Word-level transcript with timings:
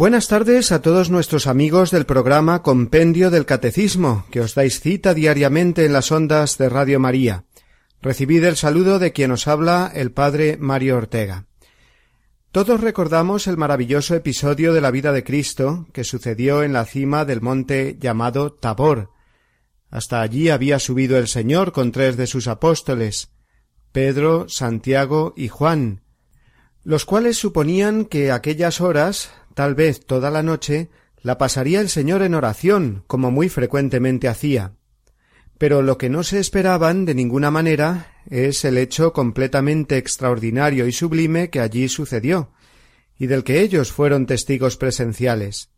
Buenas 0.00 0.28
tardes 0.28 0.72
a 0.72 0.80
todos 0.80 1.10
nuestros 1.10 1.46
amigos 1.46 1.90
del 1.90 2.06
programa 2.06 2.62
Compendio 2.62 3.30
del 3.30 3.44
Catecismo, 3.44 4.24
que 4.30 4.40
os 4.40 4.54
dais 4.54 4.80
cita 4.80 5.12
diariamente 5.12 5.84
en 5.84 5.92
las 5.92 6.10
ondas 6.10 6.56
de 6.56 6.70
Radio 6.70 6.98
María. 6.98 7.44
Recibid 8.00 8.42
el 8.44 8.56
saludo 8.56 8.98
de 8.98 9.12
quien 9.12 9.30
os 9.30 9.46
habla 9.46 9.92
el 9.94 10.10
Padre 10.10 10.56
Mario 10.58 10.96
Ortega. 10.96 11.44
Todos 12.50 12.80
recordamos 12.80 13.46
el 13.46 13.58
maravilloso 13.58 14.14
episodio 14.14 14.72
de 14.72 14.80
la 14.80 14.90
vida 14.90 15.12
de 15.12 15.22
Cristo 15.22 15.86
que 15.92 16.04
sucedió 16.04 16.62
en 16.62 16.72
la 16.72 16.86
cima 16.86 17.26
del 17.26 17.42
monte 17.42 17.98
llamado 18.00 18.54
Tabor. 18.54 19.10
Hasta 19.90 20.22
allí 20.22 20.48
había 20.48 20.78
subido 20.78 21.18
el 21.18 21.28
Señor 21.28 21.72
con 21.72 21.92
tres 21.92 22.16
de 22.16 22.26
sus 22.26 22.48
apóstoles, 22.48 23.28
Pedro, 23.92 24.48
Santiago 24.48 25.34
y 25.36 25.48
Juan, 25.48 26.00
los 26.84 27.04
cuales 27.04 27.36
suponían 27.36 28.06
que 28.06 28.32
aquellas 28.32 28.80
horas 28.80 29.32
tal 29.54 29.74
vez 29.74 30.04
toda 30.06 30.30
la 30.30 30.42
noche, 30.42 30.90
la 31.20 31.38
pasaría 31.38 31.80
el 31.80 31.88
señor 31.88 32.22
en 32.22 32.34
oración, 32.34 33.02
como 33.06 33.30
muy 33.30 33.48
frecuentemente 33.48 34.28
hacía. 34.28 34.76
Pero 35.58 35.82
lo 35.82 35.98
que 35.98 36.08
no 36.08 36.22
se 36.22 36.38
esperaban 36.38 37.04
de 37.04 37.14
ninguna 37.14 37.50
manera 37.50 38.14
es 38.30 38.64
el 38.64 38.78
hecho 38.78 39.12
completamente 39.12 39.96
extraordinario 39.98 40.86
y 40.86 40.92
sublime 40.92 41.50
que 41.50 41.60
allí 41.60 41.88
sucedió, 41.88 42.52
y 43.18 43.26
del 43.26 43.44
que 43.44 43.60
ellos 43.60 43.92
fueron 43.92 44.24
testigos 44.26 44.76
presenciales. 44.78 45.70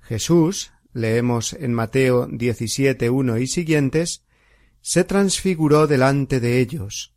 Jesús, 0.00 0.72
leemos 0.92 1.54
en 1.54 1.72
Mateo 1.72 2.28
17.1 2.28 3.40
y 3.40 3.46
siguientes, 3.46 4.24
se 4.82 5.04
transfiguró 5.04 5.86
delante 5.86 6.40
de 6.40 6.58
ellos. 6.58 7.14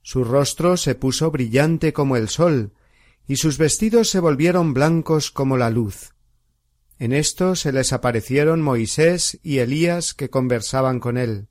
Su 0.00 0.24
rostro 0.24 0.76
se 0.76 0.96
puso 0.96 1.30
brillante 1.30 1.92
como 1.92 2.16
el 2.16 2.28
sol, 2.28 2.72
y 3.32 3.36
sus 3.36 3.56
vestidos 3.56 4.10
se 4.10 4.20
volvieron 4.20 4.74
blancos 4.74 5.30
como 5.30 5.56
la 5.56 5.70
luz. 5.70 6.12
En 6.98 7.14
esto 7.14 7.56
se 7.56 7.72
les 7.72 7.94
aparecieron 7.94 8.60
Moisés 8.60 9.40
y 9.42 9.60
Elías 9.60 10.12
que 10.12 10.28
conversaban 10.28 11.00
con 11.00 11.16
él. 11.16 11.48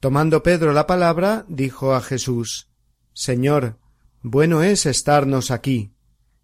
Tomando 0.00 0.42
Pedro 0.42 0.72
la 0.72 0.86
palabra, 0.86 1.44
dijo 1.48 1.94
a 1.94 2.00
Jesús 2.00 2.68
Señor, 3.12 3.78
bueno 4.22 4.62
es 4.62 4.86
estarnos 4.86 5.50
aquí. 5.50 5.92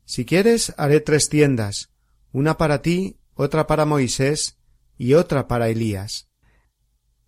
Si 0.04 0.26
quieres, 0.26 0.74
haré 0.76 1.00
tres 1.00 1.30
tiendas, 1.30 1.88
una 2.30 2.58
para 2.58 2.82
ti, 2.82 3.16
otra 3.32 3.66
para 3.66 3.86
Moisés 3.86 4.58
y 4.98 5.14
otra 5.14 5.48
para 5.48 5.70
Elías. 5.70 6.28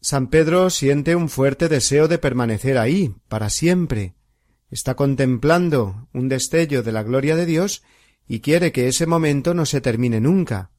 San 0.02 0.26
Pedro 0.28 0.68
siente 0.68 1.16
un 1.16 1.30
fuerte 1.30 1.70
deseo 1.70 2.06
de 2.06 2.18
permanecer 2.18 2.76
ahí, 2.76 3.14
para 3.28 3.48
siempre, 3.48 4.14
está 4.70 4.94
contemplando 4.94 6.08
un 6.12 6.28
destello 6.28 6.82
de 6.82 6.92
la 6.92 7.02
gloria 7.02 7.36
de 7.36 7.46
Dios 7.46 7.82
y 8.26 8.40
quiere 8.40 8.72
que 8.72 8.88
ese 8.88 9.06
momento 9.06 9.54
no 9.54 9.66
se 9.66 9.80
termine 9.80 10.20
nunca. 10.20 10.70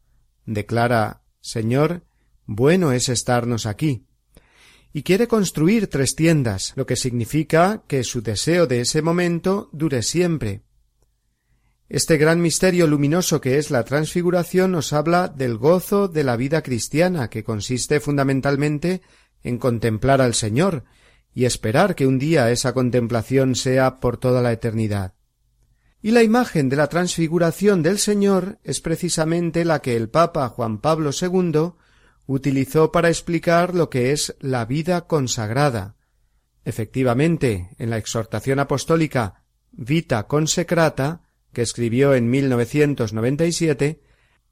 Declara 0.46 1.22
Señor, 1.42 2.04
bueno 2.46 2.92
es 2.92 3.10
estarnos 3.10 3.66
aquí. 3.66 4.06
Y 4.94 5.04
quiere 5.04 5.28
construir 5.28 5.88
tres 5.88 6.16
tiendas, 6.16 6.72
lo 6.76 6.86
que 6.86 6.96
significa 6.96 7.84
que 7.88 8.04
su 8.04 8.22
deseo 8.22 8.66
de 8.66 8.82
ese 8.82 9.02
momento 9.02 9.70
dure 9.74 10.02
siempre. 10.02 10.62
Este 11.90 12.18
gran 12.18 12.42
misterio 12.42 12.88
luminoso 12.88 13.42
que 13.42 13.60
es 13.60 13.70
la 13.70 13.84
transfiguración 13.84 14.72
nos 14.72 14.92
habla 14.94 15.28
del 15.28 15.58
gozo 15.58 16.08
de 16.08 16.24
la 16.24 16.36
vida 16.36 16.64
cristiana, 16.64 17.30
que 17.30 17.44
consiste 17.44 18.00
fundamentalmente 18.00 19.02
en 19.44 19.60
contemplar 19.60 20.22
al 20.22 20.34
Señor, 20.34 20.86
y 21.36 21.44
esperar 21.44 21.96
que 21.96 22.08
un 22.08 22.18
día 22.18 22.50
esa 22.50 22.74
contemplación 22.74 23.56
sea 23.56 24.00
por 24.00 24.16
toda 24.18 24.42
la 24.42 24.54
eternidad. 24.54 25.16
Y 26.02 26.12
la 26.12 26.24
imagen 26.24 26.70
de 26.70 26.78
la 26.78 26.88
transfiguración 26.88 27.84
del 27.84 28.00
Señor 28.00 28.58
es 28.64 28.80
precisamente 28.80 29.66
la 29.66 29.82
que 29.82 29.98
el 29.98 30.10
Papa 30.10 30.48
Juan 30.48 30.80
Pablo 30.80 31.10
II 31.20 31.72
utilizó 32.26 32.92
para 32.94 33.10
explicar 33.10 33.76
lo 33.76 33.90
que 33.90 34.14
es 34.14 34.38
la 34.40 34.64
vida 34.66 35.08
consagrada. 35.08 35.98
Efectivamente, 36.64 37.70
en 37.78 37.90
la 37.90 37.98
exhortación 37.98 38.60
apostólica 38.60 39.44
Vita 39.74 40.28
Consecrata, 40.28 41.24
que 41.52 41.62
escribió 41.64 42.14
en 42.16 42.30
1997, 42.30 44.02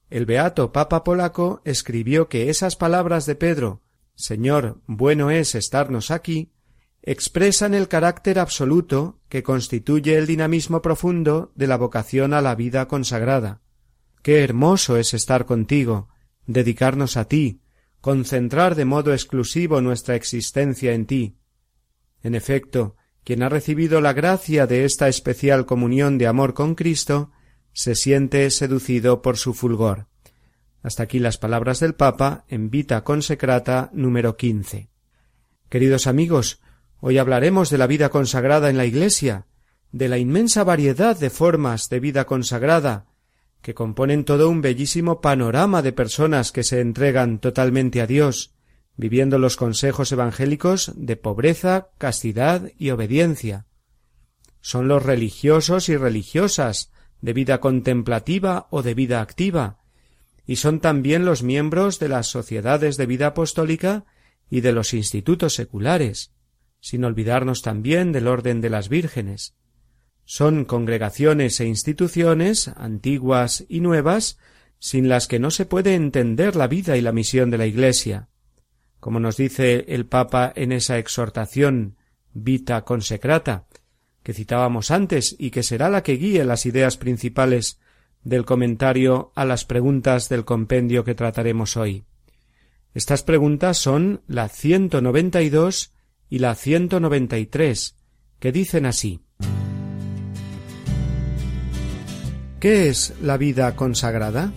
el 0.09 0.25
beato 0.25 0.73
Papa 0.73 1.03
polaco 1.05 1.61
escribió 1.63 2.27
que 2.27 2.49
esas 2.49 2.75
palabras 2.75 3.25
de 3.25 3.35
Pedro 3.35 3.81
Señor, 4.15 4.81
bueno 4.85 5.31
es 5.31 5.55
estarnos 5.55 6.11
aquí, 6.11 6.51
expresan 7.05 7.73
el 7.73 7.89
carácter 7.89 8.39
absoluto 8.39 9.19
que 9.27 9.43
constituye 9.43 10.17
el 10.17 10.25
dinamismo 10.25 10.81
profundo 10.81 11.51
de 11.53 11.67
la 11.67 11.75
vocación 11.77 12.33
a 12.33 12.41
la 12.41 12.55
vida 12.55 12.87
consagrada. 12.87 13.61
Qué 14.21 14.41
hermoso 14.41 14.95
es 14.95 15.13
estar 15.13 15.45
contigo, 15.45 16.07
dedicarnos 16.47 17.17
a 17.17 17.25
ti, 17.27 17.59
concentrar 17.99 18.75
de 18.75 18.85
modo 18.85 19.11
exclusivo 19.11 19.81
nuestra 19.81 20.15
existencia 20.15 20.93
en 20.93 21.05
ti. 21.05 21.37
En 22.21 22.35
efecto, 22.35 22.95
quien 23.25 23.43
ha 23.43 23.49
recibido 23.49 23.99
la 23.99 24.13
gracia 24.13 24.65
de 24.65 24.85
esta 24.85 25.09
especial 25.09 25.65
comunión 25.65 26.17
de 26.17 26.27
amor 26.27 26.53
con 26.53 26.73
Cristo, 26.73 27.31
se 27.73 27.95
siente 27.95 28.49
seducido 28.49 29.21
por 29.21 29.35
su 29.37 29.53
fulgor. 29.53 30.07
Hasta 30.81 31.03
aquí 31.03 31.19
las 31.19 31.37
palabras 31.37 31.81
del 31.81 31.95
Papa 31.95 32.45
en 32.47 32.69
Vita 32.69 33.03
Consecrata 33.03 33.89
número 33.93 34.37
quince. 34.37 34.89
Queridos 35.69 36.07
amigos, 36.07 36.61
Hoy 37.05 37.17
hablaremos 37.17 37.69
de 37.69 37.77
la 37.77 37.85
vida 37.85 38.07
consagrada 38.07 38.69
en 38.69 38.77
la 38.77 38.85
Iglesia, 38.85 39.45
de 39.91 40.07
la 40.07 40.19
inmensa 40.19 40.63
variedad 40.63 41.19
de 41.19 41.29
formas 41.29 41.89
de 41.89 41.99
vida 41.99 42.25
consagrada, 42.25 43.07
que 43.61 43.73
componen 43.73 44.23
todo 44.23 44.47
un 44.49 44.61
bellísimo 44.61 45.19
panorama 45.19 45.81
de 45.81 45.91
personas 45.91 46.53
que 46.53 46.63
se 46.63 46.79
entregan 46.79 47.39
totalmente 47.39 47.99
a 47.99 48.07
Dios, 48.07 48.53
viviendo 48.95 49.37
los 49.37 49.57
consejos 49.57 50.13
evangélicos 50.13 50.93
de 50.95 51.17
pobreza, 51.17 51.89
castidad 51.97 52.71
y 52.77 52.91
obediencia. 52.91 53.65
Son 54.61 54.87
los 54.87 55.03
religiosos 55.03 55.89
y 55.89 55.97
religiosas 55.97 56.89
de 57.19 57.33
vida 57.33 57.59
contemplativa 57.59 58.67
o 58.69 58.81
de 58.81 58.93
vida 58.93 59.19
activa, 59.19 59.79
y 60.47 60.55
son 60.55 60.79
también 60.79 61.25
los 61.25 61.43
miembros 61.43 61.99
de 61.99 62.07
las 62.07 62.27
sociedades 62.27 62.95
de 62.95 63.05
vida 63.07 63.27
apostólica 63.27 64.05
y 64.49 64.61
de 64.61 64.71
los 64.71 64.93
institutos 64.93 65.53
seculares 65.53 66.31
sin 66.85 67.05
olvidarnos 67.05 67.61
también 67.61 68.11
del 68.11 68.27
orden 68.27 68.59
de 68.59 68.69
las 68.69 68.89
vírgenes. 68.89 69.53
Son 70.25 70.65
congregaciones 70.65 71.57
e 71.61 71.65
instituciones, 71.65 72.67
antiguas 72.67 73.63
y 73.69 73.79
nuevas, 73.79 74.37
sin 74.79 75.07
las 75.07 75.27
que 75.29 75.39
no 75.39 75.49
se 75.49 75.65
puede 75.65 75.95
entender 75.95 76.57
la 76.57 76.67
vida 76.67 76.97
y 76.97 77.01
la 77.01 77.13
misión 77.13 77.49
de 77.51 77.57
la 77.57 77.67
Iglesia. 77.67 78.27
Como 78.99 79.21
nos 79.21 79.37
dice 79.37 79.85
el 79.87 80.07
Papa 80.07 80.51
en 80.57 80.73
esa 80.73 80.97
exhortación 80.97 81.95
Vita 82.33 82.81
Consecrata, 82.83 83.65
que 84.21 84.33
citábamos 84.33 84.91
antes 84.91 85.37
y 85.39 85.51
que 85.51 85.63
será 85.63 85.89
la 85.89 86.03
que 86.03 86.17
guíe 86.17 86.43
las 86.43 86.65
ideas 86.65 86.97
principales 86.97 87.79
del 88.25 88.43
comentario 88.43 89.31
a 89.35 89.45
las 89.45 89.63
preguntas 89.63 90.27
del 90.27 90.43
compendio 90.43 91.05
que 91.05 91.15
trataremos 91.15 91.77
hoy. 91.77 92.03
Estas 92.93 93.23
preguntas 93.23 93.77
son 93.77 94.21
la 94.27 94.49
192 94.49 95.92
y 96.33 96.39
la 96.39 96.55
193, 96.55 97.95
que 98.39 98.51
dicen 98.51 98.87
así. 98.87 99.19
¿Qué 102.59 102.89
es 102.89 103.13
la 103.21 103.37
vida 103.37 103.75
consagrada? 103.75 104.51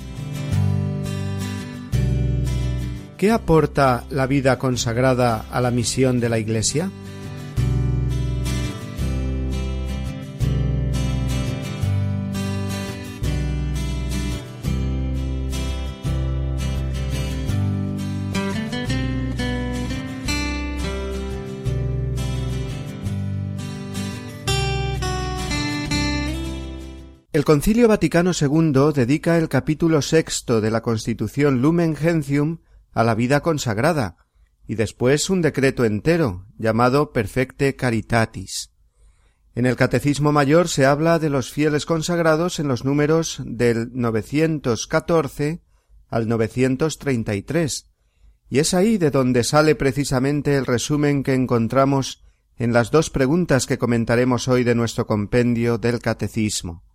¿Qué 3.18 3.30
aporta 3.30 4.04
la 4.08 4.26
vida 4.26 4.58
consagrada 4.58 5.42
a 5.50 5.60
la 5.60 5.70
misión 5.70 6.18
de 6.18 6.30
la 6.30 6.38
Iglesia? 6.38 6.90
El 27.36 27.44
Concilio 27.44 27.86
Vaticano 27.86 28.30
II 28.32 28.92
dedica 28.94 29.36
el 29.36 29.50
capítulo 29.50 30.00
sexto 30.00 30.62
de 30.62 30.70
la 30.70 30.80
Constitución 30.80 31.60
Lumen 31.60 31.94
Gentium 31.94 32.60
a 32.94 33.04
la 33.04 33.14
vida 33.14 33.40
consagrada, 33.42 34.16
y 34.66 34.76
después 34.76 35.28
un 35.28 35.42
decreto 35.42 35.84
entero, 35.84 36.46
llamado 36.56 37.12
Perfecte 37.12 37.76
Caritatis. 37.76 38.70
En 39.54 39.66
el 39.66 39.76
Catecismo 39.76 40.32
Mayor 40.32 40.68
se 40.68 40.86
habla 40.86 41.18
de 41.18 41.28
los 41.28 41.52
fieles 41.52 41.84
consagrados 41.84 42.58
en 42.58 42.68
los 42.68 42.86
números 42.86 43.42
del 43.44 43.90
914 43.92 45.60
al 46.08 46.28
933, 46.28 47.90
y 48.48 48.60
es 48.60 48.72
ahí 48.72 48.96
de 48.96 49.10
donde 49.10 49.44
sale 49.44 49.74
precisamente 49.74 50.56
el 50.56 50.64
resumen 50.64 51.22
que 51.22 51.34
encontramos 51.34 52.24
en 52.56 52.72
las 52.72 52.90
dos 52.90 53.10
preguntas 53.10 53.66
que 53.66 53.76
comentaremos 53.76 54.48
hoy 54.48 54.64
de 54.64 54.74
nuestro 54.74 55.06
compendio 55.06 55.76
del 55.76 55.98
Catecismo. 56.00 56.85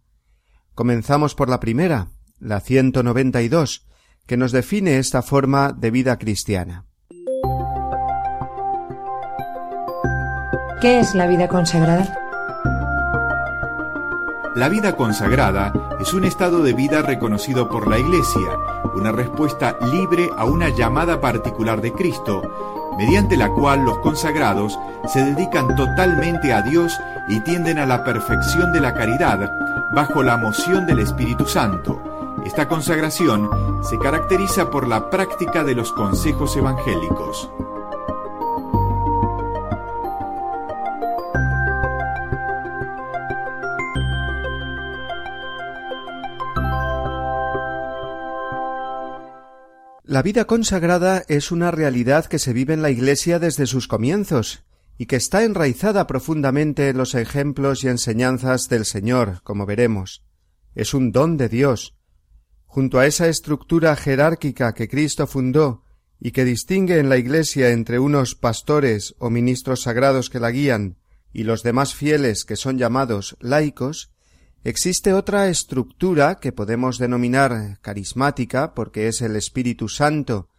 Comenzamos 0.73 1.35
por 1.35 1.49
la 1.49 1.59
primera, 1.59 2.07
la 2.39 2.61
192, 2.61 3.85
que 4.25 4.37
nos 4.37 4.51
define 4.53 4.99
esta 4.99 5.21
forma 5.21 5.73
de 5.73 5.91
vida 5.91 6.17
cristiana. 6.17 6.85
¿Qué 10.79 10.99
es 10.99 11.13
la 11.13 11.27
vida 11.27 11.47
consagrada? 11.49 12.17
La 14.55 14.67
vida 14.69 14.95
consagrada 14.95 15.73
es 16.01 16.13
un 16.13 16.23
estado 16.23 16.63
de 16.63 16.73
vida 16.73 17.01
reconocido 17.01 17.69
por 17.69 17.87
la 17.89 17.99
Iglesia, 17.99 18.41
una 18.95 19.11
respuesta 19.11 19.77
libre 19.93 20.29
a 20.37 20.45
una 20.45 20.69
llamada 20.75 21.19
particular 21.21 21.81
de 21.81 21.91
Cristo, 21.93 22.93
mediante 22.97 23.35
la 23.37 23.49
cual 23.49 23.83
los 23.83 23.99
consagrados 23.99 24.77
se 25.09 25.23
dedican 25.23 25.75
totalmente 25.75 26.51
a 26.53 26.61
Dios 26.61 26.97
y 27.27 27.39
tienden 27.41 27.77
a 27.77 27.85
la 27.85 28.03
perfección 28.03 28.73
de 28.73 28.81
la 28.81 28.93
caridad, 28.93 29.80
bajo 29.93 30.23
la 30.23 30.37
moción 30.37 30.85
del 30.85 30.99
Espíritu 30.99 31.45
Santo. 31.45 32.37
Esta 32.45 32.67
consagración 32.67 33.49
se 33.83 33.99
caracteriza 33.99 34.69
por 34.69 34.87
la 34.87 35.09
práctica 35.09 35.63
de 35.63 35.75
los 35.75 35.91
consejos 35.91 36.55
evangélicos. 36.55 37.49
La 50.05 50.21
vida 50.21 50.43
consagrada 50.43 51.23
es 51.29 51.51
una 51.53 51.71
realidad 51.71 52.25
que 52.25 52.37
se 52.37 52.51
vive 52.51 52.73
en 52.73 52.81
la 52.81 52.89
Iglesia 52.89 53.39
desde 53.39 53.65
sus 53.65 53.87
comienzos 53.87 54.63
y 54.97 55.05
que 55.05 55.15
está 55.15 55.43
enraizada 55.43 56.07
profundamente 56.07 56.89
en 56.89 56.97
los 56.97 57.15
ejemplos 57.15 57.83
y 57.83 57.87
enseñanzas 57.87 58.69
del 58.69 58.85
Señor, 58.85 59.41
como 59.43 59.65
veremos. 59.65 60.23
Es 60.75 60.93
un 60.93 61.11
don 61.11 61.37
de 61.37 61.49
Dios. 61.49 61.95
Junto 62.65 62.99
a 62.99 63.07
esa 63.07 63.27
estructura 63.27 63.95
jerárquica 63.95 64.73
que 64.73 64.87
Cristo 64.87 65.27
fundó 65.27 65.83
y 66.19 66.31
que 66.31 66.45
distingue 66.45 66.99
en 66.99 67.09
la 67.09 67.17
Iglesia 67.17 67.71
entre 67.71 67.99
unos 67.99 68.35
pastores 68.35 69.15
o 69.17 69.29
ministros 69.29 69.81
sagrados 69.81 70.29
que 70.29 70.39
la 70.39 70.51
guían 70.51 70.97
y 71.33 71.43
los 71.43 71.63
demás 71.63 71.95
fieles 71.95 72.45
que 72.45 72.55
son 72.55 72.77
llamados 72.77 73.35
laicos, 73.41 74.11
existe 74.63 75.13
otra 75.13 75.47
estructura 75.49 76.39
que 76.39 76.51
podemos 76.51 76.97
denominar 76.99 77.79
carismática 77.81 78.73
porque 78.73 79.07
es 79.07 79.21
el 79.21 79.35
Espíritu 79.35 79.89
Santo 79.89 80.49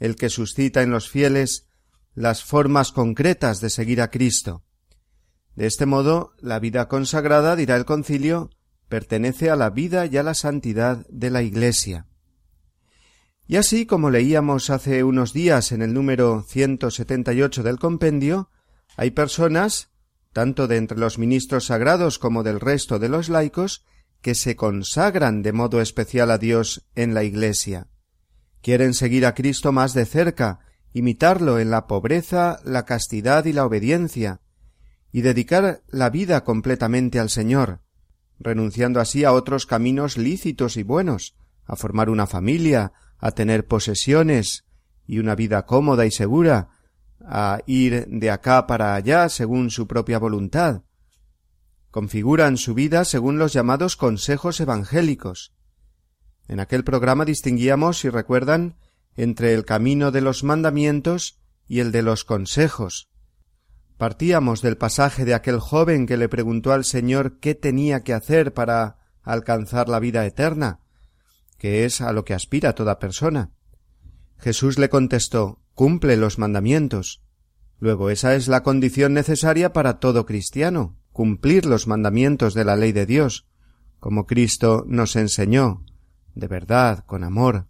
el 0.00 0.16
que 0.16 0.30
suscita 0.30 0.82
en 0.82 0.90
los 0.90 1.08
fieles 1.08 1.66
las 2.14 2.44
formas 2.44 2.92
concretas 2.92 3.60
de 3.60 3.70
seguir 3.70 4.00
a 4.00 4.10
Cristo. 4.10 4.62
De 5.56 5.66
este 5.66 5.86
modo, 5.86 6.32
la 6.40 6.58
vida 6.58 6.88
consagrada, 6.88 7.56
dirá 7.56 7.76
el 7.76 7.84
concilio, 7.84 8.50
pertenece 8.88 9.50
a 9.50 9.56
la 9.56 9.70
vida 9.70 10.06
y 10.06 10.16
a 10.16 10.22
la 10.22 10.34
santidad 10.34 11.06
de 11.08 11.30
la 11.30 11.42
Iglesia. 11.42 12.06
Y 13.46 13.56
así 13.56 13.86
como 13.86 14.10
leíamos 14.10 14.70
hace 14.70 15.04
unos 15.04 15.32
días 15.32 15.72
en 15.72 15.82
el 15.82 15.92
número 15.92 16.44
178 16.48 17.62
del 17.62 17.78
compendio, 17.78 18.50
hay 18.96 19.10
personas, 19.10 19.90
tanto 20.32 20.68
de 20.68 20.76
entre 20.76 20.98
los 20.98 21.18
ministros 21.18 21.66
sagrados 21.66 22.18
como 22.18 22.42
del 22.42 22.60
resto 22.60 22.98
de 22.98 23.08
los 23.08 23.28
laicos, 23.28 23.84
que 24.20 24.34
se 24.34 24.54
consagran 24.54 25.42
de 25.42 25.52
modo 25.52 25.80
especial 25.80 26.30
a 26.30 26.38
Dios 26.38 26.86
en 26.94 27.12
la 27.14 27.24
Iglesia. 27.24 27.88
Quieren 28.62 28.94
seguir 28.94 29.26
a 29.26 29.34
Cristo 29.34 29.72
más 29.72 29.92
de 29.94 30.06
cerca 30.06 30.60
imitarlo 30.92 31.58
en 31.58 31.70
la 31.70 31.86
pobreza, 31.86 32.58
la 32.64 32.84
castidad 32.84 33.44
y 33.46 33.52
la 33.52 33.64
obediencia, 33.64 34.40
y 35.10 35.22
dedicar 35.22 35.82
la 35.88 36.10
vida 36.10 36.44
completamente 36.44 37.18
al 37.18 37.30
Señor, 37.30 37.80
renunciando 38.38 39.00
así 39.00 39.24
a 39.24 39.32
otros 39.32 39.66
caminos 39.66 40.16
lícitos 40.18 40.76
y 40.76 40.82
buenos, 40.82 41.34
a 41.64 41.76
formar 41.76 42.10
una 42.10 42.26
familia, 42.26 42.92
a 43.18 43.30
tener 43.32 43.66
posesiones 43.66 44.64
y 45.06 45.18
una 45.18 45.34
vida 45.34 45.64
cómoda 45.66 46.04
y 46.06 46.10
segura, 46.10 46.68
a 47.24 47.60
ir 47.66 48.04
de 48.08 48.30
acá 48.30 48.66
para 48.66 48.94
allá 48.94 49.28
según 49.28 49.70
su 49.70 49.86
propia 49.86 50.18
voluntad. 50.18 50.82
Configuran 51.90 52.56
su 52.56 52.74
vida 52.74 53.04
según 53.04 53.38
los 53.38 53.52
llamados 53.52 53.96
consejos 53.96 54.60
evangélicos. 54.60 55.54
En 56.48 56.58
aquel 56.58 56.84
programa 56.84 57.24
distinguíamos, 57.24 58.00
si 58.00 58.08
recuerdan, 58.08 58.76
entre 59.16 59.52
el 59.54 59.64
camino 59.64 60.10
de 60.10 60.20
los 60.20 60.44
mandamientos 60.44 61.38
y 61.66 61.80
el 61.80 61.92
de 61.92 62.02
los 62.02 62.24
consejos. 62.24 63.10
Partíamos 63.98 64.62
del 64.62 64.76
pasaje 64.76 65.24
de 65.24 65.34
aquel 65.34 65.60
joven 65.60 66.06
que 66.06 66.16
le 66.16 66.28
preguntó 66.28 66.72
al 66.72 66.84
Señor 66.84 67.38
qué 67.38 67.54
tenía 67.54 68.02
que 68.02 68.14
hacer 68.14 68.52
para 68.52 68.98
alcanzar 69.22 69.88
la 69.88 70.00
vida 70.00 70.26
eterna, 70.26 70.80
que 71.58 71.84
es 71.84 72.00
a 72.00 72.12
lo 72.12 72.24
que 72.24 72.34
aspira 72.34 72.74
toda 72.74 72.98
persona. 72.98 73.52
Jesús 74.38 74.78
le 74.78 74.88
contestó 74.88 75.60
Cumple 75.74 76.18
los 76.18 76.38
mandamientos. 76.38 77.22
Luego 77.78 78.10
esa 78.10 78.34
es 78.34 78.46
la 78.46 78.62
condición 78.62 79.14
necesaria 79.14 79.72
para 79.72 80.00
todo 80.00 80.26
cristiano, 80.26 80.98
cumplir 81.12 81.64
los 81.64 81.86
mandamientos 81.86 82.52
de 82.52 82.66
la 82.66 82.76
ley 82.76 82.92
de 82.92 83.06
Dios, 83.06 83.46
como 83.98 84.26
Cristo 84.26 84.84
nos 84.86 85.16
enseñó, 85.16 85.86
de 86.34 86.46
verdad, 86.46 87.04
con 87.06 87.24
amor. 87.24 87.68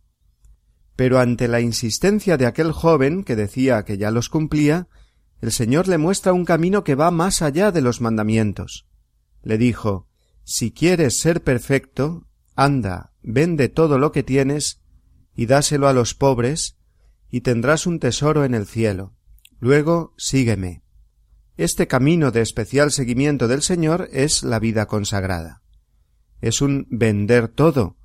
Pero 1.03 1.19
ante 1.19 1.49
la 1.49 1.61
insistencia 1.61 2.37
de 2.37 2.47
aquel 2.47 2.71
joven 2.71 3.25
que 3.25 3.35
decía 3.35 3.85
que 3.85 3.99
ya 3.99 4.13
los 4.13 4.29
cumplía, 4.29 4.87
el 5.41 5.51
Señor 5.51 5.89
le 5.89 5.99
muestra 5.99 6.33
un 6.33 6.45
camino 6.45 6.85
que 6.85 6.95
va 6.95 7.11
más 7.11 7.43
allá 7.43 7.73
de 7.73 7.81
los 7.81 8.01
mandamientos. 8.01 8.87
Le 9.43 9.59
dijo 9.59 10.07
Si 10.45 10.71
quieres 10.71 11.19
ser 11.19 11.43
perfecto, 11.43 12.29
anda, 12.55 13.15
vende 13.21 13.69
todo 13.69 13.99
lo 13.99 14.13
que 14.13 14.23
tienes 14.23 14.81
y 15.35 15.47
dáselo 15.47 15.89
a 15.89 15.93
los 15.93 16.15
pobres, 16.15 16.77
y 17.29 17.41
tendrás 17.41 17.89
un 17.89 17.99
tesoro 17.99 18.45
en 18.45 18.55
el 18.55 18.65
cielo. 18.67 19.13
Luego 19.59 20.15
sígueme. 20.19 20.85
Este 21.57 21.89
camino 21.89 22.31
de 22.31 22.43
especial 22.43 22.93
seguimiento 22.93 23.49
del 23.49 23.63
Señor 23.63 24.09
es 24.13 24.45
la 24.45 24.61
vida 24.61 24.87
consagrada. 24.87 25.65
Es 26.41 26.63
un 26.63 26.87
vender 26.91 27.49
todo, 27.49 27.97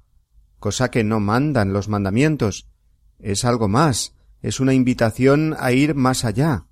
cosa 0.57 0.89
que 0.89 1.03
no 1.03 1.19
mandan 1.19 1.73
los 1.73 1.89
mandamientos, 1.89 2.67
es 3.19 3.45
algo 3.45 3.67
más, 3.67 4.15
es 4.41 4.59
una 4.59 4.73
invitación 4.73 5.55
a 5.59 5.71
ir 5.71 5.95
más 5.95 6.25
allá. 6.25 6.65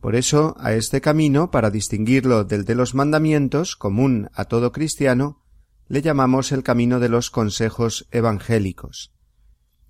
Por 0.00 0.14
eso, 0.14 0.54
a 0.58 0.72
este 0.74 1.00
camino, 1.00 1.50
para 1.50 1.70
distinguirlo 1.70 2.44
del 2.44 2.64
de 2.64 2.74
los 2.74 2.94
mandamientos, 2.94 3.76
común 3.76 4.28
a 4.34 4.44
todo 4.44 4.72
cristiano, 4.72 5.42
le 5.88 6.02
llamamos 6.02 6.52
el 6.52 6.62
camino 6.62 7.00
de 7.00 7.08
los 7.08 7.30
consejos 7.30 8.08
evangélicos. 8.10 9.12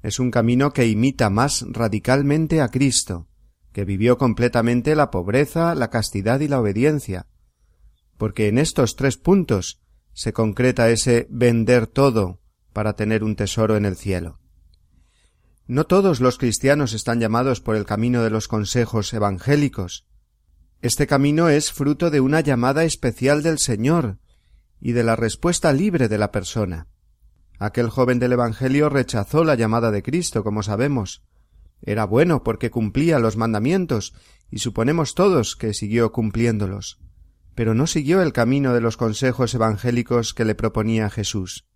Es 0.02 0.20
un 0.20 0.30
camino 0.30 0.72
que 0.72 0.86
imita 0.86 1.30
más 1.30 1.64
radicalmente 1.68 2.60
a 2.60 2.68
Cristo, 2.68 3.28
que 3.72 3.84
vivió 3.84 4.18
completamente 4.18 4.94
la 4.94 5.10
pobreza, 5.10 5.74
la 5.74 5.90
castidad 5.90 6.40
y 6.40 6.48
la 6.48 6.60
obediencia, 6.60 7.28
porque 8.16 8.48
en 8.48 8.58
estos 8.58 8.96
tres 8.96 9.16
puntos 9.16 9.82
se 10.12 10.32
concreta 10.32 10.90
ese 10.90 11.26
vender 11.30 11.86
todo 11.86 12.40
para 12.72 12.94
tener 12.94 13.22
un 13.24 13.36
tesoro 13.36 13.76
en 13.76 13.84
el 13.84 13.96
cielo. 13.96 14.40
No 15.68 15.85
todos 15.85 16.20
los 16.20 16.38
cristianos 16.38 16.92
están 16.92 17.18
llamados 17.18 17.61
por 17.61 17.75
el 17.75 17.85
camino 17.87 18.23
de 18.23 18.30
los 18.30 18.46
consejos 18.46 19.12
evangélicos. 19.12 20.06
Este 20.80 21.08
camino 21.08 21.49
es 21.49 21.73
fruto 21.73 22.11
de 22.11 22.20
una 22.20 22.40
llamada 22.40 22.85
especial 22.85 23.42
del 23.42 23.58
Señor 23.58 24.18
y 24.80 24.92
de 24.92 25.02
la 25.02 25.16
respuesta 25.16 25.73
libre 25.73 26.06
de 26.08 26.18
la 26.18 26.30
persona. 26.30 26.87
Aquel 27.58 27.90
joven 27.90 28.20
del 28.20 28.32
Evangelio 28.35 28.90
rechazó 28.90 29.42
la 29.42 29.56
llamada 29.56 29.90
de 29.90 30.04
Cristo, 30.04 30.44
como 30.44 30.62
sabemos. 30.62 31.25
Era 31.82 32.04
bueno 32.04 32.44
porque 32.44 32.70
cumplía 32.70 33.18
los 33.18 33.37
mandamientos, 33.37 34.12
y 34.50 34.58
suponemos 34.61 35.14
todos 35.14 35.56
que 35.56 35.75
siguió 35.75 36.12
cumpliéndolos. 36.12 37.00
Pero 37.56 37.75
no 37.75 37.87
siguió 37.88 38.23
el 38.23 38.32
camino 38.32 38.73
de 38.75 38.82
los 38.82 38.96
consejos 38.99 39.54
evangélicos 39.54 40.32
que 40.35 40.44
le 40.44 40.54
proponía 40.54 41.11
Jesús. 41.11 41.66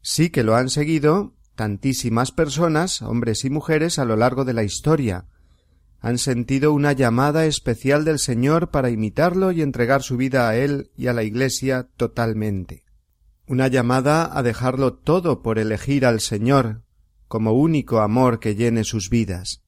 Sí 0.00 0.30
que 0.30 0.42
lo 0.42 0.56
han 0.56 0.70
seguido 0.70 1.37
tantísimas 1.58 2.30
personas, 2.30 3.02
hombres 3.02 3.44
y 3.44 3.50
mujeres, 3.50 3.98
a 3.98 4.04
lo 4.04 4.14
largo 4.14 4.44
de 4.46 4.52
la 4.54 4.62
historia, 4.62 5.26
han 6.00 6.16
sentido 6.18 6.72
una 6.72 6.92
llamada 6.92 7.44
especial 7.46 8.04
del 8.04 8.20
Señor 8.20 8.70
para 8.70 8.90
imitarlo 8.90 9.50
y 9.50 9.60
entregar 9.60 10.02
su 10.02 10.16
vida 10.16 10.48
a 10.48 10.56
Él 10.56 10.92
y 10.96 11.08
a 11.08 11.12
la 11.12 11.24
Iglesia 11.24 11.88
totalmente. 11.96 12.84
Una 13.48 13.66
llamada 13.66 14.38
a 14.38 14.42
dejarlo 14.44 14.94
todo 14.94 15.42
por 15.42 15.58
elegir 15.58 16.06
al 16.06 16.20
Señor 16.20 16.84
como 17.26 17.52
único 17.52 17.98
amor 17.98 18.38
que 18.38 18.54
llene 18.54 18.84
sus 18.84 19.10
vidas. 19.10 19.64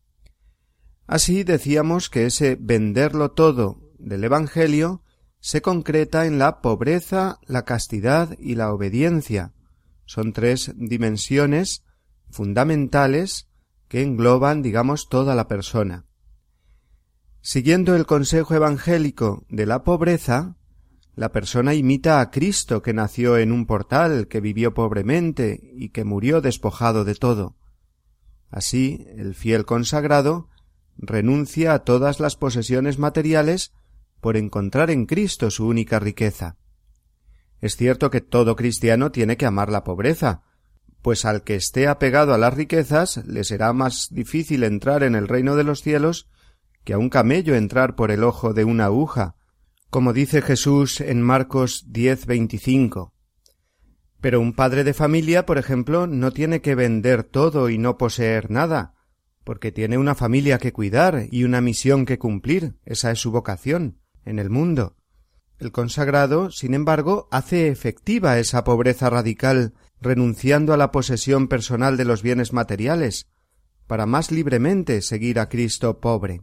Así 1.09 1.43
decíamos 1.43 2.09
que 2.09 2.25
ese 2.27 2.57
venderlo 2.61 3.33
todo 3.33 3.91
del 3.99 4.23
Evangelio 4.23 5.03
se 5.41 5.61
concreta 5.61 6.27
en 6.27 6.39
la 6.39 6.61
pobreza, 6.61 7.41
la 7.49 7.65
castidad 7.65 8.37
y 8.39 8.55
la 8.55 8.73
obediencia, 8.73 9.53
son 10.13 10.33
tres 10.33 10.73
dimensiones 10.77 11.85
fundamentales 12.33 13.47
que 13.87 14.03
engloban, 14.03 14.61
digamos, 14.61 15.09
toda 15.09 15.37
la 15.37 15.47
persona. 15.47 16.05
Siguiendo 17.43 17.95
el 17.95 18.07
consejo 18.07 18.57
evangélico 18.57 19.47
de 19.49 19.67
la 19.67 19.85
pobreza, 19.85 20.57
la 21.15 21.31
persona 21.31 21.75
imita 21.75 22.21
a 22.21 22.33
Cristo 22.33 22.83
que 22.83 22.93
nació 22.93 23.39
en 23.39 23.53
un 23.53 23.67
portal, 23.67 24.27
que 24.27 24.41
vivió 24.41 24.75
pobremente 24.75 25.61
y 25.77 25.91
que 25.91 26.03
murió 26.03 26.41
despojado 26.41 27.05
de 27.05 27.15
todo. 27.15 27.57
Así, 28.51 29.07
el 29.17 29.37
fiel 29.37 29.65
consagrado 29.65 30.49
renuncia 30.97 31.73
a 31.73 31.85
todas 31.85 32.19
las 32.19 32.35
posesiones 32.35 32.99
materiales 32.99 33.73
por 34.21 34.37
encontrar 34.37 34.91
en 34.91 35.07
Cristo 35.07 35.53
su 35.53 35.69
única 35.69 36.01
riqueza. 36.01 36.57
Es 37.61 37.77
cierto 37.77 38.11
que 38.11 38.21
todo 38.23 38.57
cristiano 38.57 39.13
tiene 39.13 39.37
que 39.37 39.47
amar 39.47 39.71
la 39.71 39.85
pobreza, 39.85 40.43
pues 41.03 41.25
al 41.25 41.43
que 41.45 41.57
esté 41.57 41.89
apegado 41.89 42.33
a 42.33 42.39
las 42.39 42.55
riquezas 42.55 43.25
le 43.27 43.45
será 43.45 43.73
más 43.73 44.09
difícil 44.11 44.65
entrar 44.65 45.03
en 45.03 45.15
el 45.15 45.29
reino 45.29 45.57
de 45.57 45.65
los 45.65 45.83
cielos 45.83 46.29
que 46.85 46.93
a 46.95 46.99
un 46.99 47.11
camello 47.11 47.55
entrar 47.55 47.95
por 47.97 48.11
el 48.11 48.25
ojo 48.25 48.55
de 48.55 48.65
una 48.65 48.87
aguja, 48.87 49.37
como 49.91 50.13
dice 50.13 50.41
Jesús 50.41 51.01
en 51.03 51.21
Marcos 51.23 51.87
10:25. 51.91 53.13
Pero 54.23 54.41
un 54.41 54.53
padre 54.55 54.83
de 54.85 54.93
familia, 54.95 55.45
por 55.47 55.59
ejemplo, 55.59 56.07
no 56.07 56.31
tiene 56.33 56.61
que 56.63 56.75
vender 56.75 57.25
todo 57.25 57.69
y 57.71 57.77
no 57.79 57.97
poseer 57.99 58.51
nada, 58.51 58.95
porque 59.45 59.73
tiene 59.73 59.97
una 59.99 60.15
familia 60.15 60.59
que 60.59 60.73
cuidar 60.73 61.27
y 61.31 61.45
una 61.45 61.61
misión 61.63 62.05
que 62.07 62.19
cumplir, 62.19 62.77
esa 62.85 63.11
es 63.11 63.19
su 63.19 63.31
vocación 63.31 63.99
en 64.25 64.39
el 64.39 64.49
mundo. 64.51 64.97
El 65.61 65.73
consagrado, 65.73 66.51
sin 66.51 66.73
embargo, 66.73 67.29
hace 67.31 67.69
efectiva 67.69 68.39
esa 68.39 68.65
pobreza 68.65 69.11
radical, 69.11 69.75
renunciando 70.01 70.73
a 70.73 70.79
la 70.79 70.91
posesión 70.91 71.49
personal 71.49 71.99
de 71.99 72.07
los 72.07 72.23
bienes 72.23 72.55
materiales, 72.55 73.29
para 73.87 74.07
más 74.07 74.31
libremente 74.33 75.03
seguir 75.03 75.39
a 75.39 75.51
Cristo 75.51 76.01
pobre. 76.01 76.41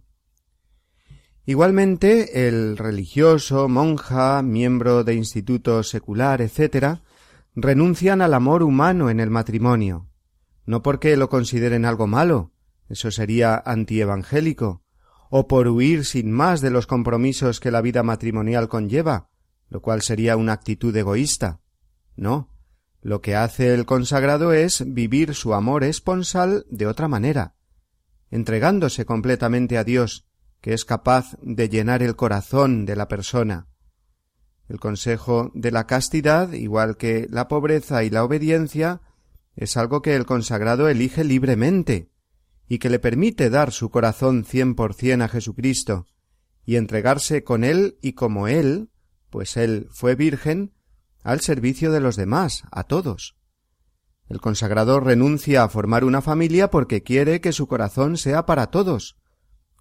Igualmente, 1.47 2.47
el 2.47 2.77
religioso, 2.77 3.67
monja, 3.67 4.43
miembro 4.43 5.03
de 5.03 5.15
instituto 5.15 5.81
secular, 5.81 6.39
etc., 6.41 6.99
renuncian 7.55 8.21
al 8.21 8.35
amor 8.35 8.61
humano 8.61 9.09
en 9.09 9.19
el 9.19 9.31
matrimonio, 9.31 10.07
no 10.67 10.83
porque 10.83 11.17
lo 11.17 11.27
consideren 11.27 11.85
algo 11.85 12.05
malo, 12.05 12.51
eso 12.87 13.09
sería 13.09 13.63
antievangélico, 13.65 14.83
o 15.29 15.47
por 15.47 15.67
huir 15.67 16.05
sin 16.05 16.31
más 16.31 16.61
de 16.61 16.69
los 16.71 16.87
compromisos 16.87 17.59
que 17.59 17.71
la 17.71 17.81
vida 17.81 18.03
matrimonial 18.03 18.67
conlleva, 18.69 19.29
lo 19.69 19.81
cual 19.81 20.01
sería 20.01 20.37
una 20.37 20.53
actitud 20.53 20.95
egoísta. 20.95 21.59
No, 22.15 22.51
lo 23.01 23.21
que 23.21 23.35
hace 23.35 23.73
el 23.73 23.85
consagrado 23.85 24.53
es 24.53 24.83
vivir 24.85 25.35
su 25.35 25.53
amor 25.53 25.83
esponsal 25.83 26.65
de 26.69 26.87
otra 26.87 27.07
manera, 27.07 27.55
entregándose 28.31 29.05
completamente 29.05 29.77
a 29.77 29.83
Dios, 29.83 30.27
que 30.61 30.73
es 30.73 30.85
capaz 30.85 31.37
de 31.41 31.69
llenar 31.69 32.01
el 32.03 32.15
corazón 32.15 32.85
de 32.85 32.95
la 32.95 33.07
persona. 33.07 33.67
El 34.69 34.79
consejo 34.79 35.51
de 35.53 35.71
la 35.71 35.85
castidad, 35.87 36.51
igual 36.53 36.97
que 36.97 37.27
la 37.29 37.47
pobreza 37.47 38.03
y 38.03 38.09
la 38.09 38.23
obediencia, 38.23 39.01
es 39.55 39.75
algo 39.77 40.01
que 40.01 40.15
el 40.15 40.25
consagrado 40.25 40.87
elige 40.89 41.23
libremente, 41.23 42.11
y 42.67 42.79
que 42.79 42.89
le 42.89 42.99
permite 42.99 43.49
dar 43.49 43.71
su 43.71 43.89
corazón 43.89 44.43
cien 44.43 44.75
por 44.75 44.93
cien 44.93 45.21
a 45.21 45.27
Jesucristo 45.29 46.07
y 46.65 46.75
entregarse 46.75 47.43
con 47.43 47.63
él 47.63 47.97
y 48.01 48.13
como 48.13 48.47
él, 48.47 48.89
pues 49.29 49.55
él 49.55 49.87
fue 49.89 50.15
virgen, 50.15 50.73
al 51.23 51.39
servicio 51.41 51.91
de 51.91 52.01
los 52.01 52.15
demás, 52.15 52.63
a 52.71 52.83
todos. 52.83 53.37
El 54.27 54.41
consagrado 54.41 54.99
renuncia 54.99 55.63
a 55.63 55.69
formar 55.69 56.03
una 56.03 56.21
familia 56.21 56.69
porque 56.69 57.03
quiere 57.03 57.39
que 57.39 57.53
su 57.53 57.67
corazón 57.67 58.17
sea 58.17 58.45
para 58.45 58.67
todos, 58.67 59.17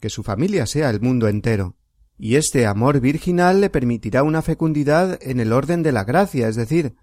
que 0.00 0.10
su 0.10 0.22
familia 0.22 0.66
sea 0.66 0.90
el 0.90 1.00
mundo 1.00 1.26
entero. 1.26 1.76
Y 2.18 2.36
este 2.36 2.66
amor 2.66 3.00
virginal 3.00 3.60
le 3.60 3.68
permitirá 3.70 4.22
una 4.22 4.42
fecundidad 4.42 5.18
en 5.20 5.40
el 5.40 5.52
orden 5.52 5.82
de 5.82 5.92
la 5.92 6.04
gracia, 6.04 6.46
es 6.48 6.54
decir, 6.54 6.94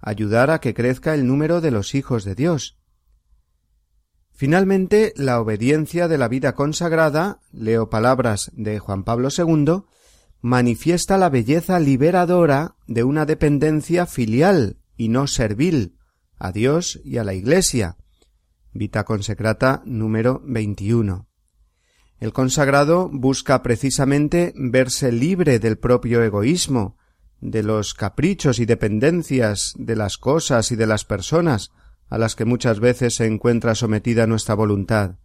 ayudar 0.00 0.50
a 0.50 0.60
que 0.60 0.74
crezca 0.74 1.14
el 1.14 1.26
número 1.26 1.62
de 1.62 1.70
los 1.70 1.94
hijos 1.94 2.24
de 2.24 2.34
Dios. 2.34 2.79
Finalmente, 4.40 5.12
la 5.16 5.38
obediencia 5.38 6.08
de 6.08 6.16
la 6.16 6.26
vida 6.26 6.54
consagrada, 6.54 7.40
leo 7.52 7.90
palabras 7.90 8.50
de 8.54 8.78
Juan 8.78 9.04
Pablo 9.04 9.28
II, 9.28 9.82
manifiesta 10.40 11.18
la 11.18 11.28
belleza 11.28 11.78
liberadora 11.78 12.74
de 12.86 13.04
una 13.04 13.26
dependencia 13.26 14.06
filial 14.06 14.78
y 14.96 15.08
no 15.10 15.26
servil 15.26 15.98
a 16.38 16.52
Dios 16.52 17.02
y 17.04 17.18
a 17.18 17.24
la 17.24 17.34
Iglesia. 17.34 17.98
Vita 18.72 19.04
Consecrata 19.04 19.82
número 19.84 20.40
21. 20.46 21.28
El 22.18 22.32
consagrado 22.32 23.10
busca 23.12 23.62
precisamente 23.62 24.54
verse 24.56 25.12
libre 25.12 25.58
del 25.58 25.76
propio 25.76 26.22
egoísmo, 26.22 26.96
de 27.42 27.62
los 27.62 27.92
caprichos 27.92 28.58
y 28.58 28.64
dependencias 28.64 29.74
de 29.76 29.96
las 29.96 30.16
cosas 30.16 30.72
y 30.72 30.76
de 30.76 30.86
las 30.86 31.04
personas, 31.04 31.72
a 32.10 32.18
las 32.18 32.34
que 32.34 32.44
muchas 32.44 32.80
veces 32.80 33.14
se 33.14 33.24
encuentra 33.26 33.74
sometida 33.76 34.26
nuestra 34.26 34.56
voluntad. 34.56 35.16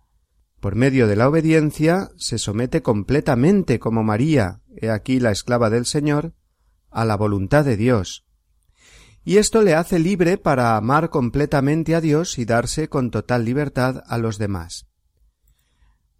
Por 0.62 0.75
medio 0.75 1.08
de 1.08 1.15
la 1.15 1.27
obediencia 1.27 2.10
se 2.15 2.38
somete 2.38 2.82
completamente 2.84 3.80
como 3.80 4.04
María, 4.04 4.62
he 4.80 4.89
aquí 4.92 5.20
la 5.20 5.32
esclava 5.32 5.70
del 5.72 5.86
Señor, 5.86 6.34
a 6.92 7.04
la 7.06 7.18
voluntad 7.18 7.65
de 7.65 7.75
Dios. 7.75 8.25
Y 9.24 9.38
esto 9.38 9.63
le 9.63 9.74
hace 9.74 9.98
libre 9.98 10.38
para 10.38 10.77
amar 10.77 11.10
completamente 11.10 11.96
a 11.96 12.01
Dios 12.01 12.38
y 12.38 12.46
darse 12.46 12.88
con 12.88 13.10
total 13.10 13.44
libertad 13.44 14.04
a 14.08 14.20
los 14.20 14.38
demás. 14.38 14.88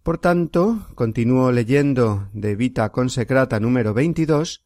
Por 0.02 0.18
tanto, 0.18 0.88
continúo 0.96 1.52
leyendo 1.52 2.28
de 2.32 2.56
Vita 2.56 2.90
Consecrata 2.90 3.60
número 3.60 3.94
22, 3.94 4.64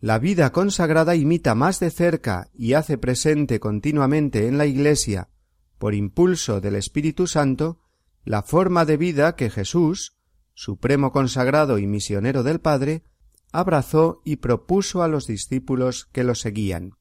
la 0.00 0.18
vida 0.18 0.50
consagrada 0.52 1.14
imita 1.16 1.54
más 1.54 1.78
de 1.80 1.90
cerca 1.90 2.48
y 2.52 2.72
hace 2.74 2.98
presente 2.98 3.60
continuamente 3.60 4.46
en 4.48 4.58
la 4.58 4.66
Iglesia 4.66 5.30
por 5.78 5.94
impulso 5.94 6.60
del 6.60 6.74
Espíritu 6.74 7.26
Santo, 7.26 7.80
la 8.24 8.42
forma 8.42 8.84
de 8.84 8.96
vida 8.96 9.36
que 9.36 9.50
Jesús, 9.50 10.16
supremo 10.54 11.12
consagrado 11.12 11.78
y 11.78 11.86
misionero 11.86 12.42
del 12.42 12.60
Padre, 12.60 13.04
abrazó 13.52 14.22
y 14.24 14.36
propuso 14.36 15.02
a 15.02 15.08
los 15.08 15.26
discípulos 15.26 16.06
que 16.12 16.24
lo 16.24 16.34
seguían. 16.34 16.92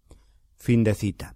Fin 0.58 0.84
de 0.84 0.94
cita. 0.94 1.36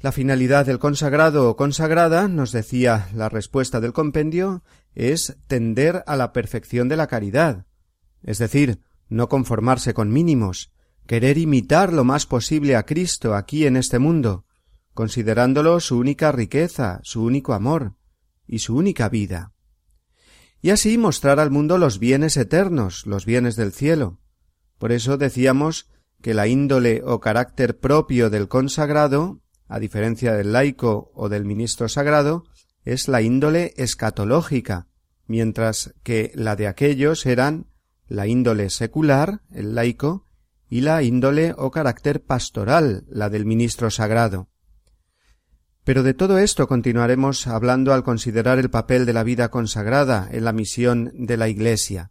La 0.00 0.12
finalidad 0.12 0.64
del 0.64 0.78
consagrado 0.78 1.50
o 1.50 1.56
consagrada, 1.56 2.28
nos 2.28 2.52
decía 2.52 3.08
la 3.14 3.28
respuesta 3.28 3.80
del 3.80 3.92
compendio, 3.92 4.62
es 4.94 5.36
tender 5.48 6.04
a 6.06 6.14
la 6.16 6.32
perfección 6.32 6.88
de 6.88 6.96
la 6.96 7.08
caridad, 7.08 7.66
es 8.22 8.38
decir, 8.38 8.80
no 9.08 9.28
conformarse 9.28 9.94
con 9.94 10.12
mínimos, 10.12 10.72
querer 11.06 11.36
imitar 11.38 11.92
lo 11.92 12.04
más 12.04 12.26
posible 12.26 12.76
a 12.76 12.84
Cristo 12.86 13.34
aquí 13.34 13.66
en 13.66 13.76
este 13.76 13.98
mundo, 13.98 14.44
considerándolo 14.98 15.78
su 15.78 15.96
única 15.96 16.32
riqueza, 16.32 16.98
su 17.04 17.22
único 17.22 17.52
amor 17.54 17.94
y 18.48 18.58
su 18.58 18.74
única 18.76 19.08
vida. 19.08 19.52
Y 20.60 20.70
así 20.70 20.98
mostrar 20.98 21.38
al 21.38 21.52
mundo 21.52 21.78
los 21.78 22.00
bienes 22.00 22.36
eternos, 22.36 23.06
los 23.06 23.24
bienes 23.24 23.54
del 23.54 23.70
cielo. 23.70 24.18
Por 24.76 24.90
eso 24.90 25.16
decíamos 25.16 25.88
que 26.20 26.34
la 26.34 26.48
índole 26.48 27.02
o 27.06 27.20
carácter 27.20 27.78
propio 27.78 28.28
del 28.28 28.48
consagrado, 28.48 29.40
a 29.68 29.78
diferencia 29.78 30.32
del 30.32 30.50
laico 30.52 31.12
o 31.14 31.28
del 31.28 31.44
ministro 31.44 31.88
sagrado, 31.88 32.42
es 32.84 33.06
la 33.06 33.22
índole 33.22 33.74
escatológica, 33.76 34.88
mientras 35.28 35.94
que 36.02 36.32
la 36.34 36.56
de 36.56 36.66
aquellos 36.66 37.24
eran 37.24 37.68
la 38.08 38.26
índole 38.26 38.68
secular, 38.68 39.42
el 39.52 39.76
laico, 39.76 40.26
y 40.68 40.80
la 40.80 41.04
índole 41.04 41.54
o 41.56 41.70
carácter 41.70 42.20
pastoral, 42.24 43.04
la 43.08 43.30
del 43.30 43.44
ministro 43.46 43.92
sagrado. 43.92 44.48
Pero 45.88 46.02
de 46.02 46.12
todo 46.12 46.36
esto 46.38 46.68
continuaremos 46.68 47.46
hablando 47.46 47.94
al 47.94 48.02
considerar 48.04 48.58
el 48.58 48.68
papel 48.68 49.06
de 49.06 49.14
la 49.14 49.22
vida 49.22 49.48
consagrada 49.50 50.28
en 50.30 50.44
la 50.44 50.52
misión 50.52 51.10
de 51.14 51.38
la 51.38 51.48
Iglesia. 51.48 52.10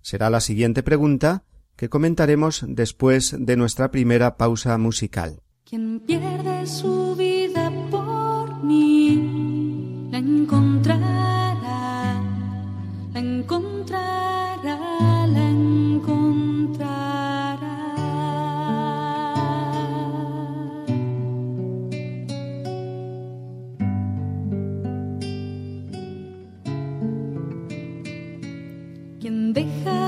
Será 0.00 0.30
la 0.30 0.38
siguiente 0.38 0.84
pregunta 0.84 1.42
que 1.74 1.88
comentaremos 1.88 2.64
después 2.68 3.34
de 3.36 3.56
nuestra 3.56 3.90
primera 3.90 4.36
pausa 4.36 4.78
musical. 4.78 5.42
Quien 5.68 5.98
pierde 6.06 6.68
su 6.68 7.16
vida 7.16 7.72
por 7.90 8.06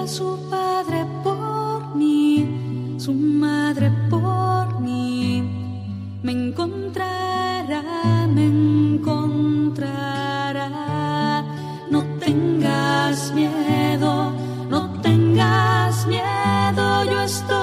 su 0.08 0.38
padre 0.50 1.04
por 1.22 1.94
mí, 1.94 2.94
su 2.98 3.12
madre 3.12 3.92
por 4.08 4.80
mí, 4.80 5.42
me 6.22 6.32
encontrará, 6.32 8.26
me 8.26 8.46
encontrará. 8.46 11.44
No 11.90 12.02
tengas 12.18 13.32
miedo, 13.34 14.32
no 14.70 14.90
tengas 15.02 16.06
miedo, 16.06 17.04
yo 17.04 17.20
estoy. 17.20 17.57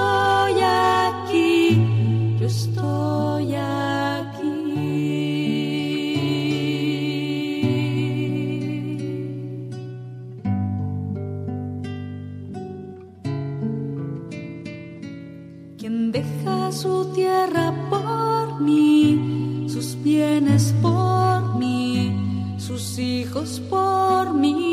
bienes 20.40 20.74
por 20.82 21.56
mí, 21.56 22.54
sus 22.58 22.98
hijos 22.98 23.58
por 23.70 24.34
mí. 24.34 24.65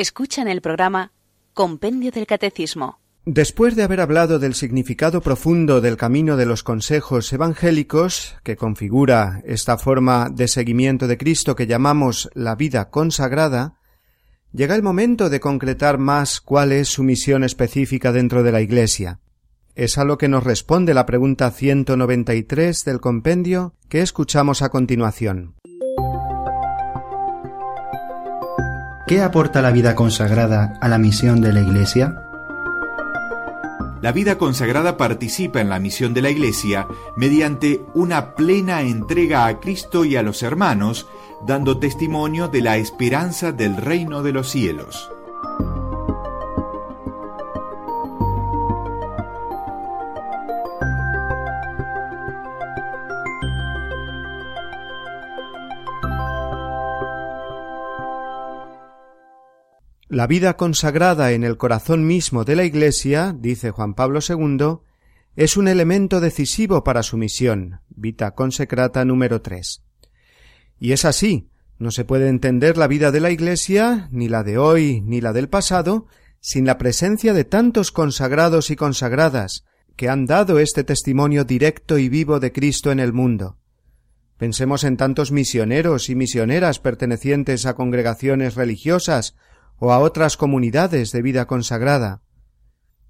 Escuchan 0.00 0.46
el 0.46 0.60
programa 0.60 1.10
Compendio 1.54 2.12
del 2.12 2.24
Catecismo. 2.24 3.00
Después 3.24 3.74
de 3.74 3.82
haber 3.82 4.00
hablado 4.00 4.38
del 4.38 4.54
significado 4.54 5.20
profundo 5.22 5.80
del 5.80 5.96
camino 5.96 6.36
de 6.36 6.46
los 6.46 6.62
consejos 6.62 7.32
evangélicos, 7.32 8.36
que 8.44 8.54
configura 8.54 9.42
esta 9.44 9.76
forma 9.76 10.28
de 10.32 10.46
seguimiento 10.46 11.08
de 11.08 11.18
Cristo 11.18 11.56
que 11.56 11.66
llamamos 11.66 12.30
la 12.34 12.54
vida 12.54 12.90
consagrada, 12.90 13.80
llega 14.52 14.76
el 14.76 14.84
momento 14.84 15.30
de 15.30 15.40
concretar 15.40 15.98
más 15.98 16.40
cuál 16.40 16.70
es 16.70 16.86
su 16.86 17.02
misión 17.02 17.42
específica 17.42 18.12
dentro 18.12 18.44
de 18.44 18.52
la 18.52 18.60
Iglesia. 18.60 19.18
Es 19.74 19.98
a 19.98 20.04
lo 20.04 20.16
que 20.16 20.28
nos 20.28 20.44
responde 20.44 20.94
la 20.94 21.06
pregunta 21.06 21.50
193 21.50 22.84
del 22.84 23.00
compendio 23.00 23.74
que 23.88 24.00
escuchamos 24.00 24.62
a 24.62 24.68
continuación. 24.68 25.56
¿Qué 29.08 29.22
aporta 29.22 29.62
la 29.62 29.70
vida 29.70 29.94
consagrada 29.94 30.74
a 30.82 30.86
la 30.86 30.98
misión 30.98 31.40
de 31.40 31.54
la 31.54 31.60
Iglesia? 31.62 32.14
La 34.02 34.12
vida 34.12 34.36
consagrada 34.36 34.98
participa 34.98 35.62
en 35.62 35.70
la 35.70 35.78
misión 35.80 36.12
de 36.12 36.20
la 36.20 36.28
Iglesia 36.28 36.86
mediante 37.16 37.80
una 37.94 38.34
plena 38.34 38.82
entrega 38.82 39.46
a 39.46 39.60
Cristo 39.60 40.04
y 40.04 40.16
a 40.16 40.22
los 40.22 40.42
hermanos, 40.42 41.06
dando 41.46 41.78
testimonio 41.78 42.48
de 42.48 42.60
la 42.60 42.76
esperanza 42.76 43.50
del 43.50 43.78
reino 43.78 44.22
de 44.22 44.32
los 44.32 44.50
cielos. 44.50 45.10
La 60.10 60.26
vida 60.26 60.56
consagrada 60.56 61.32
en 61.32 61.44
el 61.44 61.58
corazón 61.58 62.06
mismo 62.06 62.44
de 62.46 62.56
la 62.56 62.64
Iglesia, 62.64 63.36
dice 63.38 63.70
Juan 63.72 63.92
Pablo 63.92 64.20
II, 64.26 64.78
es 65.36 65.58
un 65.58 65.68
elemento 65.68 66.20
decisivo 66.20 66.82
para 66.82 67.02
su 67.02 67.18
misión, 67.18 67.80
Vita 67.90 68.30
Consecrata 68.30 69.04
número 69.04 69.42
3. 69.42 69.82
Y 70.80 70.92
es 70.92 71.04
así, 71.04 71.50
no 71.78 71.90
se 71.90 72.06
puede 72.06 72.28
entender 72.28 72.78
la 72.78 72.86
vida 72.86 73.10
de 73.12 73.20
la 73.20 73.30
Iglesia, 73.30 74.08
ni 74.10 74.30
la 74.30 74.42
de 74.44 74.56
hoy, 74.56 75.02
ni 75.02 75.20
la 75.20 75.34
del 75.34 75.50
pasado, 75.50 76.06
sin 76.40 76.64
la 76.64 76.78
presencia 76.78 77.34
de 77.34 77.44
tantos 77.44 77.92
consagrados 77.92 78.70
y 78.70 78.76
consagradas, 78.76 79.66
que 79.94 80.08
han 80.08 80.24
dado 80.24 80.58
este 80.58 80.84
testimonio 80.84 81.44
directo 81.44 81.98
y 81.98 82.08
vivo 82.08 82.40
de 82.40 82.50
Cristo 82.52 82.90
en 82.92 83.00
el 83.00 83.12
mundo. 83.12 83.58
Pensemos 84.38 84.84
en 84.84 84.96
tantos 84.96 85.32
misioneros 85.32 86.08
y 86.08 86.14
misioneras 86.14 86.78
pertenecientes 86.78 87.66
a 87.66 87.74
congregaciones 87.74 88.54
religiosas, 88.54 89.34
o 89.78 89.92
a 89.92 89.98
otras 89.98 90.36
comunidades 90.36 91.12
de 91.12 91.22
vida 91.22 91.46
consagrada. 91.46 92.22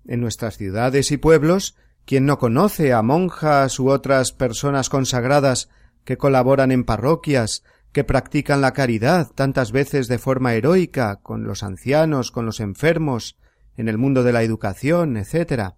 En 0.07 0.21
nuestras 0.21 0.57
ciudades 0.59 1.11
y 1.13 1.17
pueblos, 1.17 1.77
quien 2.05 2.25
no 2.27 2.39
conoce 2.39 2.93
a 2.93 3.03
monjas 3.03 3.79
u 3.81 3.91
otras 3.91 4.33
personas 4.33 4.89
consagradas 4.89 5.69
que 6.05 6.17
colaboran 6.19 6.71
en 6.73 6.85
parroquias, 6.85 7.65
que 7.93 8.05
practican 8.05 8.61
la 8.61 8.73
caridad 8.73 9.31
tantas 9.35 9.73
veces 9.73 10.09
de 10.09 10.19
forma 10.19 10.55
heroica 10.55 11.17
con 11.23 11.45
los 11.45 11.63
ancianos, 11.63 12.31
con 12.31 12.45
los 12.47 12.61
enfermos, 12.61 13.39
en 13.77 13.89
el 13.89 13.97
mundo 13.99 14.23
de 14.23 14.33
la 14.33 14.43
educación, 14.43 15.17
etc. 15.17 15.75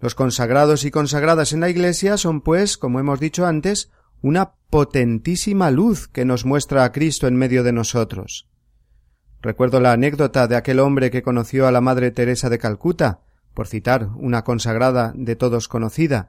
Los 0.00 0.14
consagrados 0.14 0.84
y 0.84 0.90
consagradas 0.90 1.52
en 1.52 1.60
la 1.60 1.68
Iglesia 1.70 2.16
son, 2.16 2.40
pues, 2.40 2.76
como 2.78 2.98
hemos 3.00 3.20
dicho 3.20 3.46
antes, 3.46 3.90
una 4.22 4.52
potentísima 4.70 5.70
luz 5.70 6.08
que 6.08 6.24
nos 6.24 6.44
muestra 6.44 6.84
a 6.84 6.92
Cristo 6.92 7.26
en 7.26 7.36
medio 7.36 7.62
de 7.62 7.72
nosotros. 7.72 8.48
Recuerdo 9.42 9.80
la 9.80 9.90
anécdota 9.90 10.46
de 10.46 10.54
aquel 10.54 10.78
hombre 10.78 11.10
que 11.10 11.22
conoció 11.24 11.66
a 11.66 11.72
la 11.72 11.80
Madre 11.80 12.12
Teresa 12.12 12.48
de 12.48 12.58
Calcuta, 12.58 13.20
por 13.54 13.66
citar 13.66 14.08
una 14.14 14.44
consagrada 14.44 15.12
de 15.16 15.34
todos 15.34 15.66
conocida. 15.66 16.28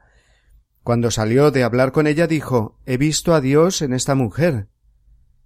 Cuando 0.82 1.12
salió 1.12 1.52
de 1.52 1.62
hablar 1.62 1.92
con 1.92 2.08
ella 2.08 2.26
dijo 2.26 2.76
He 2.86 2.96
visto 2.96 3.32
a 3.32 3.40
Dios 3.40 3.82
en 3.82 3.92
esta 3.92 4.16
mujer. 4.16 4.66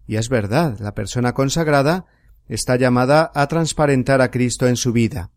Y 0.07 0.17
es 0.17 0.31
verdad, 0.31 0.79
la 0.81 0.95
persona 0.95 1.35
consagrada 1.35 2.07
está 2.49 2.75
llamada 2.77 3.31
a 3.35 3.47
transparentar 3.49 4.23
a 4.23 4.31
Cristo 4.31 4.67
en 4.67 4.77
su 4.79 4.95
vida. 4.95 5.31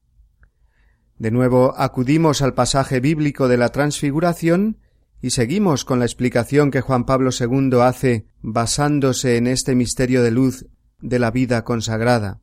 De 1.19 1.31
nuevo 1.31 1.73
acudimos 1.77 2.41
al 2.41 2.53
pasaje 2.53 3.01
bíblico 3.01 3.49
de 3.49 3.57
la 3.57 3.69
transfiguración 3.69 4.77
y 5.21 5.31
seguimos 5.31 5.83
con 5.83 5.99
la 5.99 6.05
explicación 6.05 6.71
que 6.71 6.79
Juan 6.79 7.03
Pablo 7.03 7.31
II 7.37 7.81
hace 7.81 8.25
basándose 8.41 9.35
en 9.35 9.47
este 9.47 9.75
misterio 9.75 10.23
de 10.23 10.31
luz 10.31 10.65
de 11.01 11.19
la 11.19 11.31
vida 11.31 11.63
consagrada. 11.63 12.41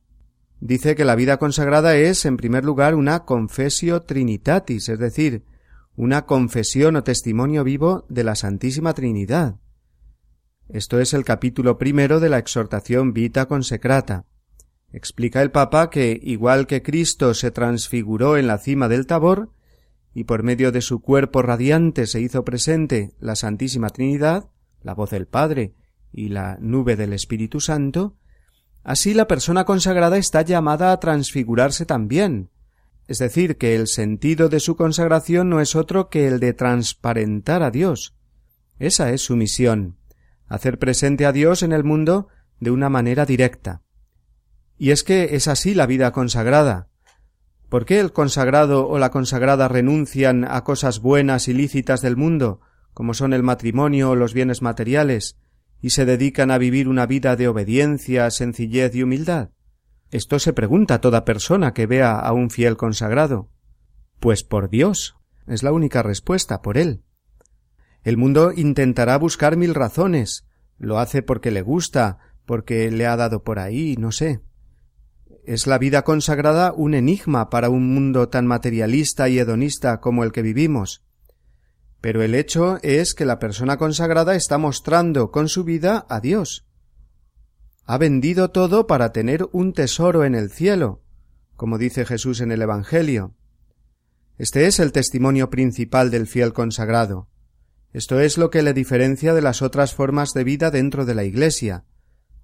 Dice 0.59 0.95
que 0.95 1.05
la 1.05 1.15
vida 1.15 1.37
consagrada 1.37 1.95
es, 1.95 2.25
en 2.25 2.35
primer 2.37 2.65
lugar, 2.65 2.95
una 2.95 3.23
confesio 3.23 4.01
trinitatis, 4.01 4.89
es 4.89 4.99
decir, 4.99 5.43
una 5.95 6.25
confesión 6.25 6.95
o 6.97 7.03
testimonio 7.03 7.63
vivo 7.63 8.05
de 8.09 8.23
la 8.25 8.35
Santísima 8.35 8.93
Trinidad. 8.93 9.55
Esto 10.67 10.99
es 10.99 11.13
el 11.13 11.23
capítulo 11.25 11.77
primero 11.77 12.19
de 12.19 12.29
la 12.29 12.37
exhortación 12.37 13.13
Vita 13.13 13.47
Consecrata. 13.47 14.25
Explica 14.91 15.41
el 15.41 15.51
Papa 15.51 15.89
que, 15.89 16.19
igual 16.21 16.67
que 16.67 16.81
Cristo 16.81 17.33
se 17.33 17.51
transfiguró 17.51 18.37
en 18.37 18.47
la 18.47 18.57
cima 18.57 18.87
del 18.89 19.07
Tabor, 19.07 19.51
y 20.13 20.25
por 20.25 20.43
medio 20.43 20.71
de 20.71 20.81
su 20.81 21.01
cuerpo 21.01 21.41
radiante 21.41 22.05
se 22.05 22.19
hizo 22.19 22.43
presente 22.43 23.13
la 23.19 23.35
Santísima 23.35 23.89
Trinidad, 23.89 24.49
la 24.81 24.93
voz 24.93 25.11
del 25.11 25.27
Padre 25.27 25.73
y 26.11 26.29
la 26.29 26.57
nube 26.59 26.95
del 26.95 27.13
Espíritu 27.13 27.59
Santo, 27.61 28.15
Así 28.83 29.13
la 29.13 29.27
persona 29.27 29.65
consagrada 29.65 30.17
está 30.17 30.41
llamada 30.41 30.91
a 30.91 30.99
transfigurarse 30.99 31.85
también, 31.85 32.49
es 33.07 33.17
decir, 33.19 33.57
que 33.57 33.75
el 33.75 33.87
sentido 33.87 34.49
de 34.49 34.59
su 34.59 34.75
consagración 34.75 35.49
no 35.49 35.59
es 35.61 35.75
otro 35.75 36.09
que 36.09 36.27
el 36.27 36.39
de 36.39 36.53
transparentar 36.53 37.63
a 37.63 37.71
Dios. 37.71 38.15
Esa 38.77 39.09
es 39.11 39.21
su 39.21 39.35
misión, 39.35 39.97
hacer 40.47 40.79
presente 40.79 41.25
a 41.25 41.31
Dios 41.31 41.63
en 41.63 41.73
el 41.73 41.83
mundo 41.83 42.27
de 42.59 42.71
una 42.71 42.89
manera 42.89 43.25
directa. 43.25 43.81
Y 44.77 44.91
es 44.91 45.03
que 45.03 45.35
es 45.35 45.47
así 45.47 45.73
la 45.73 45.85
vida 45.85 46.11
consagrada. 46.11 46.87
¿Por 47.67 47.85
qué 47.85 47.99
el 47.99 48.13
consagrado 48.13 48.87
o 48.87 48.97
la 48.97 49.11
consagrada 49.11 49.67
renuncian 49.67 50.45
a 50.49 50.63
cosas 50.63 50.99
buenas 50.99 51.47
y 51.49 51.53
lícitas 51.53 52.01
del 52.01 52.15
mundo, 52.15 52.61
como 52.93 53.13
son 53.13 53.33
el 53.33 53.43
matrimonio 53.43 54.11
o 54.11 54.15
los 54.15 54.33
bienes 54.33 54.61
materiales, 54.61 55.37
y 55.81 55.91
se 55.91 56.05
dedican 56.05 56.51
a 56.51 56.57
vivir 56.57 56.87
una 56.89 57.05
vida 57.05 57.35
de 57.35 57.47
obediencia, 57.47 58.29
sencillez 58.31 58.93
y 58.95 59.03
humildad? 59.03 59.51
Esto 60.11 60.39
se 60.39 60.53
pregunta 60.53 61.01
toda 61.01 61.23
persona 61.25 61.73
que 61.73 61.85
vea 61.85 62.19
a 62.19 62.33
un 62.33 62.49
fiel 62.49 62.77
consagrado. 62.77 63.51
Pues 64.19 64.43
por 64.43 64.69
Dios. 64.69 65.15
es 65.47 65.63
la 65.63 65.71
única 65.71 66.03
respuesta, 66.03 66.61
por 66.61 66.77
Él. 66.77 67.03
El 68.03 68.17
mundo 68.17 68.51
intentará 68.55 69.17
buscar 69.17 69.57
mil 69.57 69.73
razones. 69.73 70.45
Lo 70.77 70.99
hace 70.99 71.23
porque 71.23 71.49
le 71.51 71.61
gusta, 71.63 72.19
porque 72.45 72.91
le 72.91 73.07
ha 73.07 73.15
dado 73.15 73.43
por 73.43 73.57
ahí, 73.57 73.95
no 73.97 74.11
sé. 74.11 74.41
¿Es 75.45 75.65
la 75.65 75.79
vida 75.79 76.03
consagrada 76.03 76.71
un 76.73 76.93
enigma 76.93 77.49
para 77.49 77.69
un 77.69 77.91
mundo 77.91 78.29
tan 78.29 78.45
materialista 78.45 79.27
y 79.27 79.39
hedonista 79.39 79.99
como 80.01 80.23
el 80.23 80.31
que 80.31 80.43
vivimos? 80.43 81.03
Pero 82.01 82.21
el 82.23 82.33
hecho 82.33 82.77
es 82.81 83.13
que 83.13 83.25
la 83.25 83.39
persona 83.39 83.77
consagrada 83.77 84.35
está 84.35 84.57
mostrando 84.57 85.31
con 85.31 85.49
su 85.49 85.63
vida 85.63 86.05
a 86.09 86.21
Dios. 86.21 86.65
Ha 87.85 87.97
vendido 87.97 88.51
todo 88.51 88.87
para 88.87 89.11
tener 89.11 89.47
un 89.51 89.73
tesoro 89.73 90.23
en 90.23 90.35
el 90.35 90.49
cielo, 90.49 91.03
como 91.55 91.77
dice 91.77 92.05
Jesús 92.05 92.39
en 92.39 92.51
el 92.51 92.61
Evangelio. 92.61 93.35
Este 94.37 94.67
es 94.67 94.79
el 94.79 94.93
testimonio 94.93 95.49
principal 95.49 96.11
del 96.11 96.25
fiel 96.25 96.53
consagrado. 96.53 97.27
Esto 97.91 98.19
es 98.19 98.37
lo 98.37 98.49
que 98.51 98.61
le 98.61 98.73
diferencia 98.73 99.33
de 99.33 99.41
las 99.41 99.61
otras 99.61 99.93
formas 99.93 100.33
de 100.33 100.43
vida 100.43 100.71
dentro 100.71 101.05
de 101.05 101.15
la 101.15 101.23
Iglesia. 101.25 101.83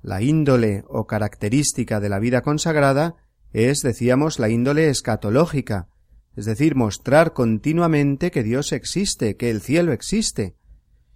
La 0.02 0.22
índole 0.22 0.84
o 0.88 1.08
característica 1.08 2.00
de 2.00 2.10
la 2.10 2.20
vida 2.20 2.42
consagrada 2.42 3.16
es, 3.54 3.82
decíamos, 3.82 4.40
la 4.40 4.50
índole 4.50 4.90
escatológica, 4.90 5.88
es 6.36 6.46
decir, 6.46 6.76
mostrar 6.76 7.32
continuamente 7.34 8.30
que 8.32 8.44
Dios 8.44 8.72
existe, 8.74 9.38
que 9.38 9.50
el 9.50 9.62
cielo 9.62 9.94
existe, 9.94 10.56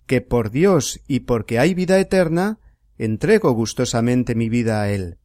que 0.06 0.22
por 0.22 0.50
Dios 0.50 1.02
y 1.08 1.22
porque 1.22 1.60
hay 1.60 1.74
vida 1.74 2.00
eterna, 2.00 2.60
entrego 2.98 3.52
gustosamente 3.52 4.34
mi 4.34 4.48
vida 4.50 4.82
a 4.82 4.90
Él. 4.90 5.18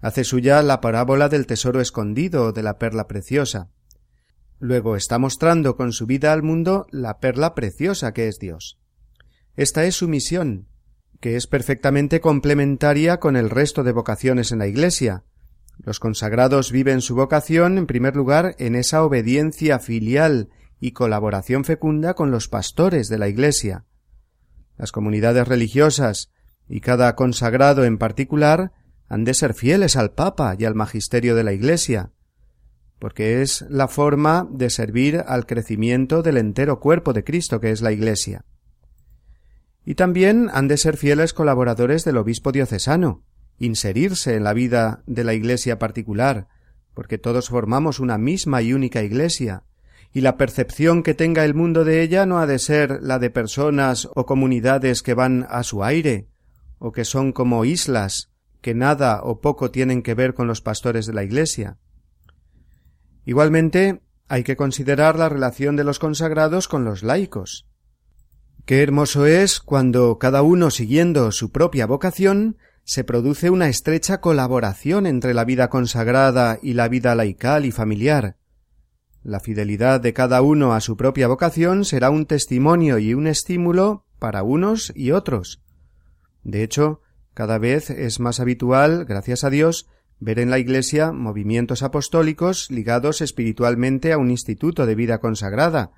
Hace 0.00 0.24
suya 0.24 0.62
la 0.62 0.80
parábola 0.80 1.28
del 1.28 1.46
tesoro 1.46 1.80
escondido 1.80 2.52
de 2.52 2.62
la 2.64 2.78
perla 2.78 3.06
preciosa. 3.06 3.70
Luego 4.60 4.96
está 4.96 5.18
mostrando 5.20 5.76
con 5.76 5.92
su 5.92 6.06
vida 6.06 6.32
al 6.32 6.42
mundo 6.42 6.86
la 6.90 7.18
perla 7.20 7.54
preciosa 7.54 8.12
que 8.12 8.26
es 8.28 8.38
Dios. 8.40 8.78
Esta 9.56 9.84
es 9.86 9.94
su 9.94 10.08
misión, 10.08 10.66
que 11.20 11.36
es 11.36 11.46
perfectamente 11.46 12.20
complementaria 12.20 13.18
con 13.20 13.36
el 13.36 13.48
resto 13.50 13.84
de 13.84 13.92
vocaciones 13.92 14.50
en 14.52 14.58
la 14.58 14.66
Iglesia, 14.66 15.24
los 15.82 16.00
consagrados 16.00 16.72
viven 16.72 17.00
su 17.00 17.14
vocación, 17.14 17.78
en 17.78 17.86
primer 17.86 18.16
lugar, 18.16 18.56
en 18.58 18.74
esa 18.74 19.04
obediencia 19.04 19.78
filial 19.78 20.50
y 20.80 20.92
colaboración 20.92 21.64
fecunda 21.64 22.14
con 22.14 22.30
los 22.30 22.48
pastores 22.48 23.08
de 23.08 23.18
la 23.18 23.28
Iglesia. 23.28 23.84
Las 24.76 24.92
comunidades 24.92 25.46
religiosas, 25.46 26.30
y 26.68 26.80
cada 26.80 27.14
consagrado 27.14 27.84
en 27.84 27.98
particular, 27.98 28.72
han 29.08 29.24
de 29.24 29.34
ser 29.34 29.54
fieles 29.54 29.96
al 29.96 30.12
Papa 30.12 30.54
y 30.58 30.64
al 30.64 30.74
Magisterio 30.74 31.34
de 31.34 31.44
la 31.44 31.52
Iglesia, 31.52 32.12
porque 32.98 33.40
es 33.42 33.64
la 33.70 33.88
forma 33.88 34.46
de 34.50 34.70
servir 34.70 35.22
al 35.26 35.46
crecimiento 35.46 36.22
del 36.22 36.36
entero 36.36 36.80
cuerpo 36.80 37.12
de 37.12 37.24
Cristo 37.24 37.60
que 37.60 37.70
es 37.70 37.80
la 37.82 37.92
Iglesia. 37.92 38.44
Y 39.84 39.94
también 39.94 40.50
han 40.52 40.68
de 40.68 40.76
ser 40.76 40.96
fieles 40.96 41.32
colaboradores 41.32 42.04
del 42.04 42.18
obispo 42.18 42.52
diocesano, 42.52 43.24
inserirse 43.58 44.36
en 44.36 44.44
la 44.44 44.54
vida 44.54 45.02
de 45.06 45.24
la 45.24 45.34
Iglesia 45.34 45.78
particular, 45.78 46.48
porque 46.94 47.18
todos 47.18 47.48
formamos 47.48 48.00
una 48.00 48.18
misma 48.18 48.62
y 48.62 48.72
única 48.72 49.02
Iglesia, 49.02 49.64
y 50.12 50.22
la 50.22 50.36
percepción 50.36 51.02
que 51.02 51.14
tenga 51.14 51.44
el 51.44 51.54
mundo 51.54 51.84
de 51.84 52.02
ella 52.02 52.24
no 52.24 52.38
ha 52.38 52.46
de 52.46 52.58
ser 52.58 53.00
la 53.02 53.18
de 53.18 53.30
personas 53.30 54.08
o 54.14 54.24
comunidades 54.26 55.02
que 55.02 55.14
van 55.14 55.46
a 55.50 55.62
su 55.64 55.84
aire, 55.84 56.28
o 56.78 56.92
que 56.92 57.04
son 57.04 57.32
como 57.32 57.64
islas, 57.64 58.30
que 58.60 58.74
nada 58.74 59.20
o 59.22 59.40
poco 59.40 59.70
tienen 59.70 60.02
que 60.02 60.14
ver 60.14 60.34
con 60.34 60.46
los 60.46 60.60
pastores 60.62 61.06
de 61.06 61.12
la 61.12 61.24
Iglesia. 61.24 61.76
Igualmente, 63.26 64.00
hay 64.28 64.44
que 64.44 64.56
considerar 64.56 65.18
la 65.18 65.28
relación 65.28 65.76
de 65.76 65.84
los 65.84 65.98
consagrados 65.98 66.68
con 66.68 66.84
los 66.84 67.02
laicos. 67.02 67.66
Qué 68.66 68.82
hermoso 68.82 69.26
es 69.26 69.60
cuando 69.60 70.18
cada 70.18 70.42
uno 70.42 70.70
siguiendo 70.70 71.32
su 71.32 71.50
propia 71.52 71.86
vocación 71.86 72.56
se 72.90 73.04
produce 73.04 73.50
una 73.50 73.68
estrecha 73.68 74.22
colaboración 74.22 75.04
entre 75.04 75.34
la 75.34 75.44
vida 75.44 75.68
consagrada 75.68 76.58
y 76.62 76.72
la 76.72 76.88
vida 76.88 77.14
laical 77.14 77.66
y 77.66 77.70
familiar. 77.70 78.38
La 79.22 79.40
fidelidad 79.40 80.00
de 80.00 80.14
cada 80.14 80.40
uno 80.40 80.72
a 80.72 80.80
su 80.80 80.96
propia 80.96 81.28
vocación 81.28 81.84
será 81.84 82.08
un 82.08 82.24
testimonio 82.24 82.98
y 82.98 83.12
un 83.12 83.26
estímulo 83.26 84.06
para 84.18 84.42
unos 84.42 84.90
y 84.96 85.10
otros. 85.10 85.62
De 86.44 86.62
hecho, 86.62 87.02
cada 87.34 87.58
vez 87.58 87.90
es 87.90 88.20
más 88.20 88.40
habitual, 88.40 89.04
gracias 89.04 89.44
a 89.44 89.50
Dios, 89.50 89.86
ver 90.18 90.38
en 90.38 90.48
la 90.48 90.58
Iglesia 90.58 91.12
movimientos 91.12 91.82
apostólicos 91.82 92.70
ligados 92.70 93.20
espiritualmente 93.20 94.14
a 94.14 94.18
un 94.18 94.30
instituto 94.30 94.86
de 94.86 94.94
vida 94.94 95.18
consagrada, 95.20 95.92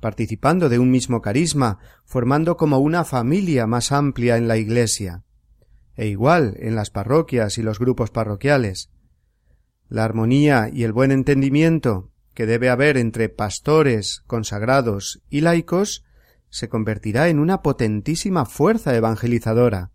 participando 0.00 0.68
de 0.68 0.78
un 0.78 0.90
mismo 0.90 1.22
carisma, 1.22 1.78
formando 2.04 2.58
como 2.58 2.76
una 2.76 3.04
familia 3.04 3.66
más 3.66 3.90
amplia 3.90 4.36
en 4.36 4.48
la 4.48 4.58
Iglesia 4.58 5.22
e 5.96 6.06
igual 6.08 6.54
en 6.58 6.74
las 6.74 6.90
parroquias 6.90 7.58
y 7.58 7.62
los 7.62 7.78
grupos 7.78 8.10
parroquiales. 8.10 8.90
La 9.88 10.04
armonía 10.04 10.68
y 10.72 10.84
el 10.84 10.92
buen 10.92 11.10
entendimiento 11.10 12.10
que 12.34 12.44
debe 12.46 12.68
haber 12.68 12.98
entre 12.98 13.28
pastores, 13.30 14.22
consagrados 14.26 15.22
y 15.30 15.40
laicos 15.40 16.04
se 16.50 16.68
convertirá 16.68 17.28
en 17.28 17.38
una 17.38 17.62
potentísima 17.62 18.44
fuerza 18.44 18.94
evangelizadora, 18.94 19.90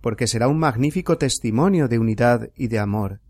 porque 0.00 0.26
será 0.26 0.46
un 0.48 0.58
magnífico 0.58 1.18
testimonio 1.18 1.88
de 1.88 1.98
unidad 1.98 2.50
y 2.56 2.68
de 2.68 2.78
amor. 2.78 3.20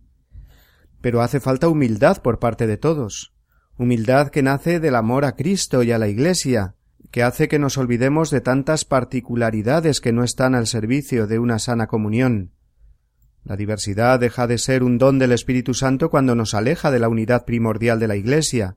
Pero 1.01 1.23
hace 1.23 1.41
falta 1.41 1.69
humildad 1.69 2.21
por 2.23 2.39
parte 2.39 2.67
de 2.67 2.77
todos, 2.77 3.33
humildad 3.79 4.29
que 4.29 4.43
nace 4.43 4.81
del 4.81 4.97
amor 4.97 5.25
a 5.25 5.35
Cristo 5.35 5.83
y 5.83 5.93
a 5.93 5.99
la 5.99 6.09
Iglesia, 6.09 6.77
que 7.13 7.23
hace 7.23 7.47
que 7.47 7.59
nos 7.59 7.77
olvidemos 7.77 8.31
de 8.31 8.41
tantas 8.41 8.87
particularidades 8.87 10.01
que 10.01 10.13
no 10.13 10.25
están 10.25 10.55
al 10.55 10.67
servicio 10.67 11.27
de 11.27 11.39
una 11.39 11.59
sana 11.59 11.87
comunión. 11.87 12.53
La 13.45 13.55
diversidad 13.57 14.19
deja 14.19 14.47
de 14.47 14.57
ser 14.57 14.83
un 14.83 14.97
don 14.97 15.19
del 15.19 15.33
Espíritu 15.33 15.75
Santo 15.75 16.09
cuando 16.09 16.35
nos 16.35 16.55
aleja 16.55 16.91
de 16.91 16.99
la 16.99 17.11
unidad 17.11 17.45
primordial 17.45 18.01
de 18.01 18.09
la 18.09 18.17
Iglesia, 18.17 18.77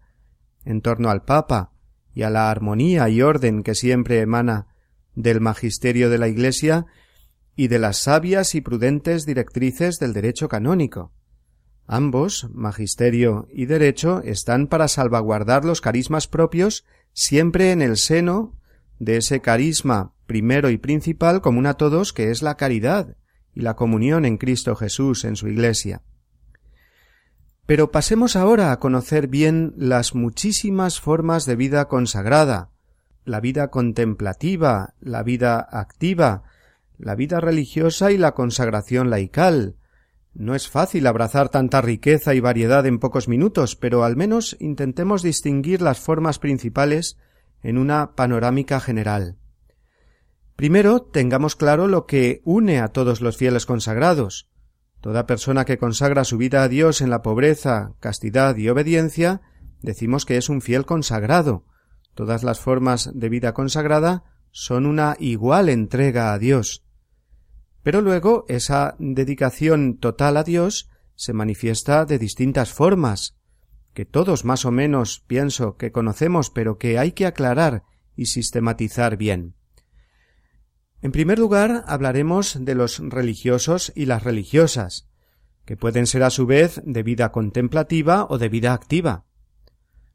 en 0.66 0.82
torno 0.82 1.10
al 1.10 1.24
Papa 1.24 1.72
y 2.14 2.24
a 2.24 2.30
la 2.30 2.52
armonía 2.52 3.08
y 3.08 3.22
orden 3.22 3.64
que 3.64 3.74
siempre 3.74 4.20
emana 4.20 4.68
del 5.16 5.40
magisterio 5.40 6.10
de 6.10 6.18
la 6.18 6.28
Iglesia 6.28 6.88
y 7.56 7.70
de 7.70 7.80
las 7.80 8.00
sabias 8.00 8.54
y 8.54 8.60
prudentes 8.60 9.26
directrices 9.26 9.96
del 9.98 10.12
derecho 10.12 10.50
canónico. 10.50 11.14
Ambos, 11.88 12.48
magisterio 12.52 13.48
y 13.54 13.66
derecho, 13.66 14.20
están 14.26 14.68
para 14.68 14.90
salvaguardar 14.90 15.64
los 15.64 15.80
carismas 15.80 16.28
propios 16.28 16.84
siempre 17.16 17.72
en 17.72 17.82
el 17.82 17.96
seno 17.96 18.60
de 19.00 19.16
ese 19.18 19.40
carisma 19.42 20.14
primero 20.28 20.70
y 20.70 20.78
principal 20.78 21.42
común 21.42 21.66
a 21.66 21.76
todos 21.76 22.12
que 22.12 22.30
es 22.30 22.42
la 22.42 22.58
caridad 22.58 23.16
y 23.54 23.62
la 23.62 23.76
comunión 23.78 24.26
en 24.26 24.38
Cristo 24.38 24.76
Jesús 24.76 25.24
en 25.24 25.38
su 25.38 25.48
Iglesia. 25.48 26.04
Pero 27.66 27.90
pasemos 27.90 28.36
ahora 28.36 28.72
a 28.72 28.80
conocer 28.80 29.28
bien 29.28 29.74
las 29.78 30.14
muchísimas 30.14 31.00
formas 31.00 31.46
de 31.46 31.56
vida 31.56 31.88
consagrada, 31.88 32.70
la 33.24 33.40
vida 33.40 33.70
contemplativa, 33.70 34.94
la 35.00 35.24
vida 35.24 35.66
activa, 35.72 36.44
la 36.98 37.16
vida 37.16 37.40
religiosa 37.40 38.12
y 38.12 38.18
la 38.18 38.34
consagración 38.34 39.10
laical, 39.10 39.78
no 40.36 40.54
es 40.54 40.68
fácil 40.68 41.08
abrazar 41.08 41.48
tanta 41.48 41.82
riqueza 41.82 42.36
y 42.36 42.42
variedad 42.42 42.86
en 42.86 43.00
pocos 43.00 43.30
minutos, 43.30 43.78
pero 43.78 44.04
al 44.04 44.18
menos 44.18 44.58
intentemos 44.60 45.24
distinguir 45.24 45.82
las 45.82 46.02
formas 46.02 46.40
principales 46.40 47.18
en 47.64 47.78
una 47.78 48.16
panorámica 48.16 48.82
general. 48.82 49.38
Primero, 50.58 51.02
tengamos 51.04 51.56
claro 51.56 51.88
lo 51.88 52.06
que 52.06 52.42
une 52.44 52.80
a 52.82 52.90
todos 52.90 53.22
los 53.22 53.38
fieles 53.38 53.66
consagrados. 53.66 54.50
Toda 55.00 55.26
persona 55.26 55.64
que 55.64 55.78
consagra 55.78 56.26
su 56.26 56.38
vida 56.38 56.64
a 56.64 56.68
Dios 56.68 57.00
en 57.00 57.10
la 57.12 57.22
pobreza, 57.22 57.94
castidad 58.02 58.58
y 58.58 58.68
obediencia, 58.68 59.42
decimos 59.82 60.26
que 60.26 60.36
es 60.36 60.50
un 60.50 60.60
fiel 60.60 60.86
consagrado. 60.86 61.66
Todas 62.14 62.44
las 62.44 62.60
formas 62.60 63.10
de 63.14 63.30
vida 63.30 63.54
consagrada 63.54 64.26
son 64.52 64.86
una 64.86 65.16
igual 65.18 65.70
entrega 65.70 66.34
a 66.34 66.40
Dios. 66.40 66.85
Pero 67.86 68.02
luego 68.02 68.46
esa 68.50 68.96
dedicación 68.98 69.98
total 70.00 70.38
a 70.38 70.44
Dios 70.44 70.90
se 71.14 71.34
manifiesta 71.34 72.06
de 72.06 72.18
distintas 72.18 72.74
formas, 72.74 73.38
que 73.94 74.06
todos 74.06 74.44
más 74.44 74.66
o 74.66 74.72
menos 74.72 75.24
pienso 75.28 75.78
que 75.78 75.92
conocemos, 75.92 76.50
pero 76.50 76.80
que 76.80 76.98
hay 76.98 77.12
que 77.12 77.28
aclarar 77.28 77.84
y 78.16 78.26
sistematizar 78.26 79.18
bien. 79.18 79.54
En 81.04 81.12
primer 81.12 81.38
lugar, 81.38 81.84
hablaremos 81.86 82.58
de 82.60 82.74
los 82.74 82.98
religiosos 82.98 83.94
y 83.96 84.06
las 84.08 84.24
religiosas, 84.24 85.08
que 85.64 85.78
pueden 85.78 86.08
ser 86.08 86.24
a 86.24 86.32
su 86.32 86.48
vez 86.48 86.82
de 86.84 87.04
vida 87.04 87.32
contemplativa 87.32 88.26
o 88.28 88.40
de 88.40 88.50
vida 88.50 88.74
activa. 88.74 89.26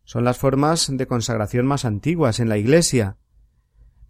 Son 0.02 0.24
las 0.24 0.37
formas 0.38 0.88
de 0.92 1.06
consagración 1.06 1.66
más 1.66 1.85
antiguas 1.85 2.40
en 2.40 2.48
la 2.48 2.59
Iglesia. 2.59 3.16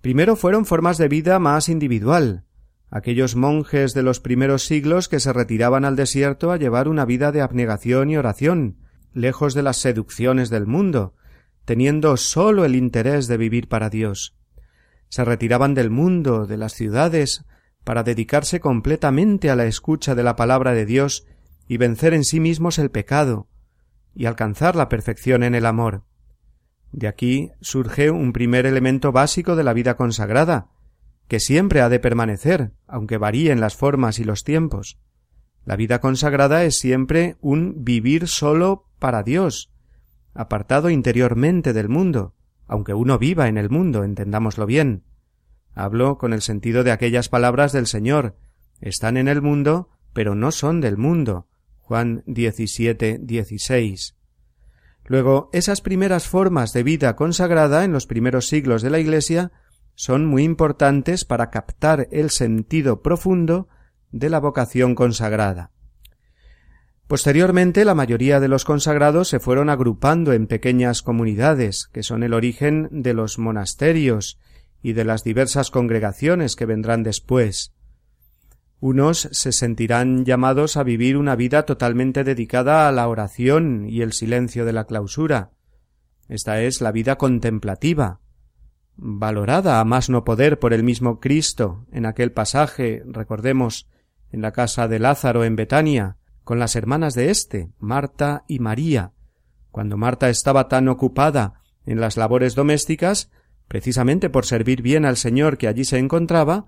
Primero 0.01 0.35
fueron 0.35 0.65
formas 0.65 0.97
de 0.97 1.09
vida 1.09 1.39
más 1.39 1.69
individual, 1.69 2.47
aquellos 2.93 3.37
monjes 3.37 3.95
de 3.95 4.03
los 4.03 4.19
primeros 4.21 4.65
siglos 4.65 5.09
que 5.09 5.21
se 5.21 5.33
retiraban 5.33 5.85
al 5.85 5.95
desierto 5.97 6.51
a 6.51 6.57
llevar 6.57 6.89
una 6.89 7.05
vida 7.05 7.31
de 7.31 7.41
abnegación 7.41 8.11
y 8.11 8.17
oración, 8.17 8.79
lejos 9.15 9.55
de 9.55 9.63
las 9.63 9.77
seducciones 9.77 10.51
del 10.51 10.67
mundo, 10.67 11.15
teniendo 11.65 12.17
sólo 12.17 12.65
el 12.65 12.75
interés 12.75 13.29
de 13.29 13.37
vivir 13.37 13.69
para 13.69 13.91
Dios. 13.91 14.37
Se 15.09 15.25
retiraban 15.25 15.75
del 15.75 15.91
mundo, 15.91 16.47
de 16.47 16.57
las 16.57 16.73
ciudades, 16.75 17.45
para 17.85 18.03
dedicarse 18.03 18.59
completamente 18.59 19.51
a 19.51 19.57
la 19.57 19.67
escucha 19.67 20.15
de 20.17 20.25
la 20.25 20.35
palabra 20.35 20.73
de 20.73 20.85
Dios 20.85 21.27
y 21.69 21.77
vencer 21.77 22.13
en 22.13 22.25
sí 22.25 22.41
mismos 22.41 22.79
el 22.81 22.91
pecado, 22.91 23.49
y 24.17 24.27
alcanzar 24.27 24.75
la 24.75 24.89
perfección 24.89 25.45
en 25.45 25.55
el 25.55 25.65
amor. 25.67 26.03
De 26.91 27.07
aquí 27.07 27.51
surge 27.61 28.11
un 28.11 28.33
primer 28.33 28.67
elemento 28.67 29.13
básico 29.13 29.55
de 29.55 29.63
la 29.63 29.73
vida 29.75 29.95
consagrada, 29.97 30.67
que 31.31 31.39
siempre 31.39 31.81
ha 31.81 31.89
de 31.89 32.01
permanecer, 32.01 32.73
aunque 32.89 33.17
varíen 33.17 33.61
las 33.61 33.77
formas 33.77 34.19
y 34.19 34.25
los 34.25 34.43
tiempos. 34.43 34.99
La 35.65 35.77
vida 35.77 36.01
consagrada 36.01 36.65
es 36.65 36.81
siempre 36.81 37.37
un 37.41 37.85
vivir 37.85 38.27
solo 38.27 38.89
para 38.99 39.23
Dios, 39.23 39.73
apartado 40.35 40.91
interiormente 40.91 41.73
del 41.73 41.89
mundo, 41.89 42.35
aunque 42.67 42.95
uno 42.95 43.17
viva 43.17 43.47
en 43.47 43.59
el 43.59 43.71
mundo, 43.71 44.03
entendámoslo 44.03 44.67
bien. 44.67 45.05
Hablo 45.73 46.19
con 46.19 46.33
el 46.33 46.43
sentido 46.43 46.83
de 46.83 46.91
aquellas 46.91 47.29
palabras 47.29 47.73
del 47.73 47.87
Señor 47.87 48.37
están 48.81 49.17
en 49.17 49.29
el 49.29 49.41
mundo, 49.41 49.89
pero 50.13 50.35
no 50.35 50.51
son 50.51 50.81
del 50.81 50.97
mundo. 50.97 51.47
Juan 51.77 52.25
17, 52.27 53.21
16. 53.23 54.17
Luego, 55.05 55.49
esas 55.53 55.81
primeras 55.81 56.27
formas 56.27 56.73
de 56.73 56.83
vida 56.83 57.15
consagrada 57.15 57.85
en 57.85 57.93
los 57.93 58.07
primeros 58.09 58.49
siglos 58.49 58.83
de 58.83 58.91
la 58.91 58.99
Iglesia 58.99 59.53
son 60.03 60.25
muy 60.25 60.45
importantes 60.45 61.27
para 61.27 61.51
captar 61.51 62.09
el 62.11 62.31
sentido 62.31 63.03
profundo 63.03 63.69
de 64.13 64.31
la 64.31 64.41
vocación 64.41 64.95
consagrada. 64.95 65.73
Posteriormente, 67.07 67.85
la 67.85 67.95
mayoría 67.95 68.41
de 68.41 68.49
los 68.49 68.65
consagrados 68.65 69.29
se 69.29 69.41
fueron 69.41 69.69
agrupando 69.69 70.33
en 70.33 70.47
pequeñas 70.47 71.03
comunidades, 71.03 71.87
que 71.93 72.03
son 72.03 72.23
el 72.23 72.33
origen 72.33 72.89
de 72.91 73.13
los 73.13 73.39
monasterios 73.39 74.39
y 74.83 74.95
de 74.95 75.05
las 75.05 75.23
diversas 75.23 75.71
congregaciones 75.71 76.57
que 76.57 76.65
vendrán 76.65 77.03
después. 77.03 77.75
Unos 78.81 79.29
se 79.33 79.53
sentirán 79.53 80.25
llamados 80.25 80.79
a 80.79 80.83
vivir 80.83 81.19
una 81.19 81.37
vida 81.37 81.65
totalmente 81.67 82.25
dedicada 82.25 82.89
a 82.89 82.93
la 82.93 83.07
oración 83.07 83.87
y 83.87 84.01
el 84.01 84.15
silencio 84.15 84.65
de 84.65 84.73
la 84.73 84.87
clausura. 84.87 85.51
Esta 86.31 86.63
es 86.63 86.81
la 86.81 86.91
vida 86.91 87.17
contemplativa, 87.19 88.21
valorada 88.97 89.81
a 89.81 89.85
más 89.85 90.11
no 90.11 90.25
poder 90.25 90.59
por 90.59 90.73
el 90.73 90.83
mismo 90.83 91.21
Cristo 91.21 91.87
en 91.93 92.07
aquel 92.07 92.33
pasaje, 92.33 93.03
recordemos, 93.07 93.89
en 94.31 94.43
la 94.43 94.53
casa 94.53 94.89
de 94.89 94.99
Lázaro 94.99 95.45
en 95.45 95.57
Betania, 95.57 96.17
con 96.45 96.59
las 96.59 96.77
hermanas 96.77 97.15
de 97.15 97.31
éste, 97.31 97.71
Marta 97.79 98.45
y 98.49 98.59
María, 98.59 99.13
cuando 99.71 99.97
Marta 99.97 100.29
estaba 100.31 100.69
tan 100.69 100.89
ocupada 100.89 101.61
en 101.87 102.01
las 102.01 102.17
labores 102.17 102.55
domésticas, 102.55 103.31
precisamente 103.69 104.31
por 104.31 104.47
servir 104.47 104.83
bien 104.83 105.05
al 105.05 105.17
Señor 105.17 105.57
que 105.59 105.69
allí 105.69 105.85
se 105.85 105.99
encontraba, 105.99 106.67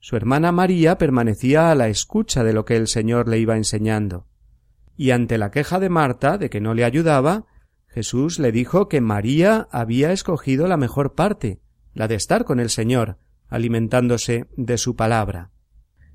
su 0.00 0.16
hermana 0.16 0.52
María 0.52 0.96
permanecía 0.96 1.70
a 1.70 1.74
la 1.74 1.88
escucha 1.88 2.44
de 2.44 2.52
lo 2.52 2.64
que 2.64 2.76
el 2.76 2.86
Señor 2.86 3.28
le 3.28 3.38
iba 3.38 3.56
enseñando. 3.56 4.26
Y 4.96 5.10
ante 5.10 5.38
la 5.38 5.50
queja 5.50 5.78
de 5.78 5.88
Marta 5.88 6.38
de 6.38 6.50
que 6.50 6.60
no 6.60 6.74
le 6.74 6.84
ayudaba, 6.84 7.44
Jesús 7.98 8.38
le 8.38 8.52
dijo 8.52 8.88
que 8.88 9.00
María 9.00 9.66
había 9.72 10.12
escogido 10.12 10.68
la 10.68 10.76
mejor 10.76 11.14
parte, 11.14 11.58
la 11.94 12.06
de 12.06 12.14
estar 12.14 12.44
con 12.44 12.60
el 12.60 12.70
Señor, 12.70 13.18
alimentándose 13.48 14.46
de 14.56 14.78
su 14.78 14.94
palabra. 14.94 15.50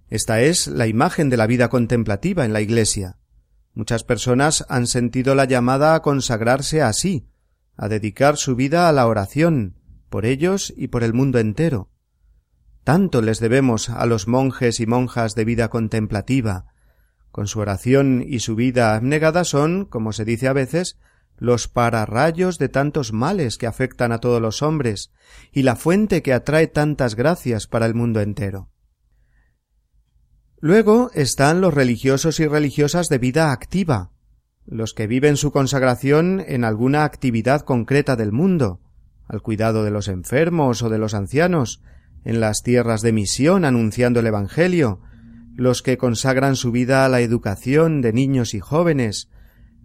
Esta 0.08 0.40
es 0.40 0.68
la 0.70 0.88
imagen 0.88 1.30
de 1.30 1.36
la 1.36 1.46
vida 1.46 1.68
contemplativa 1.68 2.46
en 2.46 2.54
la 2.54 2.62
Iglesia. 2.62 3.18
Muchas 3.74 4.06
personas 4.06 4.66
han 4.70 4.88
sentido 4.88 5.36
la 5.36 5.44
llamada 5.44 5.94
a 5.94 6.02
consagrarse 6.02 6.82
a 6.82 6.94
a 7.76 7.90
dedicar 7.90 8.38
su 8.38 8.56
vida 8.56 8.88
a 8.88 8.94
la 8.94 9.06
oración, 9.06 9.76
por 10.10 10.26
ellos 10.26 10.74
y 10.78 10.88
por 10.88 11.04
el 11.04 11.12
mundo 11.14 11.38
entero. 11.38 11.90
Tanto 12.86 13.22
les 13.22 13.42
debemos 13.42 13.90
a 13.90 14.06
los 14.06 14.30
monjes 14.30 14.80
y 14.80 14.86
monjas 14.86 15.36
de 15.36 15.44
vida 15.44 15.68
contemplativa. 15.70 16.66
Con 17.30 17.48
su 17.48 17.60
oración 17.60 18.24
y 18.26 18.40
su 18.40 18.56
vida 18.56 18.96
abnegada 18.96 19.44
son, 19.44 19.84
como 19.84 20.14
se 20.14 20.24
dice 20.24 20.48
a 20.48 20.54
veces, 20.54 20.98
los 21.44 21.68
pararrayos 21.68 22.58
de 22.58 22.70
tantos 22.70 23.12
males 23.12 23.58
que 23.58 23.68
afectan 23.68 24.14
a 24.14 24.20
todos 24.20 24.42
los 24.42 24.62
hombres, 24.62 25.12
y 25.52 25.64
la 25.64 25.76
fuente 25.76 26.22
que 26.22 26.32
atrae 26.32 26.68
tantas 26.68 27.16
gracias 27.18 27.68
para 27.68 27.86
el 27.86 27.94
mundo 27.94 28.22
entero. 28.22 28.70
Luego 30.62 31.12
están 31.14 31.60
los 31.60 31.74
religiosos 31.74 32.40
y 32.40 32.48
religiosas 32.48 33.08
de 33.10 33.18
vida 33.18 33.52
activa, 33.52 34.14
los 34.66 34.94
que 34.94 35.06
viven 35.06 35.36
su 35.36 35.52
consagración 35.52 36.42
en 36.48 36.64
alguna 36.64 37.04
actividad 37.04 37.60
concreta 37.60 38.16
del 38.16 38.32
mundo, 38.32 38.80
al 39.28 39.42
cuidado 39.42 39.84
de 39.84 39.92
los 39.92 40.08
enfermos 40.08 40.82
o 40.82 40.88
de 40.90 40.98
los 40.98 41.14
ancianos, 41.14 41.82
en 42.24 42.40
las 42.40 42.64
tierras 42.64 43.02
de 43.02 43.12
misión 43.12 43.66
anunciando 43.66 44.22
el 44.22 44.28
Evangelio, 44.28 45.02
los 45.54 45.82
que 45.82 45.98
consagran 45.98 46.56
su 46.56 46.72
vida 46.72 47.04
a 47.04 47.10
la 47.10 47.20
educación 47.20 48.00
de 48.02 48.14
niños 48.14 48.54
y 48.54 48.62
jóvenes, 48.62 49.28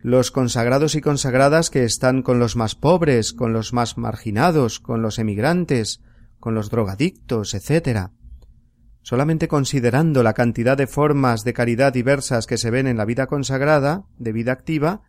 los 0.01 0.31
consagrados 0.31 0.95
y 0.95 1.01
consagradas 1.01 1.71
que 1.71 1.85
están 1.85 2.23
con 2.23 2.39
los 2.39 2.57
más 2.57 2.75
pobres, 2.77 3.33
con 3.33 3.53
los 3.53 3.73
más 3.73 3.99
marginados, 3.99 4.79
con 4.79 5.03
los 5.03 5.19
emigrantes, 5.19 6.01
con 6.39 6.55
los 6.55 6.71
drogadictos, 6.71 7.55
etc. 7.55 8.11
Solamente 9.03 9.49
considerando 9.49 10.23
la 10.23 10.35
cantidad 10.35 10.77
de 10.77 10.87
formas 10.87 11.43
de 11.45 11.53
caridad 11.53 11.93
diversas 11.93 12.47
que 12.47 12.59
se 12.59 12.71
ven 12.71 12.87
en 12.87 12.97
la 12.97 13.05
vida 13.05 13.27
consagrada, 13.27 14.05
de 14.19 14.33
vida 14.33 14.53
activa, 14.53 15.03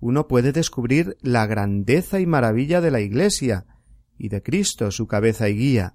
uno 0.00 0.28
puede 0.28 0.52
descubrir 0.52 1.16
la 1.20 1.46
grandeza 1.46 2.20
y 2.20 2.26
maravilla 2.26 2.80
de 2.80 2.92
la 2.92 3.00
Iglesia 3.00 3.66
y 4.16 4.28
de 4.28 4.42
Cristo, 4.42 4.92
su 4.92 5.08
cabeza 5.08 5.48
y 5.48 5.56
guía, 5.56 5.94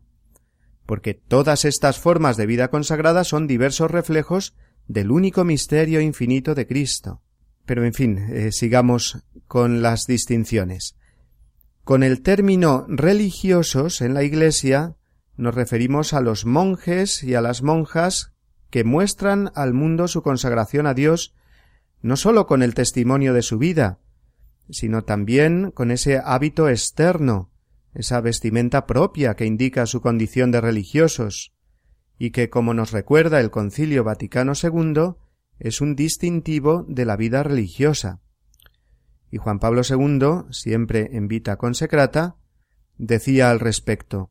porque 0.85 1.13
todas 1.13 1.63
estas 1.63 1.97
formas 1.97 2.35
de 2.35 2.45
vida 2.45 2.67
consagrada 2.69 3.23
son 3.23 3.47
diversos 3.47 3.89
reflejos 3.89 4.55
del 4.87 5.11
único 5.11 5.45
misterio 5.45 6.01
infinito 6.01 6.55
de 6.55 6.67
Cristo. 6.67 7.21
Pero 7.65 7.85
en 7.85 7.93
fin, 7.93 8.17
eh, 8.31 8.51
sigamos 8.51 9.19
con 9.47 9.81
las 9.81 10.05
distinciones. 10.07 10.95
Con 11.83 12.03
el 12.03 12.21
término 12.21 12.85
religiosos 12.89 14.01
en 14.01 14.13
la 14.13 14.23
Iglesia 14.23 14.95
nos 15.35 15.55
referimos 15.55 16.13
a 16.13 16.21
los 16.21 16.45
monjes 16.45 17.23
y 17.23 17.35
a 17.35 17.41
las 17.41 17.61
monjas 17.61 18.33
que 18.69 18.83
muestran 18.83 19.51
al 19.55 19.73
mundo 19.73 20.07
su 20.07 20.21
consagración 20.21 20.87
a 20.87 20.93
Dios 20.93 21.33
no 22.01 22.17
sólo 22.17 22.47
con 22.47 22.63
el 22.63 22.73
testimonio 22.73 23.33
de 23.33 23.41
su 23.41 23.57
vida, 23.57 23.99
sino 24.69 25.03
también 25.03 25.71
con 25.71 25.89
ese 25.91 26.19
hábito 26.23 26.67
externo, 26.67 27.49
esa 27.93 28.19
vestimenta 28.21 28.85
propia 28.85 29.35
que 29.35 29.45
indica 29.45 29.85
su 29.85 30.01
condición 30.01 30.51
de 30.51 30.59
religiosos, 30.59 31.53
y 32.19 32.31
que, 32.31 32.49
como 32.49 32.73
nos 32.73 32.91
recuerda 32.91 33.39
el 33.39 33.51
Concilio 33.51 34.03
Vaticano 34.03 34.53
II, 34.61 35.13
es 35.63 35.79
un 35.79 35.95
distintivo 35.95 36.85
de 36.89 37.05
la 37.05 37.15
vida 37.15 37.41
religiosa. 37.41 38.19
Y 39.31 39.37
Juan 39.37 39.59
Pablo 39.59 39.81
II, 39.89 40.51
siempre 40.51 41.09
en 41.13 41.27
Vita 41.29 41.55
Consecrata, 41.55 42.35
decía 42.97 43.49
al 43.49 43.59
respecto 43.61 44.29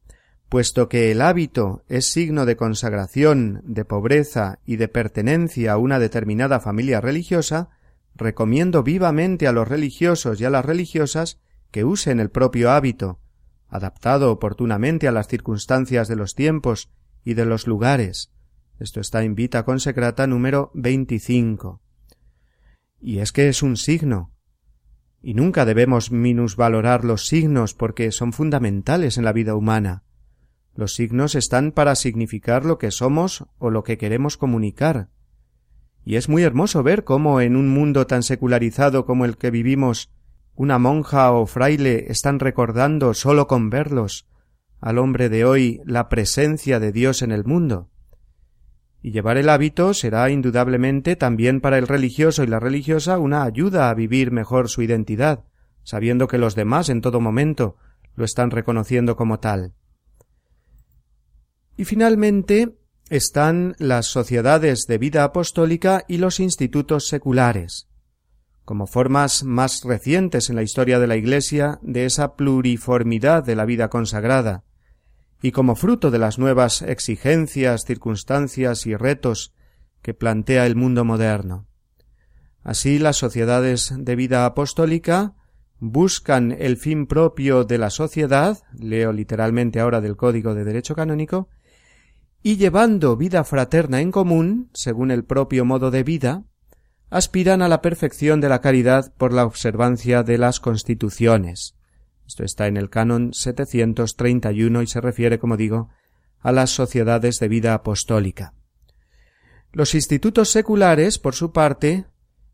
Puesto 0.51 0.91
que 0.91 1.11
el 1.11 1.23
hábito 1.23 1.83
es 1.89 2.11
signo 2.13 2.45
de 2.45 2.57
consagración, 2.57 3.63
de 3.65 3.87
pobreza 3.87 4.59
y 4.67 4.77
de 4.77 4.87
pertenencia 4.89 5.73
a 5.73 5.79
una 5.79 5.99
determinada 5.99 6.61
familia 6.61 7.01
religiosa, 7.01 7.71
recomiendo 8.15 8.83
vivamente 8.83 9.47
a 9.49 9.53
los 9.53 9.67
religiosos 9.67 10.39
y 10.43 10.45
a 10.45 10.51
las 10.51 10.63
religiosas 10.67 11.41
que 11.71 11.85
usen 11.87 12.21
el 12.21 12.29
propio 12.29 12.71
hábito, 12.71 13.19
adaptado 13.71 14.31
oportunamente 14.31 15.09
a 15.09 15.13
las 15.13 15.27
circunstancias 15.29 16.07
de 16.09 16.17
los 16.17 16.35
tiempos 16.35 16.91
y 17.25 17.33
de 17.33 17.47
los 17.47 17.67
lugares, 17.67 18.31
esto 18.79 19.01
está 19.01 19.23
en 19.23 19.35
Vita 19.35 19.65
Consecrata 19.65 20.27
número 20.27 20.71
25. 20.75 21.83
Y 23.01 23.19
es 23.19 23.33
que 23.33 23.49
es 23.49 23.63
un 23.63 23.77
signo. 23.77 24.33
Y 25.23 25.35
nunca 25.35 25.65
debemos 25.65 26.11
minusvalorar 26.11 27.05
los 27.05 27.27
signos 27.27 27.75
porque 27.75 28.11
son 28.11 28.33
fundamentales 28.33 29.19
en 29.19 29.25
la 29.25 29.33
vida 29.33 29.55
humana. 29.55 30.05
Los 30.75 30.95
signos 30.95 31.35
están 31.35 31.71
para 31.71 31.95
significar 31.95 32.65
lo 32.65 32.79
que 32.79 32.91
somos 32.91 33.45
o 33.59 33.71
lo 33.71 33.85
que 33.85 33.99
queremos 33.99 34.37
comunicar. 34.37 35.11
Y 36.05 36.17
es 36.17 36.29
muy 36.29 36.43
hermoso 36.43 36.83
ver 36.83 37.05
cómo 37.05 37.41
en 37.41 37.55
un 37.55 37.69
mundo 37.69 38.07
tan 38.07 38.25
secularizado 38.25 39.05
como 39.05 39.25
el 39.25 39.37
que 39.37 39.53
vivimos, 39.53 40.11
una 40.55 40.79
monja 40.79 41.31
o 41.33 41.47
fraile 41.47 42.07
están 42.11 42.41
recordando 42.41 43.15
solo 43.15 43.47
con 43.47 43.71
verlos 43.71 44.29
al 44.81 44.99
hombre 44.99 45.29
de 45.29 45.45
hoy 45.45 45.81
la 45.87 46.09
presencia 46.09 46.81
de 46.81 46.91
Dios 46.91 47.23
en 47.23 47.31
el 47.31 47.45
mundo. 47.45 47.89
Y 49.05 49.11
llevar 49.11 49.37
el 49.37 49.49
hábito 49.49 49.95
será 49.95 50.31
indudablemente 50.31 51.17
también 51.17 51.61
para 51.61 51.77
el 51.77 51.89
religioso 51.89 52.45
y 52.45 52.47
la 52.47 52.61
religiosa 52.61 53.19
una 53.19 53.43
ayuda 53.43 53.91
a 53.91 53.95
vivir 53.95 54.31
mejor 54.31 54.69
su 54.69 54.81
identidad, 54.81 55.45
sabiendo 55.83 56.29
que 56.29 56.39
los 56.39 56.55
demás 56.55 56.89
en 56.89 57.01
todo 57.01 57.21
momento 57.21 57.77
lo 58.15 58.25
están 58.25 58.53
reconociendo 58.53 59.17
como 59.17 59.41
tal. 59.41 59.75
Y 61.77 61.85
finalmente 61.85 62.77
están 63.11 63.75
las 63.79 64.07
sociedades 64.07 64.85
de 64.87 64.99
vida 64.99 65.25
apostólica 65.25 66.05
y 66.07 66.19
los 66.19 66.39
institutos 66.39 67.09
seculares, 67.09 67.89
como 68.65 68.87
formas 68.87 69.43
más 69.43 69.83
recientes 69.83 70.49
en 70.49 70.55
la 70.55 70.63
historia 70.63 71.01
de 71.01 71.09
la 71.09 71.17
Iglesia 71.17 71.81
de 71.83 72.05
esa 72.05 72.37
pluriformidad 72.37 73.43
de 73.43 73.57
la 73.57 73.65
vida 73.65 73.91
consagrada, 73.91 74.63
y 75.43 75.51
como 75.51 75.75
fruto 75.75 76.11
de 76.13 76.21
las 76.21 76.39
nuevas 76.39 76.81
exigencias, 76.83 77.83
circunstancias 77.85 78.87
y 78.87 78.97
retos 78.97 79.53
que 80.01 80.15
plantea 80.15 80.67
el 80.67 80.77
mundo 80.77 81.05
moderno. 81.05 81.67
Así 82.63 83.01
las 83.01 83.17
sociedades 83.17 83.93
de 83.99 84.15
vida 84.15 84.47
apostólica 84.47 85.35
buscan 85.81 86.55
el 86.57 86.77
fin 86.77 87.07
propio 87.09 87.65
de 87.65 87.77
la 87.77 87.91
sociedad, 87.91 88.57
leo 88.79 89.13
literalmente 89.13 89.81
ahora 89.81 90.01
del 90.01 90.17
Código 90.17 90.55
de 90.55 90.65
Derecho 90.65 90.95
Canónico, 90.95 91.49
y 92.41 92.57
llevando 92.57 93.17
vida 93.17 93.43
fraterna 93.43 94.01
en 94.01 94.13
común, 94.13 94.71
según 94.75 95.11
el 95.11 95.25
propio 95.25 95.65
modo 95.65 95.91
de 95.91 96.05
vida, 96.05 96.45
aspiran 97.11 97.63
a 97.63 97.69
la 97.69 97.83
perfección 97.83 98.41
de 98.41 98.49
la 98.49 98.61
caridad 98.61 99.13
por 99.19 99.33
la 99.33 99.45
observancia 99.45 100.23
de 100.23 100.39
las 100.39 100.61
constituciones, 100.61 101.75
esto 102.33 102.45
está 102.45 102.67
en 102.67 102.79
el 102.79 102.89
canon 102.89 103.35
731 103.35 104.81
y 104.81 104.87
se 104.87 105.03
refiere, 105.03 105.39
como 105.39 105.59
digo, 105.59 105.91
a 106.41 106.51
las 106.51 106.71
sociedades 106.71 107.39
de 107.41 107.47
vida 107.49 107.75
apostólica. 107.75 108.55
Los 109.71 109.95
institutos 109.95 110.49
seculares, 110.49 111.19
por 111.19 111.35
su 111.35 111.53
parte, 111.53 112.07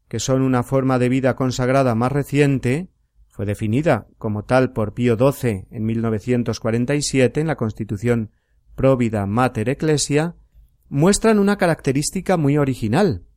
que 0.09 0.19
son 0.19 0.43
una 0.43 0.65
forma 0.65 0.99
de 0.99 1.09
vida 1.09 1.37
consagrada 1.37 1.95
más 1.95 2.11
reciente, 2.11 2.89
fue 3.29 3.47
definida 3.47 4.09
como 4.19 4.45
tal 4.45 4.73
por 4.73 4.95
Pío 4.95 5.17
XII 5.17 5.69
en 5.71 5.85
1947 5.85 7.41
en 7.41 7.47
la 7.47 7.55
Constitución 7.55 8.33
Provida 8.75 9.27
Mater 9.27 9.69
Ecclesia, 9.69 10.35
muestran 10.89 11.39
una 11.39 11.57
característica 11.57 12.37
muy 12.37 12.59
original. 12.59 13.28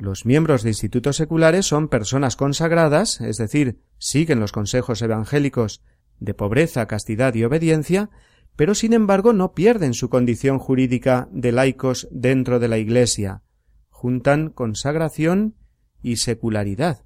Los 0.00 0.26
miembros 0.26 0.62
de 0.62 0.70
institutos 0.70 1.16
seculares 1.16 1.66
son 1.66 1.88
personas 1.88 2.36
consagradas, 2.36 3.20
es 3.20 3.36
decir, 3.36 3.80
siguen 3.98 4.38
los 4.38 4.52
consejos 4.52 5.02
evangélicos 5.02 5.82
de 6.20 6.34
pobreza, 6.34 6.86
castidad 6.86 7.34
y 7.34 7.42
obediencia, 7.42 8.08
pero 8.54 8.76
sin 8.76 8.92
embargo 8.92 9.32
no 9.32 9.54
pierden 9.54 9.94
su 9.94 10.08
condición 10.08 10.60
jurídica 10.60 11.28
de 11.32 11.50
laicos 11.50 12.06
dentro 12.12 12.60
de 12.60 12.68
la 12.68 12.78
Iglesia. 12.78 13.42
Juntan 13.88 14.50
consagración 14.50 15.56
y 16.00 16.18
secularidad. 16.18 17.04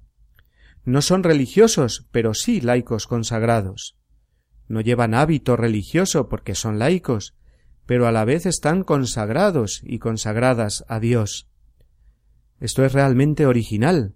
No 0.85 1.01
son 1.01 1.23
religiosos, 1.23 2.07
pero 2.11 2.35
sí 2.35 2.61
laicos 2.61 3.07
consagrados. 3.07 3.97
No 4.67 4.81
llevan 4.81 5.15
hábito 5.15 5.55
religioso 5.57 6.29
porque 6.29 6.53
son 6.53 6.77
laicos, 6.77 7.35
pero 7.87 8.05
a 8.05 8.11
la 8.11 8.23
vez 8.23 8.45
están 8.45 8.83
consagrados 8.83 9.81
y 9.83 9.97
consagradas 9.97 10.85
a 10.89 10.99
Dios. 10.99 11.49
Esto 12.63 12.85
es 12.85 12.93
realmente 12.93 13.45
original. 13.45 14.15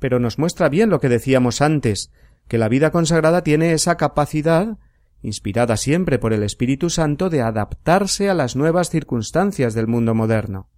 Pero 0.00 0.18
nos 0.18 0.36
muestra 0.36 0.68
bien 0.68 0.90
lo 0.90 0.98
que 0.98 1.08
decíamos 1.08 1.60
antes, 1.60 2.10
que 2.48 2.58
la 2.58 2.68
vida 2.68 2.90
consagrada 2.90 3.44
tiene 3.44 3.72
esa 3.72 3.96
capacidad, 3.96 4.78
inspirada 5.22 5.76
siempre 5.76 6.18
por 6.18 6.32
el 6.32 6.42
Espíritu 6.42 6.90
Santo, 6.90 7.30
de 7.30 7.40
adaptarse 7.40 8.28
a 8.28 8.34
las 8.34 8.56
nuevas 8.56 8.90
circunstancias 8.90 9.74
del 9.74 9.86
mundo 9.86 10.12
moderno. 10.12 10.68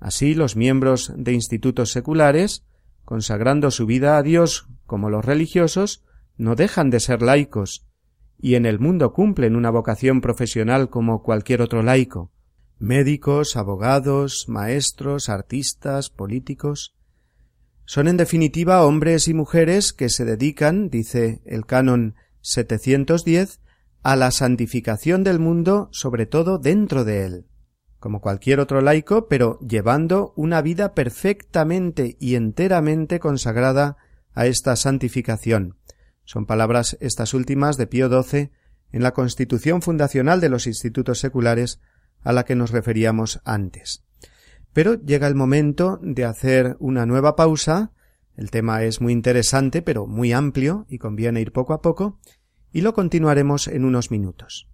Así 0.00 0.34
los 0.34 0.56
miembros 0.56 1.12
de 1.16 1.32
institutos 1.32 1.92
seculares, 1.92 2.64
consagrando 3.04 3.70
su 3.70 3.86
vida 3.86 4.16
a 4.18 4.24
Dios 4.24 4.66
como 4.86 5.10
los 5.10 5.24
religiosos, 5.24 6.02
no 6.36 6.56
dejan 6.56 6.90
de 6.90 6.98
ser 6.98 7.22
laicos, 7.22 7.86
y 8.36 8.56
en 8.56 8.66
el 8.66 8.80
mundo 8.80 9.12
cumplen 9.12 9.54
una 9.54 9.70
vocación 9.70 10.20
profesional 10.20 10.90
como 10.90 11.22
cualquier 11.22 11.62
otro 11.62 11.84
laico, 11.84 12.32
médicos, 12.80 13.56
abogados, 13.56 14.46
maestros, 14.48 15.28
artistas, 15.28 16.08
políticos. 16.08 16.96
Son 17.84 18.08
en 18.08 18.16
definitiva 18.16 18.84
hombres 18.86 19.28
y 19.28 19.34
mujeres 19.34 19.92
que 19.92 20.08
se 20.08 20.24
dedican, 20.24 20.88
dice 20.88 21.42
el 21.44 21.66
canon 21.66 22.14
710, 22.40 23.60
a 24.02 24.16
la 24.16 24.30
santificación 24.30 25.24
del 25.24 25.38
mundo, 25.38 25.90
sobre 25.92 26.24
todo 26.24 26.58
dentro 26.58 27.04
de 27.04 27.24
él, 27.26 27.46
como 27.98 28.22
cualquier 28.22 28.60
otro 28.60 28.80
laico, 28.80 29.28
pero 29.28 29.58
llevando 29.60 30.32
una 30.34 30.62
vida 30.62 30.94
perfectamente 30.94 32.16
y 32.18 32.34
enteramente 32.34 33.20
consagrada 33.20 33.98
a 34.32 34.46
esta 34.46 34.74
santificación. 34.76 35.76
Son 36.24 36.46
palabras 36.46 36.96
estas 37.02 37.34
últimas 37.34 37.76
de 37.76 37.86
Pío 37.88 38.08
XII 38.22 38.50
en 38.92 39.02
la 39.02 39.12
Constitución 39.12 39.82
Fundacional 39.82 40.40
de 40.40 40.48
los 40.48 40.66
Institutos 40.66 41.18
Seculares 41.18 41.80
a 42.22 42.32
la 42.32 42.44
que 42.44 42.54
nos 42.56 42.70
referíamos 42.70 43.40
antes. 43.44 44.04
Pero 44.72 44.94
llega 44.94 45.26
el 45.26 45.34
momento 45.34 45.98
de 46.02 46.24
hacer 46.24 46.76
una 46.78 47.06
nueva 47.06 47.34
pausa, 47.36 47.92
el 48.36 48.50
tema 48.50 48.82
es 48.84 49.00
muy 49.00 49.12
interesante 49.12 49.82
pero 49.82 50.06
muy 50.06 50.32
amplio 50.32 50.86
y 50.88 50.98
conviene 50.98 51.40
ir 51.40 51.52
poco 51.52 51.72
a 51.72 51.82
poco, 51.82 52.18
y 52.72 52.82
lo 52.82 52.94
continuaremos 52.94 53.66
en 53.68 53.84
unos 53.84 54.10
minutos. 54.10 54.69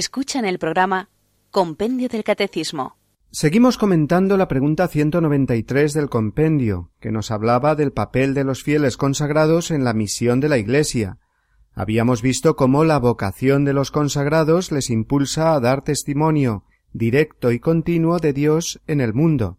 Escuchan 0.00 0.46
el 0.46 0.58
programa 0.58 1.10
Compendio 1.50 2.08
del 2.08 2.24
Catecismo. 2.24 2.96
Seguimos 3.32 3.76
comentando 3.76 4.38
la 4.38 4.48
pregunta 4.48 4.88
193 4.88 5.92
del 5.92 6.08
compendio, 6.08 6.90
que 7.00 7.12
nos 7.12 7.30
hablaba 7.30 7.74
del 7.74 7.92
papel 7.92 8.32
de 8.32 8.44
los 8.44 8.62
fieles 8.62 8.96
consagrados 8.96 9.70
en 9.70 9.84
la 9.84 9.92
misión 9.92 10.40
de 10.40 10.48
la 10.48 10.56
Iglesia. 10.56 11.18
Habíamos 11.74 12.22
visto 12.22 12.56
cómo 12.56 12.84
la 12.84 12.98
vocación 12.98 13.66
de 13.66 13.74
los 13.74 13.90
consagrados 13.90 14.72
les 14.72 14.88
impulsa 14.88 15.52
a 15.52 15.60
dar 15.60 15.82
testimonio 15.84 16.64
directo 16.94 17.52
y 17.52 17.60
continuo 17.60 18.20
de 18.20 18.32
Dios 18.32 18.80
en 18.86 19.02
el 19.02 19.12
mundo. 19.12 19.58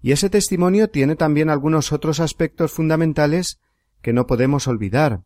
Y 0.00 0.12
ese 0.12 0.30
testimonio 0.30 0.88
tiene 0.88 1.16
también 1.16 1.50
algunos 1.50 1.92
otros 1.92 2.18
aspectos 2.20 2.72
fundamentales 2.72 3.60
que 4.00 4.14
no 4.14 4.26
podemos 4.26 4.66
olvidar. 4.68 5.20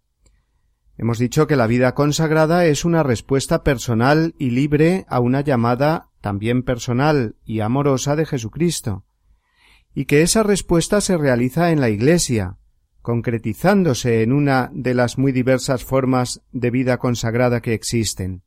Hemos 0.96 1.18
dicho 1.18 1.46
que 1.46 1.56
la 1.56 1.66
vida 1.66 1.94
consagrada 1.94 2.66
es 2.66 2.84
una 2.84 3.02
respuesta 3.02 3.64
personal 3.64 4.34
y 4.38 4.50
libre 4.50 5.04
a 5.08 5.18
una 5.20 5.40
llamada 5.40 6.10
también 6.20 6.62
personal 6.62 7.34
y 7.44 7.60
amorosa 7.60 8.14
de 8.16 8.26
Jesucristo, 8.26 9.04
y 9.92 10.04
que 10.04 10.22
esa 10.22 10.42
respuesta 10.44 11.00
se 11.00 11.16
realiza 11.18 11.72
en 11.72 11.80
la 11.80 11.90
Iglesia, 11.90 12.58
concretizándose 13.02 14.22
en 14.22 14.32
una 14.32 14.70
de 14.72 14.94
las 14.94 15.18
muy 15.18 15.32
diversas 15.32 15.84
formas 15.84 16.42
de 16.52 16.70
vida 16.70 16.96
consagrada 16.98 17.60
que 17.60 17.74
existen. 17.74 18.42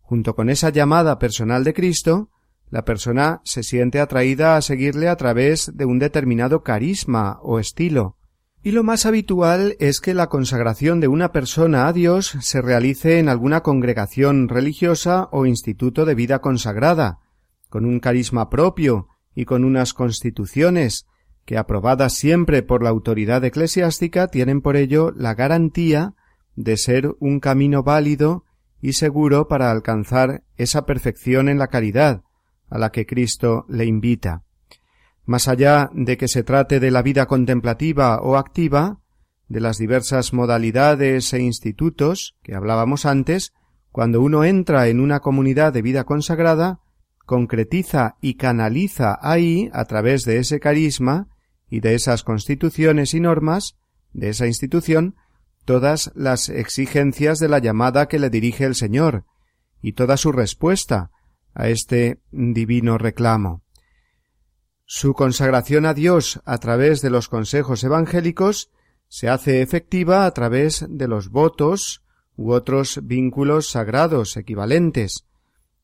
Junto 0.00 0.34
con 0.34 0.48
esa 0.50 0.70
llamada 0.70 1.18
personal 1.18 1.64
de 1.64 1.74
Cristo, 1.74 2.30
la 2.70 2.84
persona 2.84 3.40
se 3.44 3.62
siente 3.62 3.98
atraída 4.00 4.56
a 4.56 4.62
seguirle 4.62 5.08
a 5.08 5.16
través 5.16 5.72
de 5.74 5.84
un 5.84 5.98
determinado 5.98 6.62
carisma 6.62 7.38
o 7.42 7.58
estilo, 7.58 8.17
y 8.62 8.72
lo 8.72 8.82
más 8.82 9.06
habitual 9.06 9.76
es 9.78 10.00
que 10.00 10.14
la 10.14 10.28
consagración 10.28 10.98
de 11.00 11.06
una 11.06 11.30
persona 11.30 11.86
a 11.86 11.92
Dios 11.92 12.36
se 12.40 12.60
realice 12.60 13.20
en 13.20 13.28
alguna 13.28 13.62
congregación 13.62 14.48
religiosa 14.48 15.28
o 15.30 15.46
instituto 15.46 16.04
de 16.04 16.16
vida 16.16 16.40
consagrada, 16.40 17.20
con 17.70 17.84
un 17.84 18.00
carisma 18.00 18.50
propio 18.50 19.06
y 19.34 19.44
con 19.44 19.64
unas 19.64 19.94
constituciones, 19.94 21.06
que 21.44 21.56
aprobadas 21.56 22.14
siempre 22.14 22.62
por 22.62 22.82
la 22.82 22.90
autoridad 22.90 23.44
eclesiástica 23.44 24.26
tienen 24.26 24.60
por 24.60 24.76
ello 24.76 25.12
la 25.16 25.34
garantía 25.34 26.14
de 26.56 26.76
ser 26.76 27.14
un 27.20 27.38
camino 27.40 27.84
válido 27.84 28.44
y 28.80 28.94
seguro 28.94 29.46
para 29.46 29.70
alcanzar 29.70 30.42
esa 30.56 30.84
perfección 30.84 31.48
en 31.48 31.58
la 31.58 31.68
caridad 31.68 32.22
a 32.68 32.78
la 32.78 32.90
que 32.90 33.06
Cristo 33.06 33.64
le 33.68 33.86
invita. 33.86 34.42
Más 35.28 35.46
allá 35.46 35.90
de 35.92 36.16
que 36.16 36.26
se 36.26 36.42
trate 36.42 36.80
de 36.80 36.90
la 36.90 37.02
vida 37.02 37.26
contemplativa 37.26 38.18
o 38.22 38.38
activa, 38.38 39.02
de 39.46 39.60
las 39.60 39.76
diversas 39.76 40.32
modalidades 40.32 41.34
e 41.34 41.42
institutos 41.42 42.38
que 42.42 42.54
hablábamos 42.54 43.04
antes, 43.04 43.52
cuando 43.92 44.22
uno 44.22 44.42
entra 44.44 44.88
en 44.88 45.00
una 45.00 45.20
comunidad 45.20 45.70
de 45.74 45.82
vida 45.82 46.04
consagrada, 46.04 46.80
concretiza 47.26 48.14
y 48.22 48.36
canaliza 48.36 49.18
ahí, 49.20 49.68
a 49.74 49.84
través 49.84 50.24
de 50.24 50.38
ese 50.38 50.60
carisma 50.60 51.28
y 51.68 51.80
de 51.80 51.94
esas 51.94 52.22
constituciones 52.22 53.12
y 53.12 53.20
normas 53.20 53.76
de 54.14 54.30
esa 54.30 54.46
institución, 54.46 55.14
todas 55.66 56.10
las 56.14 56.48
exigencias 56.48 57.38
de 57.38 57.48
la 57.48 57.58
llamada 57.58 58.08
que 58.08 58.18
le 58.18 58.30
dirige 58.30 58.64
el 58.64 58.76
Señor, 58.76 59.26
y 59.82 59.92
toda 59.92 60.16
su 60.16 60.32
respuesta 60.32 61.10
a 61.52 61.68
este 61.68 62.18
divino 62.32 62.96
reclamo. 62.96 63.62
Su 64.90 65.12
consagración 65.12 65.84
a 65.84 65.92
Dios 65.92 66.40
a 66.46 66.56
través 66.56 67.02
de 67.02 67.10
los 67.10 67.28
consejos 67.28 67.84
evangélicos 67.84 68.70
se 69.08 69.28
hace 69.28 69.60
efectiva 69.60 70.24
a 70.24 70.30
través 70.32 70.86
de 70.88 71.06
los 71.08 71.28
votos 71.28 72.02
u 72.36 72.52
otros 72.52 73.00
vínculos 73.04 73.68
sagrados 73.68 74.38
equivalentes. 74.38 75.26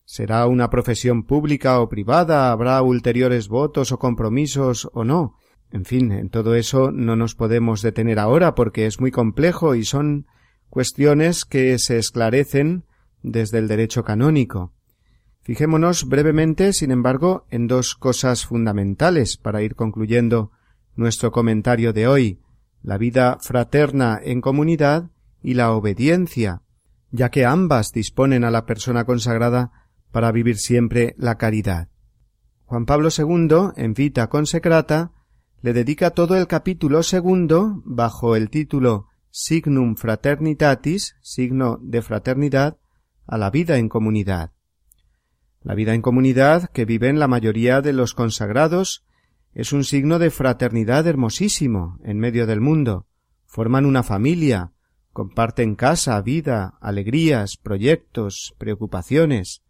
Será 0.07 0.47
una 0.47 0.71
profesión 0.71 1.25
pública 1.27 1.81
o 1.81 1.91
privada, 1.91 2.51
habrá 2.51 2.81
ulteriores 2.81 3.49
votos 3.49 3.93
o 3.93 3.99
compromisos 3.99 4.89
o 4.95 5.05
no. 5.05 5.37
En 5.71 5.85
fin, 5.85 6.11
en 6.11 6.31
todo 6.31 6.55
eso 6.55 6.91
no 6.91 7.15
nos 7.15 7.35
podemos 7.35 7.83
detener 7.83 8.19
ahora 8.19 8.55
porque 8.55 8.87
es 8.87 9.01
muy 9.01 9.11
complejo 9.11 9.75
y 9.75 9.85
son 9.85 10.27
cuestiones 10.71 11.45
que 11.45 11.79
se 11.79 11.99
esclarecen 11.99 12.85
desde 13.23 13.59
el 13.59 13.69
derecho 13.69 14.03
canónico. 14.03 14.73
Fijémonos 15.45 16.09
brevemente, 16.09 16.73
sin 16.73 16.91
embargo, 16.91 17.45
en 17.51 17.67
dos 17.67 17.97
cosas 17.97 18.47
fundamentales 18.47 19.37
para 19.37 19.63
ir 19.63 19.75
concluyendo 19.75 20.53
nuestro 20.97 21.33
comentario 21.33 21.93
de 21.93 22.09
hoy, 22.09 22.41
la 22.83 22.97
vida 22.97 23.37
fraterna 23.43 24.19
en 24.25 24.41
comunidad 24.41 25.11
y 25.43 25.53
la 25.53 25.73
obediencia, 25.73 26.63
ya 27.11 27.31
que 27.31 27.45
ambas 27.45 27.93
disponen 27.93 28.43
a 28.43 28.51
la 28.51 28.65
persona 28.65 29.05
consagrada 29.05 29.71
para 30.13 30.33
vivir 30.33 30.57
siempre 30.57 31.15
la 31.19 31.37
caridad. 31.37 31.89
Juan 32.65 32.87
Pablo 32.87 33.11
II, 33.15 33.75
en 33.77 33.93
Vita 33.93 34.31
Consecrata, 34.31 35.13
le 35.61 35.75
dedica 35.75 36.13
todo 36.13 36.37
el 36.39 36.47
capítulo 36.47 37.03
segundo 37.03 37.83
bajo 37.85 38.35
el 38.35 38.49
título 38.49 39.09
Signum 39.29 39.97
Fraternitatis, 39.97 41.17
signo 41.21 41.79
de 41.83 42.01
fraternidad, 42.01 42.79
a 43.27 43.37
la 43.37 43.51
vida 43.51 43.77
en 43.77 43.91
comunidad. 43.91 44.54
La 45.65 45.75
vida 45.75 45.95
en 45.95 46.03
comunidad 46.03 46.69
que 46.73 46.85
viven 46.85 47.19
la 47.19 47.27
mayoría 47.27 47.81
de 47.81 47.95
los 47.95 48.13
consagrados 48.13 49.03
es 49.55 49.73
un 49.73 49.83
signo 49.85 50.19
de 50.19 50.31
fraternidad 50.31 51.07
hermosísimo 51.07 51.99
en 52.05 52.19
medio 52.19 52.47
del 52.47 52.61
mundo. 52.61 53.07
Forman 53.47 53.87
una 53.87 54.03
familia, 54.03 54.75
comparten 55.15 55.75
casa, 55.75 56.21
vida, 56.21 56.75
alegrías, 56.83 57.57
proyectos, 57.57 58.55
preocupaciones. 58.59 59.63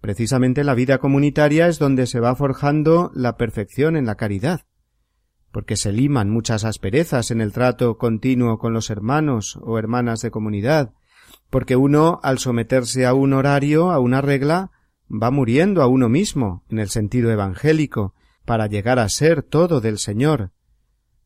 Precisamente 0.00 0.64
la 0.64 0.74
vida 0.74 0.98
comunitaria 0.98 1.68
es 1.68 1.78
donde 1.78 2.08
se 2.08 2.18
va 2.18 2.34
forjando 2.34 3.12
la 3.14 3.36
perfección 3.36 3.96
en 3.96 4.06
la 4.06 4.16
caridad, 4.16 4.62
porque 5.52 5.76
se 5.76 5.92
liman 5.92 6.28
muchas 6.28 6.64
asperezas 6.64 7.30
en 7.30 7.40
el 7.40 7.52
trato 7.52 7.98
continuo 7.98 8.58
con 8.58 8.72
los 8.72 8.90
hermanos 8.90 9.60
o 9.62 9.78
hermanas 9.78 10.22
de 10.22 10.32
comunidad, 10.32 10.92
porque 11.50 11.76
uno, 11.76 12.18
al 12.24 12.40
someterse 12.40 13.06
a 13.06 13.14
un 13.14 13.32
horario, 13.32 13.92
a 13.92 14.00
una 14.00 14.20
regla, 14.20 14.72
va 15.10 15.30
muriendo 15.30 15.82
a 15.82 15.86
uno 15.86 16.08
mismo, 16.08 16.64
en 16.70 16.78
el 16.78 16.88
sentido 16.88 17.30
evangélico, 17.30 18.14
para 18.44 18.66
llegar 18.66 18.98
a 18.98 19.08
ser 19.08 19.42
todo 19.42 19.80
del 19.80 19.98
Señor. 19.98 20.52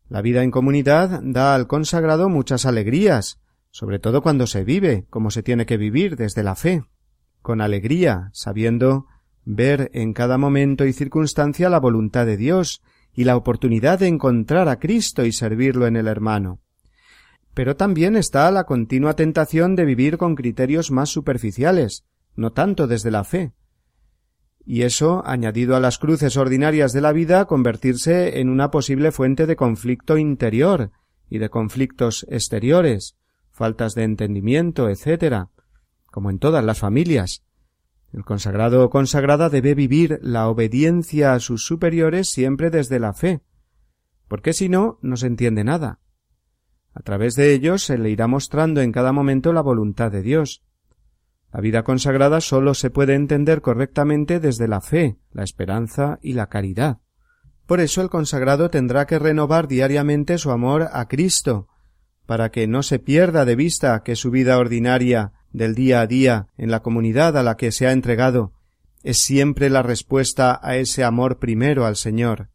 La 0.09 0.23
vida 0.23 0.43
en 0.43 0.51
comunidad 0.51 1.21
da 1.23 1.55
al 1.55 1.67
consagrado 1.67 2.29
muchas 2.29 2.67
alegrías, 2.67 3.41
sobre 3.71 3.99
todo 3.99 4.23
cuando 4.23 4.47
se 4.47 4.65
vive 4.65 5.07
como 5.11 5.31
se 5.31 5.43
tiene 5.43 5.67
que 5.67 5.77
vivir 5.77 6.17
desde 6.17 6.43
la 6.43 6.55
fe, 6.55 6.85
con 7.43 7.61
alegría, 7.61 8.31
sabiendo 8.33 9.07
ver 9.45 9.91
en 9.95 10.13
cada 10.13 10.39
momento 10.39 10.85
y 10.87 10.93
circunstancia 10.93 11.69
la 11.69 11.79
voluntad 11.81 12.27
de 12.27 12.37
Dios 12.37 12.83
y 13.15 13.25
la 13.25 13.37
oportunidad 13.37 13.99
de 14.01 14.09
encontrar 14.09 14.69
a 14.69 14.79
Cristo 14.79 15.25
y 15.25 15.33
servirlo 15.33 15.87
en 15.87 15.97
el 15.97 16.07
hermano. 16.09 16.61
Pero 17.55 17.77
también 17.77 18.17
está 18.17 18.51
la 18.51 18.65
continua 18.65 19.15
tentación 19.15 19.75
de 19.77 19.85
vivir 19.85 20.19
con 20.19 20.35
criterios 20.35 20.91
más 20.91 21.11
superficiales, 21.11 22.05
no 22.37 22.53
tanto 22.53 22.87
desde 22.87 23.11
la 23.11 23.25
fe, 23.25 23.53
y 24.71 24.83
eso, 24.83 25.23
añadido 25.25 25.77
a 25.77 25.81
las 25.81 25.97
cruces 25.99 26.37
ordinarias 26.37 26.93
de 26.93 27.01
la 27.01 27.13
vida, 27.13 27.47
convertirse 27.47 28.39
en 28.39 28.51
una 28.51 28.71
posible 28.71 29.13
fuente 29.13 29.47
de 29.47 29.57
conflicto 29.57 30.19
interior 30.19 30.91
y 31.31 31.39
de 31.39 31.49
conflictos 31.49 32.27
exteriores, 32.29 33.17
faltas 33.51 33.95
de 33.95 34.03
entendimiento, 34.03 34.91
etc., 34.91 35.47
como 36.13 36.29
en 36.29 36.39
todas 36.39 36.63
las 36.63 36.79
familias. 36.81 37.45
El 38.13 38.27
consagrado 38.27 38.85
o 38.85 38.91
consagrada 38.91 39.49
debe 39.49 39.75
vivir 39.75 40.19
la 40.21 40.49
obediencia 40.49 41.33
a 41.33 41.41
sus 41.41 41.65
superiores 41.65 42.29
siempre 42.29 42.69
desde 42.69 42.99
la 43.01 43.15
fe, 43.15 43.41
porque 44.29 44.53
si 44.53 44.69
no, 44.69 44.99
no 45.01 45.17
se 45.17 45.29
entiende 45.29 45.65
nada. 45.65 45.99
A 46.93 47.01
través 47.03 47.37
de 47.37 47.55
ellos 47.55 47.85
se 47.85 47.97
le 47.97 48.11
irá 48.11 48.27
mostrando 48.27 48.83
en 48.83 48.93
cada 48.93 49.13
momento 49.13 49.55
la 49.55 49.63
voluntad 49.63 50.13
de 50.13 50.21
Dios, 50.21 50.63
la 51.53 51.61
vida 51.61 51.83
consagrada 51.83 52.41
sólo 52.41 52.75
se 52.75 52.91
puede 52.91 53.15
entender 53.15 53.63
correctamente 53.63 54.39
desde 54.39 54.69
la 54.69 54.81
fe, 54.81 55.17
la 55.33 55.45
esperanza 55.45 56.19
y 56.23 56.35
la 56.35 56.49
caridad. 56.49 56.99
Por 57.67 57.81
eso 57.81 58.03
el 58.03 58.11
consagrado 58.11 58.71
tendrá 58.71 59.07
que 59.07 59.19
renovar 59.19 59.67
diariamente 59.69 60.39
su 60.39 60.51
amor 60.51 60.89
a 60.93 61.09
Cristo, 61.09 61.69
para 62.27 62.51
que 62.51 62.67
no 62.67 62.83
se 62.83 62.99
pierda 62.99 63.47
de 63.47 63.57
vista 63.57 64.03
que 64.03 64.17
su 64.17 64.31
vida 64.31 64.59
ordinaria 64.59 65.33
del 65.53 65.75
día 65.75 66.01
a 66.03 66.07
día 66.07 66.49
en 66.59 66.71
la 66.71 66.81
comunidad 66.81 67.37
a 67.39 67.43
la 67.43 67.57
que 67.57 67.73
se 67.73 67.87
ha 67.87 67.93
entregado 67.93 68.53
es 69.03 69.19
siempre 69.19 69.71
la 69.71 69.83
respuesta 69.83 70.59
a 70.63 70.77
ese 70.77 71.05
amor 71.05 71.39
primero 71.39 71.87
al 71.87 71.97
Señor. 71.97 72.51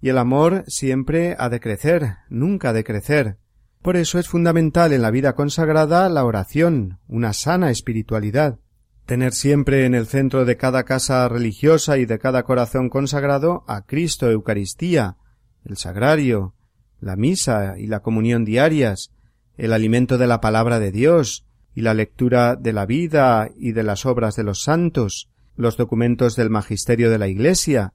Y 0.00 0.08
el 0.08 0.18
amor 0.18 0.64
siempre 0.66 1.36
ha 1.38 1.48
de 1.50 1.60
crecer, 1.60 2.16
nunca 2.28 2.72
de 2.72 2.82
crecer, 2.82 3.36
por 3.82 3.96
eso 3.96 4.20
es 4.20 4.28
fundamental 4.28 4.92
en 4.92 5.02
la 5.02 5.10
vida 5.10 5.34
consagrada 5.34 6.08
la 6.08 6.24
oración, 6.24 7.00
una 7.08 7.32
sana 7.32 7.72
espiritualidad. 7.72 8.58
Tener 9.06 9.32
siempre 9.32 9.86
en 9.86 9.96
el 9.96 10.06
centro 10.06 10.44
de 10.44 10.56
cada 10.56 10.84
casa 10.84 11.28
religiosa 11.28 11.98
y 11.98 12.06
de 12.06 12.20
cada 12.20 12.44
corazón 12.44 12.88
consagrado 12.88 13.64
a 13.66 13.82
Cristo 13.84 14.30
Eucaristía, 14.30 15.16
el 15.64 15.76
sagrario, 15.76 16.54
la 17.00 17.16
misa 17.16 17.74
y 17.76 17.88
la 17.88 18.00
comunión 18.00 18.44
diarias, 18.44 19.10
el 19.56 19.72
alimento 19.72 20.16
de 20.16 20.28
la 20.28 20.40
palabra 20.40 20.78
de 20.78 20.92
Dios 20.92 21.44
y 21.74 21.80
la 21.80 21.92
lectura 21.94 22.54
de 22.54 22.72
la 22.72 22.86
vida 22.86 23.48
y 23.56 23.72
de 23.72 23.82
las 23.82 24.06
obras 24.06 24.36
de 24.36 24.44
los 24.44 24.62
santos, 24.62 25.28
los 25.56 25.76
documentos 25.76 26.36
del 26.36 26.50
magisterio 26.50 27.10
de 27.10 27.18
la 27.18 27.26
Iglesia, 27.26 27.94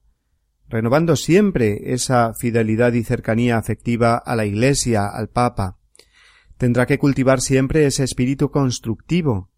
renovando 0.70 1.16
siempre 1.16 1.94
esa 1.94 2.34
fidelidad 2.34 2.94
y 2.94 3.04
cercanía 3.04 3.58
afectiva 3.58 4.18
a 4.18 4.36
la 4.36 4.46
Iglesia, 4.46 5.06
al 5.08 5.30
Papa. 5.30 5.78
Tendrá 6.58 6.86
que 6.86 6.98
cultivar 7.00 7.40
siempre 7.42 7.86
ese 7.86 8.04
espíritu 8.04 8.52
constructivo, 8.52 9.52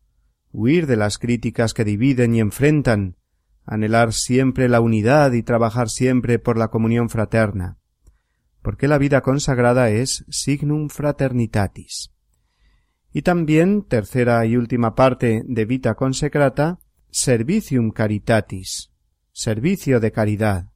huir 0.51 0.85
de 0.85 0.97
las 0.97 1.17
críticas 1.17 1.73
que 1.73 1.85
dividen 1.85 2.35
y 2.35 2.39
enfrentan, 2.41 3.17
anhelar 3.65 4.13
siempre 4.13 4.69
la 4.69 4.81
unidad 4.81 5.31
y 5.33 5.41
trabajar 5.43 5.89
siempre 5.89 6.39
por 6.39 6.57
la 6.57 6.67
comunión 6.69 7.09
fraterna, 7.09 7.77
porque 8.61 8.87
la 8.87 8.97
vida 8.97 9.21
consagrada 9.21 9.89
es 9.89 10.25
signum 10.29 10.89
fraternitatis. 10.89 12.11
Y 13.11 13.23
también, 13.23 13.81
tercera 13.83 14.45
y 14.45 14.55
última 14.55 14.93
parte 14.93 15.41
de 15.47 15.65
Vita 15.65 15.95
Consecrata, 15.95 16.77
Servicium 17.09 17.89
Caritatis, 17.91 18.91
servicio 19.31 19.99
de 19.99 20.11
caridad. 20.11 20.67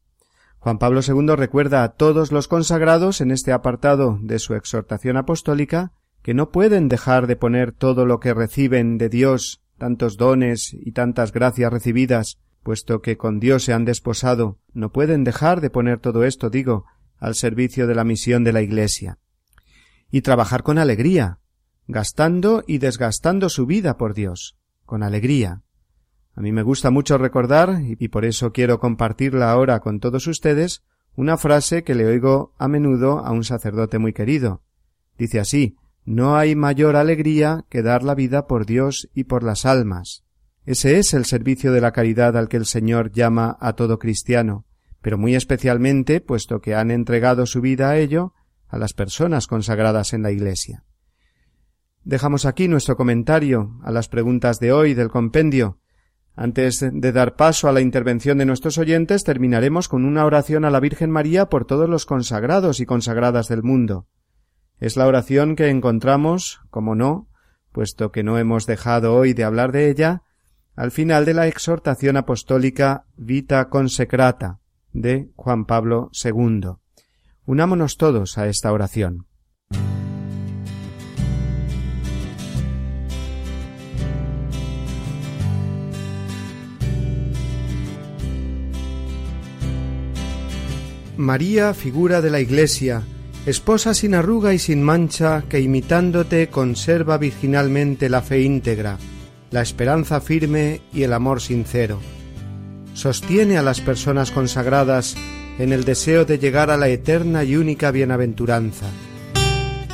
Juan 0.64 0.78
Pablo 0.78 1.02
II 1.06 1.36
recuerda 1.36 1.84
a 1.84 1.90
todos 1.92 2.32
los 2.32 2.48
consagrados 2.48 3.20
en 3.20 3.32
este 3.32 3.52
apartado 3.52 4.18
de 4.22 4.40
su 4.40 4.54
exhortación 4.54 5.18
apostólica 5.18 5.92
que 6.22 6.34
no 6.34 6.52
pueden 6.54 6.88
dejar 6.88 7.28
de 7.28 7.36
poner 7.36 7.74
todo 7.74 8.06
lo 8.06 8.22
que 8.22 8.34
reciben 8.34 8.98
de 8.98 9.10
Dios, 9.10 9.62
tantos 9.78 10.16
dones 10.16 10.70
y 10.74 10.94
tantas 10.94 11.34
gracias 11.34 11.70
recibidas, 11.74 12.40
puesto 12.64 13.02
que 13.02 13.18
con 13.18 13.42
Dios 13.42 13.66
se 13.66 13.74
han 13.74 13.84
desposado, 13.84 14.58
no 14.72 14.94
pueden 14.94 15.26
dejar 15.26 15.60
de 15.60 15.70
poner 15.70 16.00
todo 16.00 16.24
esto, 16.24 16.50
digo, 16.50 16.86
al 17.18 17.36
servicio 17.36 17.86
de 17.86 17.96
la 17.96 18.06
misión 18.06 18.46
de 18.46 18.54
la 18.54 18.62
Iglesia. 18.62 19.18
Y 20.12 20.22
trabajar 20.22 20.64
con 20.64 20.78
alegría, 20.78 21.40
gastando 21.88 22.64
y 22.66 22.78
desgastando 22.78 23.50
su 23.50 23.66
vida 23.66 23.98
por 23.98 24.14
Dios, 24.14 24.58
con 24.86 25.04
alegría, 25.04 25.62
a 26.36 26.42
mí 26.42 26.52
me 26.52 26.64
gusta 26.64 26.90
mucho 26.90 27.18
recordar, 27.20 27.82
y 27.86 28.08
por 28.08 28.26
eso 28.26 28.52
quiero 28.54 28.80
compartirla 28.80 29.52
ahora 29.52 29.82
con 29.82 30.00
todos 30.00 30.26
ustedes, 30.26 30.84
una 31.16 31.38
frase 31.38 31.84
que 31.84 31.94
le 31.94 32.06
oigo 32.08 32.56
a 32.58 32.68
menudo 32.68 33.20
a 33.20 33.32
un 33.32 33.44
sacerdote 33.44 34.00
muy 34.00 34.14
querido. 34.14 34.64
Dice 35.18 35.40
así 35.40 35.78
No 36.06 36.36
hay 36.36 36.56
mayor 36.56 36.96
alegría 36.96 37.66
que 37.70 37.84
dar 37.84 38.02
la 38.04 38.16
vida 38.16 38.48
por 38.48 38.66
Dios 38.66 39.10
y 39.14 39.26
por 39.26 39.44
las 39.44 39.66
almas. 39.68 40.24
Ese 40.66 40.98
es 40.98 41.14
el 41.14 41.26
servicio 41.26 41.72
de 41.72 41.82
la 41.82 41.92
caridad 41.92 42.36
al 42.36 42.48
que 42.48 42.58
el 42.58 42.66
Señor 42.66 43.12
llama 43.12 43.56
a 43.60 43.74
todo 43.74 44.00
cristiano, 44.00 44.66
pero 45.02 45.20
muy 45.20 45.36
especialmente, 45.36 46.20
puesto 46.20 46.62
que 46.62 46.74
han 46.74 46.90
entregado 46.90 47.46
su 47.46 47.62
vida 47.62 47.90
a 47.92 47.98
ello, 47.98 48.34
a 48.70 48.80
las 48.80 48.94
personas 48.94 49.46
consagradas 49.46 50.14
en 50.14 50.24
la 50.24 50.32
Iglesia. 50.32 50.84
Dejamos 52.06 52.46
aquí 52.46 52.68
nuestro 52.68 52.96
comentario 52.98 53.78
a 53.84 53.92
las 53.92 54.08
preguntas 54.08 54.60
de 54.60 54.72
hoy 54.72 54.94
del 54.96 55.10
compendio, 55.10 55.80
antes 56.36 56.80
de 56.92 57.12
dar 57.12 57.36
paso 57.36 57.68
a 57.68 57.72
la 57.72 57.82
intervención 57.82 58.40
de 58.40 58.46
nuestros 58.46 58.80
oyentes, 58.80 59.24
terminaremos 59.24 59.88
con 59.88 60.04
una 60.04 60.26
oración 60.26 60.66
a 60.66 60.72
la 60.72 60.80
Virgen 60.80 61.12
María 61.12 61.46
por 61.48 61.66
todos 61.66 61.88
los 61.88 62.06
consagrados 62.08 62.80
y 62.80 62.88
consagradas 62.88 63.48
del 63.50 63.62
mundo. 63.62 64.08
Es 64.80 64.98
la 64.98 65.06
oración 65.06 65.56
que 65.56 65.70
encontramos, 65.70 66.60
como 66.72 66.96
no, 66.96 67.30
puesto 67.72 68.12
que 68.12 68.24
no 68.24 68.40
hemos 68.40 68.66
dejado 68.66 69.16
hoy 69.16 69.34
de 69.34 69.44
hablar 69.44 69.72
de 69.72 69.90
ella, 69.92 70.24
al 70.76 70.90
final 70.90 71.24
de 71.26 71.36
la 71.36 71.48
exhortación 71.48 72.18
apostólica 72.18 73.06
Vita 73.16 73.70
Consecrata 73.70 74.60
de 74.92 75.30
Juan 75.36 75.66
Pablo 75.66 76.10
II. 76.24 76.62
Unámonos 77.46 77.98
todos 77.98 78.40
a 78.40 78.48
esta 78.48 78.72
oración. 78.74 79.28
María, 91.24 91.74
figura 91.74 92.22
de 92.22 92.30
la 92.30 92.42
Iglesia, 92.42 93.02
esposa 93.46 93.94
sin 93.94 94.14
arruga 94.14 94.54
y 94.54 94.60
sin 94.60 94.84
mancha, 94.84 95.44
que 95.50 95.62
imitándote 95.62 96.50
conserva 96.50 97.18
virginalmente 97.18 98.10
la 98.10 98.22
fe 98.22 98.42
íntegra, 98.42 98.98
la 99.50 99.62
esperanza 99.62 100.20
firme 100.20 100.82
y 100.94 101.04
el 101.04 101.14
amor 101.14 101.40
sincero. 101.42 102.00
Sostiene 102.94 103.58
a 103.58 103.62
las 103.62 103.80
personas 103.80 104.32
consagradas 104.32 105.16
en 105.60 105.72
el 105.72 105.86
deseo 105.86 106.26
de 106.26 106.40
llegar 106.40 106.70
a 106.70 106.76
la 106.78 106.90
eterna 106.90 107.46
y 107.46 107.56
única 107.56 107.90
bienaventuranza. 107.92 108.86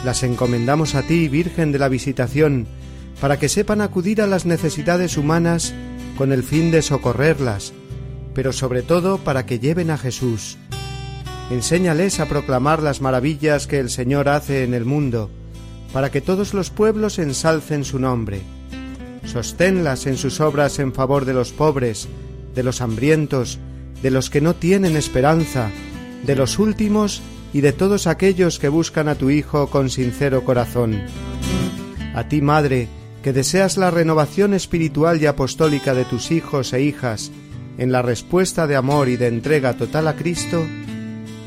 Las 0.03 0.23
encomendamos 0.23 0.95
a 0.95 1.03
ti, 1.03 1.27
Virgen 1.27 1.71
de 1.71 1.77
la 1.79 1.89
Visitación, 1.89 2.65
para 3.21 3.37
que 3.37 3.49
sepan 3.49 3.81
acudir 3.81 4.21
a 4.23 4.27
las 4.27 4.47
necesidades 4.47 5.15
humanas 5.15 5.75
con 6.17 6.31
el 6.31 6.41
fin 6.41 6.71
de 6.71 6.81
socorrerlas, 6.81 7.71
pero 8.33 8.51
sobre 8.51 8.81
todo 8.81 9.19
para 9.19 9.45
que 9.45 9.59
lleven 9.59 9.91
a 9.91 9.97
Jesús, 9.97 10.57
Enséñales 11.49 12.19
a 12.19 12.27
proclamar 12.27 12.83
las 12.83 13.01
maravillas 13.01 13.65
que 13.65 13.79
el 13.79 13.89
Señor 13.89 14.29
hace 14.29 14.63
en 14.63 14.75
el 14.75 14.85
mundo, 14.85 15.31
para 15.91 16.11
que 16.11 16.21
todos 16.21 16.53
los 16.53 16.69
pueblos 16.69 17.17
ensalcen 17.17 17.83
su 17.83 17.97
nombre. 17.97 18.41
Sosténlas 19.25 20.05
en 20.05 20.15
sus 20.17 20.41
obras 20.41 20.77
en 20.77 20.93
favor 20.93 21.25
de 21.25 21.33
los 21.33 21.51
pobres, 21.51 22.07
de 22.53 22.61
los 22.61 22.81
hambrientos, 22.81 23.57
de 24.03 24.11
los 24.11 24.29
que 24.29 24.41
no 24.41 24.53
tienen 24.55 24.95
esperanza, 24.95 25.71
de 26.23 26.35
los 26.35 26.59
últimos 26.59 27.21
y 27.51 27.61
de 27.61 27.73
todos 27.73 28.05
aquellos 28.05 28.59
que 28.59 28.69
buscan 28.69 29.07
a 29.07 29.15
tu 29.15 29.31
Hijo 29.31 29.71
con 29.71 29.89
sincero 29.89 30.43
corazón. 30.45 31.01
A 32.13 32.27
ti, 32.27 32.43
Madre, 32.43 32.87
que 33.23 33.33
deseas 33.33 33.75
la 33.75 33.89
renovación 33.89 34.53
espiritual 34.53 35.19
y 35.19 35.25
apostólica 35.25 35.95
de 35.95 36.05
tus 36.05 36.29
hijos 36.31 36.73
e 36.73 36.81
hijas, 36.83 37.31
en 37.79 37.91
la 37.91 38.03
respuesta 38.03 38.67
de 38.67 38.75
amor 38.75 39.09
y 39.09 39.17
de 39.17 39.27
entrega 39.27 39.73
total 39.73 40.07
a 40.07 40.15
Cristo, 40.15 40.63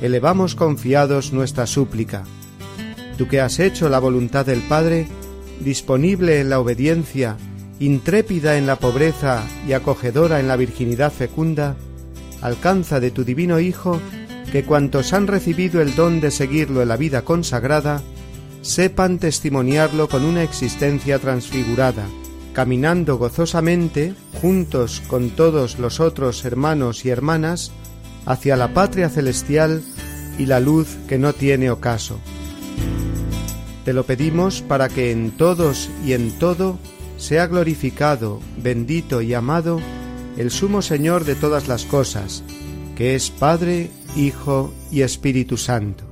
elevamos 0.03 0.57
confiados 0.57 1.33
nuestra 1.33 1.67
súplica. 1.67 2.25
Tú 3.17 3.29
que 3.29 3.41
has 3.41 3.61
hecho 3.61 3.89
la 3.89 4.01
voluntad 4.01 4.45
del 4.45 4.61
Padre, 4.63 5.07
disponible 5.61 6.41
en 6.41 6.51
la 6.51 6.59
obediencia, 6.59 7.37
intrépida 7.79 8.59
en 8.59 8.67
la 8.67 8.77
pobreza 8.77 9.45
y 9.67 9.73
acogedora 9.75 10.41
en 10.41 10.49
la 10.49 10.57
virginidad 10.57 11.13
fecunda, 11.13 11.77
alcanza 12.41 12.99
de 12.99 13.13
tu 13.13 13.25
divino 13.25 13.61
Hijo 13.61 13.99
que 14.51 14.65
cuantos 14.65 15.13
han 15.15 15.29
recibido 15.29 15.81
el 15.81 15.95
don 15.95 16.21
de 16.21 16.31
seguirlo 16.33 16.83
en 16.83 16.89
la 16.89 16.97
vida 16.99 17.23
consagrada, 17.23 18.03
sepan 18.61 19.19
testimoniarlo 19.21 20.09
con 20.11 20.25
una 20.27 20.43
existencia 20.43 21.19
transfigurada, 21.21 22.05
caminando 22.53 23.17
gozosamente, 23.19 24.15
juntos 24.43 25.01
con 25.07 25.31
todos 25.31 25.79
los 25.79 26.01
otros 26.01 26.45
hermanos 26.45 27.05
y 27.07 27.11
hermanas, 27.11 27.73
hacia 28.27 28.57
la 28.57 28.73
patria 28.75 29.09
celestial 29.09 29.83
y 30.39 30.47
la 30.47 30.61
luz 30.61 30.97
que 31.09 31.19
no 31.19 31.33
tiene 31.33 31.71
ocaso. 31.71 32.19
Te 33.85 33.93
lo 33.93 34.05
pedimos 34.05 34.63
para 34.63 34.89
que 34.89 35.11
en 35.11 35.33
todos 35.33 35.91
y 36.05 36.13
en 36.13 36.31
todo 36.39 36.79
sea 37.17 37.47
glorificado, 37.47 38.41
bendito 38.59 39.23
y 39.23 39.35
amado 39.35 39.81
el 40.37 40.51
Sumo 40.51 40.83
Señor 40.83 41.25
de 41.25 41.35
todas 41.35 41.69
las 41.69 41.85
cosas, 41.85 42.43
que 42.97 43.15
es 43.15 43.31
Padre, 43.31 43.91
Hijo 44.17 44.73
y 44.91 45.03
Espíritu 45.03 45.57
Santo. 45.57 46.12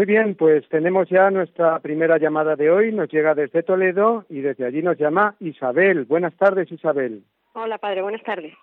Muy 0.00 0.06
bien, 0.06 0.34
pues 0.34 0.66
tenemos 0.70 1.10
ya 1.10 1.30
nuestra 1.30 1.78
primera 1.80 2.16
llamada 2.16 2.56
de 2.56 2.70
hoy. 2.70 2.90
Nos 2.90 3.10
llega 3.12 3.34
desde 3.34 3.62
Toledo 3.62 4.24
y 4.30 4.40
desde 4.40 4.64
allí 4.64 4.80
nos 4.80 4.96
llama 4.96 5.36
Isabel. 5.40 6.06
Buenas 6.06 6.34
tardes, 6.38 6.72
Isabel. 6.72 7.22
Hola, 7.52 7.76
padre. 7.76 8.00
Buenas 8.00 8.22
tardes. 8.22 8.54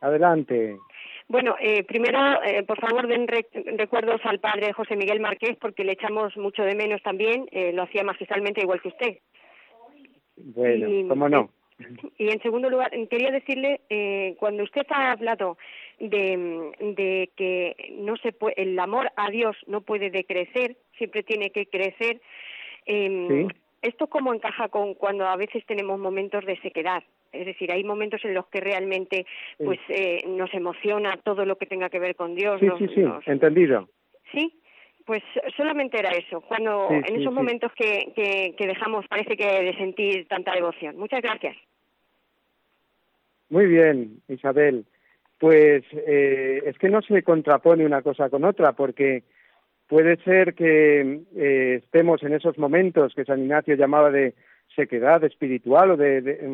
Adelante. 0.00 0.78
Bueno, 1.28 1.56
eh, 1.60 1.84
primero, 1.84 2.42
eh, 2.42 2.62
por 2.62 2.80
favor, 2.80 3.06
den 3.06 3.28
recuerdos 3.28 4.22
al 4.24 4.40
padre 4.40 4.72
José 4.72 4.96
Miguel 4.96 5.20
Marqués, 5.20 5.58
porque 5.60 5.84
le 5.84 5.92
echamos 5.92 6.34
mucho 6.38 6.62
de 6.62 6.74
menos 6.74 7.02
también. 7.02 7.46
Eh, 7.52 7.74
lo 7.74 7.82
hacía 7.82 8.02
magistralmente 8.02 8.62
igual 8.62 8.80
que 8.80 8.88
usted. 8.88 9.18
Bueno, 10.38 10.86
cómo 11.06 11.28
no. 11.28 11.50
Eh, 11.80 11.84
y 12.16 12.28
en 12.30 12.40
segundo 12.40 12.70
lugar, 12.70 12.90
quería 13.10 13.30
decirle, 13.30 13.82
cuando 14.38 14.62
usted 14.64 14.86
ha 14.88 15.12
hablado 15.12 15.58
Mm, 15.98 16.94
de, 16.94 17.30
que 17.36 17.94
no 17.98 18.16
se 18.18 18.34
el 18.56 18.78
amor 18.78 19.10
a 19.16 19.30
Dios 19.30 19.56
no 19.66 19.80
puede 19.80 20.10
decrecer, 20.10 20.76
siempre 20.98 21.22
tiene 21.22 21.50
que 21.50 21.66
crecer. 21.66 22.20
Eh, 22.84 23.46
Esto 23.80 24.06
cómo 24.08 24.34
encaja 24.34 24.68
con 24.68 24.94
cuando 24.94 25.26
a 25.26 25.36
veces 25.36 25.64
tenemos 25.66 25.98
momentos 25.98 26.44
de 26.44 26.58
sequedad. 26.60 27.02
Es 27.32 27.46
decir, 27.46 27.72
hay 27.72 27.82
momentos 27.82 28.24
en 28.24 28.34
los 28.34 28.46
que 28.48 28.60
realmente 28.60 29.26
pues 29.58 29.78
eh, 29.88 30.22
nos 30.26 30.52
emociona 30.54 31.16
todo 31.24 31.44
lo 31.46 31.56
que 31.56 31.66
tenga 31.66 31.88
que 31.88 31.98
ver 31.98 32.14
con 32.14 32.34
Dios. 32.34 32.60
Sí, 32.60 32.68
sí, 32.78 32.88
sí, 32.94 33.02
entendido. 33.26 33.88
Sí, 34.32 34.54
pues 35.04 35.22
solamente 35.56 35.98
era 35.98 36.10
eso, 36.10 36.40
cuando 36.40 36.90
en 36.90 37.14
esos 37.20 37.32
momentos 37.32 37.70
Que, 37.76 38.12
que, 38.16 38.54
que, 38.58 38.66
dejamos 38.66 39.06
parece 39.06 39.36
que 39.36 39.46
de 39.62 39.72
sentir 39.76 40.26
tanta 40.28 40.52
devoción. 40.52 40.96
Muchas 40.98 41.22
gracias. 41.22 41.56
Muy 43.48 43.66
bien, 43.66 44.20
Isabel 44.28 44.84
pues 45.38 45.84
eh, 45.92 46.62
es 46.64 46.78
que 46.78 46.88
no 46.88 47.02
se 47.02 47.22
contrapone 47.22 47.84
una 47.84 48.02
cosa 48.02 48.30
con 48.30 48.44
otra, 48.44 48.72
porque 48.72 49.22
puede 49.86 50.16
ser 50.22 50.54
que 50.54 51.20
eh, 51.36 51.80
estemos 51.82 52.22
en 52.22 52.32
esos 52.34 52.56
momentos 52.58 53.14
que 53.14 53.24
San 53.24 53.40
Ignacio 53.42 53.74
llamaba 53.76 54.10
de 54.10 54.34
sequedad 54.74 55.22
espiritual 55.24 55.92
o 55.92 55.96
de, 55.96 56.50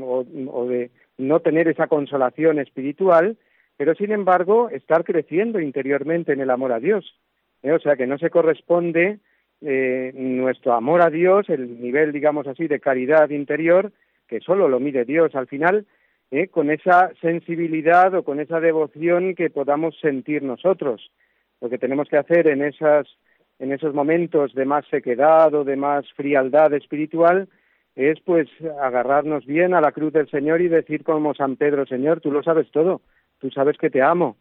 o, 0.50 0.64
de 0.66 0.90
no 1.16 1.40
tener 1.40 1.68
esa 1.68 1.86
consolación 1.86 2.58
espiritual, 2.58 3.36
pero 3.76 3.94
sin 3.94 4.12
embargo 4.12 4.68
estar 4.70 5.04
creciendo 5.04 5.60
interiormente 5.60 6.32
en 6.32 6.40
el 6.40 6.50
amor 6.50 6.72
a 6.72 6.80
Dios. 6.80 7.16
¿eh? 7.62 7.72
O 7.72 7.78
sea 7.78 7.96
que 7.96 8.06
no 8.06 8.18
se 8.18 8.30
corresponde 8.30 9.18
nuestro 9.64 10.72
amor 10.72 11.02
a 11.02 11.08
Dios, 11.08 11.48
el 11.48 11.80
nivel, 11.80 12.10
digamos 12.10 12.48
así, 12.48 12.66
de 12.66 12.80
caridad 12.80 13.30
interior, 13.30 13.92
que 14.26 14.40
solo 14.40 14.66
lo 14.68 14.80
mide 14.80 15.04
Dios 15.04 15.36
al 15.36 15.46
final, 15.46 15.86
¿eh? 16.32 16.48
con 16.48 16.70
esa 16.70 17.12
sensibilidad 17.20 18.12
o 18.14 18.24
con 18.24 18.40
esa 18.40 18.58
devoción 18.58 19.36
que 19.36 19.50
podamos 19.50 19.96
sentir 20.00 20.42
nosotros. 20.42 21.12
Lo 21.60 21.68
que 21.70 21.78
tenemos 21.78 22.08
que 22.08 22.16
hacer 22.16 22.48
en, 22.48 22.62
esos 22.62 23.94
momentos 23.94 24.52
de 24.54 24.64
más 24.64 24.84
sequedad 24.90 25.54
o 25.54 25.62
de 25.62 25.76
más 25.76 26.10
frialdad 26.14 26.72
espiritual 26.74 27.48
es 27.94 28.18
pues 28.20 28.48
agarrarnos 28.82 29.44
bien 29.46 29.74
a 29.74 29.80
la 29.82 29.92
cruz 29.92 30.12
del 30.14 30.28
Señor 30.28 30.62
y 30.62 30.68
decir 30.68 31.04
como 31.04 31.34
San 31.34 31.54
Pedro, 31.56 31.84
Señor, 31.86 32.20
tú 32.22 32.32
lo 32.32 32.42
sabes 32.42 32.68
todo, 32.72 33.02
tú 33.38 33.50
sabes 33.50 33.76
que 33.76 33.90
te 33.90 34.00
amo, 34.02 34.38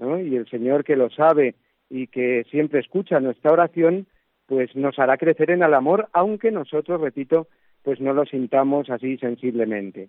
y 0.00 0.34
el 0.36 0.48
Señor 0.50 0.82
que 0.84 0.96
lo 0.96 1.10
sabe 1.10 1.54
y 1.90 2.06
que 2.06 2.44
siempre 2.50 2.80
escucha 2.80 3.20
nuestra 3.20 3.52
oración, 3.52 4.06
pues 4.46 4.74
nos 4.74 4.98
hará 4.98 5.18
crecer 5.18 5.50
en 5.50 5.62
el 5.62 5.74
amor, 5.74 6.08
aunque 6.14 6.50
nosotros, 6.50 6.98
repito, 7.00 7.46
pues 7.82 8.00
no 8.00 8.14
lo 8.14 8.24
sintamos 8.24 8.88
así 8.88 9.18
sensiblemente. 9.18 10.08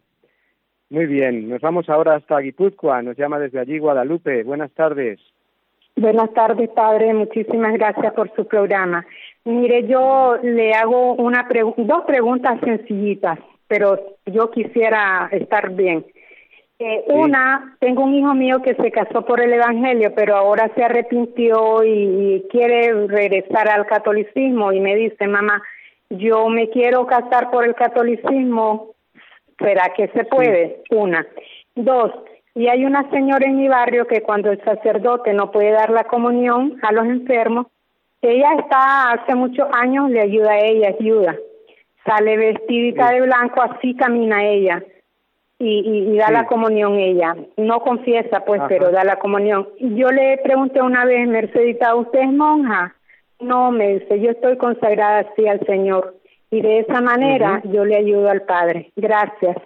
Muy 0.92 1.08
bien, 1.08 1.50
nos 1.50 1.62
vamos 1.62 1.90
ahora 1.90 2.14
hasta 2.16 2.38
Guipúzcoa, 2.38 3.02
nos 3.02 3.18
llama 3.18 3.40
desde 3.40 3.60
allí 3.60 3.80
Guadalupe. 3.80 4.44
Buenas 4.44 4.72
tardes. 4.74 5.20
Buenas 5.96 6.32
tardes, 6.34 6.70
padre. 6.70 7.12
Muchísimas 7.12 7.74
gracias 7.74 8.14
por 8.14 8.32
su 8.36 8.46
programa. 8.48 9.04
Mire, 9.46 9.88
yo 9.88 10.36
le 10.44 10.74
hago 10.74 11.14
una 11.14 11.48
dos 11.78 12.04
preguntas 12.06 12.60
sencillitas, 12.64 13.40
pero 13.68 14.00
yo 14.28 14.52
quisiera 14.52 15.28
estar 15.32 15.72
bien. 15.72 16.06
Eh, 16.78 17.04
una, 17.08 17.76
tengo 17.80 18.04
un 18.04 18.14
hijo 18.14 18.36
mío 18.36 18.62
que 18.62 18.76
se 18.76 18.92
casó 18.92 19.24
por 19.26 19.42
el 19.42 19.54
Evangelio, 19.54 20.14
pero 20.16 20.36
ahora 20.36 20.70
se 20.76 20.84
arrepintió 20.84 21.84
y 21.84 22.46
quiere 22.52 23.08
regresar 23.08 23.70
al 23.70 23.88
catolicismo 23.88 24.72
y 24.72 24.82
me 24.82 24.94
dice, 24.96 25.26
mamá, 25.26 25.64
yo 26.12 26.48
me 26.50 26.70
quiero 26.70 27.08
casar 27.08 27.50
por 27.50 27.66
el 27.66 27.74
catolicismo, 27.74 28.92
¿Será 29.60 29.94
que 29.96 30.08
se 30.10 30.24
puede? 30.26 30.82
Una. 30.92 31.26
Dos, 31.76 32.12
y 32.54 32.68
hay 32.68 32.86
una 32.86 33.10
señora 33.10 33.46
en 33.48 33.58
mi 33.58 33.68
barrio 33.68 34.06
que 34.08 34.22
cuando 34.22 34.52
el 34.52 34.64
sacerdote 34.64 35.34
no 35.34 35.52
puede 35.52 35.72
dar 35.72 35.90
la 35.90 36.06
comunión 36.06 36.78
a 36.82 36.92
los 36.92 37.06
enfermos, 37.06 37.68
ella 38.22 38.50
está 38.60 39.12
hace 39.12 39.36
muchos 39.36 39.68
años, 39.74 40.10
le 40.10 40.22
ayuda 40.22 40.52
a 40.54 40.60
ella, 40.60 40.90
ayuda. 41.00 41.36
Sale 42.06 42.38
vestidita 42.38 43.12
de 43.12 43.22
blanco, 43.22 43.62
así 43.62 43.96
camina 43.96 44.46
ella 44.46 44.84
y, 45.58 46.08
y, 46.12 46.18
da 46.18 46.32
la 46.32 46.46
comunión 46.48 46.96
ella. 46.96 47.36
No 47.58 47.82
confiesa, 47.82 48.42
pues, 48.46 48.62
pero 48.68 48.92
da 48.92 49.04
la 49.04 49.18
comunión. 49.18 49.70
Yo 49.80 50.08
le 50.10 50.38
pregunté 50.44 50.82
una 50.82 51.06
vez, 51.06 51.28
Mercedita, 51.28 51.96
¿usted 51.96 52.20
es 52.22 52.32
monja? 52.32 52.96
No, 53.40 53.72
me 53.72 54.00
yo 54.00 54.32
estoy 54.32 54.58
consagrada 54.58 55.20
así 55.20 55.48
al 55.48 55.60
Señor. 55.66 56.14
Y 56.56 56.62
de 56.62 56.80
esa 56.80 57.02
manera 57.02 57.62
yo 57.66 57.84
le 57.84 57.98
ayudo 57.98 58.30
al 58.30 58.44
Padre. 58.44 58.94
Gracias. 58.96 59.58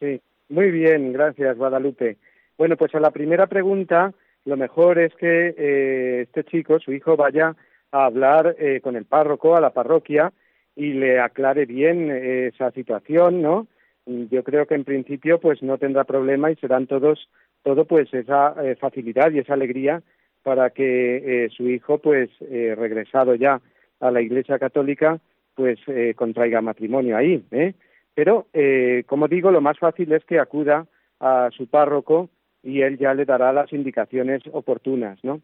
Sí, 0.00 0.20
muy 0.48 0.72
bien, 0.72 1.12
gracias 1.12 1.56
Guadalupe. 1.56 2.16
Bueno, 2.58 2.76
pues 2.76 2.92
a 2.96 2.98
la 2.98 3.12
primera 3.12 3.46
pregunta, 3.46 4.12
lo 4.44 4.56
mejor 4.56 4.98
es 4.98 5.14
que 5.14 5.54
eh, 5.56 6.22
este 6.22 6.42
chico, 6.42 6.80
su 6.80 6.92
hijo, 6.92 7.16
vaya 7.16 7.54
a 7.92 8.06
hablar 8.06 8.56
eh, 8.58 8.80
con 8.80 8.96
el 8.96 9.04
párroco, 9.04 9.54
a 9.54 9.60
la 9.60 9.70
parroquia, 9.70 10.32
y 10.74 10.94
le 10.94 11.20
aclare 11.20 11.66
bien 11.66 12.10
eh, 12.10 12.48
esa 12.52 12.72
situación, 12.72 13.40
¿no? 13.40 13.68
Yo 14.04 14.42
creo 14.42 14.66
que 14.66 14.74
en 14.74 14.82
principio 14.82 15.38
pues 15.38 15.62
no 15.62 15.78
tendrá 15.78 16.02
problema 16.02 16.50
y 16.50 16.56
serán 16.56 16.88
todos, 16.88 17.28
todo 17.62 17.84
pues 17.84 18.12
esa 18.12 18.56
facilidad 18.80 19.30
y 19.30 19.38
esa 19.38 19.54
alegría 19.54 20.02
para 20.42 20.70
que 20.70 21.48
su 21.56 21.68
hijo 21.70 21.98
pues 21.98 22.28
regresado 22.50 23.36
ya 23.36 23.60
a 24.00 24.10
la 24.10 24.20
Iglesia 24.20 24.58
Católica 24.58 25.20
pues 25.54 25.78
eh, 25.88 26.14
contraiga 26.14 26.60
matrimonio 26.60 27.16
ahí. 27.16 27.42
¿eh? 27.52 27.74
Pero, 28.14 28.46
eh, 28.52 29.04
como 29.06 29.28
digo, 29.28 29.50
lo 29.50 29.60
más 29.60 29.78
fácil 29.78 30.12
es 30.12 30.24
que 30.24 30.38
acuda 30.38 30.86
a 31.20 31.48
su 31.56 31.66
párroco 31.68 32.28
y 32.62 32.82
él 32.82 32.98
ya 32.98 33.14
le 33.14 33.24
dará 33.24 33.52
las 33.52 33.72
indicaciones 33.72 34.42
oportunas, 34.52 35.18
¿no? 35.22 35.40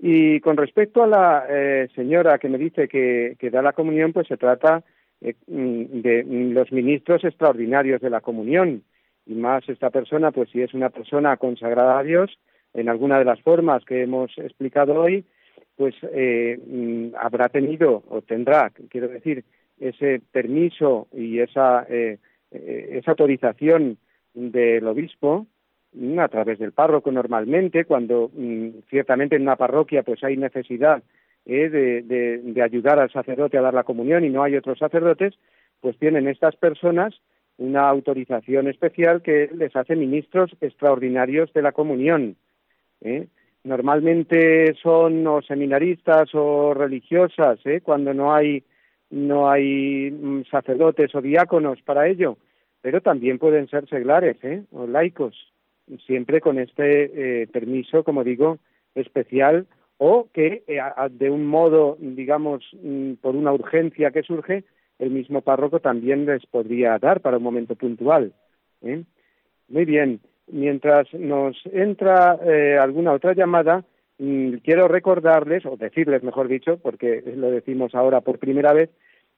Y 0.00 0.38
con 0.40 0.56
respecto 0.56 1.02
a 1.02 1.08
la 1.08 1.44
señora 1.96 2.38
que 2.38 2.48
me 2.48 2.56
dice 2.56 2.86
que, 2.86 3.36
da 3.50 3.62
la 3.62 3.72
comunión, 3.72 4.12
pues 4.12 4.28
se 4.28 4.36
trata 4.36 4.84
mm, 5.20 5.46
de 6.02 6.24
los 6.52 6.70
ministros 6.70 7.24
extraordinarios 7.24 8.00
de 8.00 8.10
la 8.10 8.20
comunión. 8.20 8.84
Y 9.26 9.34
más 9.34 9.68
esta 9.68 9.90
persona, 9.90 10.30
pues 10.30 10.50
si 10.50 10.62
es 10.62 10.72
una 10.72 10.90
persona 10.90 11.36
consagrada 11.36 11.98
a 11.98 12.04
Dios, 12.04 12.38
en 12.74 12.88
alguna 12.88 13.18
de 13.18 13.24
las 13.24 13.40
formas 13.42 13.84
que 13.84 14.02
hemos 14.04 14.30
explicado 14.38 14.94
hoy, 15.00 15.24
pues 15.78 15.94
eh, 16.12 16.58
mm, 16.66 17.10
habrá 17.18 17.48
tenido 17.48 18.02
o 18.08 18.20
tendrá, 18.20 18.72
quiero 18.90 19.06
decir, 19.06 19.44
ese 19.78 20.20
permiso 20.32 21.06
y 21.12 21.38
esa, 21.38 21.86
eh, 21.88 22.18
eh, 22.50 22.88
esa 23.00 23.12
autorización 23.12 23.96
del 24.34 24.86
obispo 24.88 25.46
mm, 25.94 26.18
a 26.18 26.26
través 26.26 26.58
del 26.58 26.72
párroco 26.72 27.12
normalmente, 27.12 27.84
cuando 27.84 28.28
mm, 28.34 28.80
ciertamente 28.90 29.36
en 29.36 29.42
una 29.42 29.54
parroquia 29.54 30.02
pues 30.02 30.22
hay 30.24 30.36
necesidad 30.36 31.00
eh, 31.46 31.68
de, 31.70 32.02
de, 32.02 32.38
de, 32.38 32.62
ayudar 32.62 32.98
al 32.98 33.12
sacerdote 33.12 33.56
a 33.56 33.62
dar 33.62 33.72
la 33.74 33.84
comunión 33.84 34.24
y 34.24 34.30
no 34.30 34.42
hay 34.42 34.56
otros 34.56 34.80
sacerdotes, 34.80 35.34
pues 35.80 35.96
tienen 35.96 36.26
estas 36.26 36.56
personas 36.56 37.14
una 37.56 37.88
autorización 37.88 38.66
especial 38.66 39.22
que 39.22 39.48
les 39.54 39.76
hace 39.76 39.94
ministros 39.94 40.50
extraordinarios 40.60 41.52
de 41.52 41.62
la 41.62 41.70
comunión. 41.70 42.34
¿eh? 43.00 43.28
Normalmente 43.68 44.74
son 44.82 45.26
o 45.26 45.42
seminaristas 45.42 46.34
o 46.34 46.72
religiosas, 46.72 47.58
¿eh? 47.66 47.82
cuando 47.82 48.14
no 48.14 48.32
hay, 48.32 48.62
no 49.10 49.50
hay 49.50 50.10
mm, 50.10 50.44
sacerdotes 50.50 51.14
o 51.14 51.20
diáconos 51.20 51.82
para 51.82 52.08
ello, 52.08 52.38
pero 52.80 53.02
también 53.02 53.38
pueden 53.38 53.68
ser 53.68 53.86
seglares 53.90 54.42
¿eh? 54.42 54.62
o 54.72 54.86
laicos, 54.86 55.34
siempre 56.06 56.40
con 56.40 56.58
este 56.58 57.42
eh, 57.42 57.46
permiso, 57.48 58.04
como 58.04 58.24
digo, 58.24 58.56
especial 58.94 59.66
o 59.98 60.28
que 60.32 60.62
de 61.10 61.28
un 61.30 61.44
modo, 61.46 61.98
digamos, 62.00 62.64
mm, 62.82 63.14
por 63.20 63.36
una 63.36 63.52
urgencia 63.52 64.12
que 64.12 64.22
surge, 64.22 64.64
el 64.98 65.10
mismo 65.10 65.42
párroco 65.42 65.78
también 65.80 66.24
les 66.24 66.46
podría 66.46 66.96
dar 66.98 67.20
para 67.20 67.36
un 67.36 67.42
momento 67.42 67.74
puntual. 67.74 68.32
Muy 68.80 69.84
bien, 69.84 70.20
Mientras 70.50 71.12
nos 71.12 71.56
entra 71.72 72.38
eh, 72.42 72.78
alguna 72.78 73.12
otra 73.12 73.34
llamada, 73.34 73.84
mm, 74.18 74.54
quiero 74.64 74.88
recordarles, 74.88 75.66
o 75.66 75.76
decirles 75.76 76.22
mejor 76.22 76.48
dicho, 76.48 76.78
porque 76.78 77.22
lo 77.36 77.50
decimos 77.50 77.94
ahora 77.94 78.22
por 78.22 78.38
primera 78.38 78.72
vez, 78.72 78.90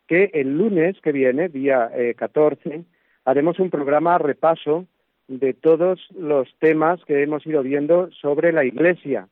que 0.07 0.31
el 0.33 0.57
lunes 0.57 1.01
que 1.03 1.13
viene, 1.13 1.49
día 1.49 1.89
14, 2.17 2.75
eh, 2.75 2.85
haremos 3.25 3.59
un 3.61 3.71
programa 3.71 4.19
repaso 4.19 4.87
de 5.29 5.53
todos 5.55 6.01
los 6.17 6.49
temas 6.59 7.05
que 7.05 7.23
hemos 7.23 7.47
ido 7.47 7.63
viendo 7.63 8.11
sobre 8.13 8.53
la 8.53 8.65
Iglesia, 8.65 9.29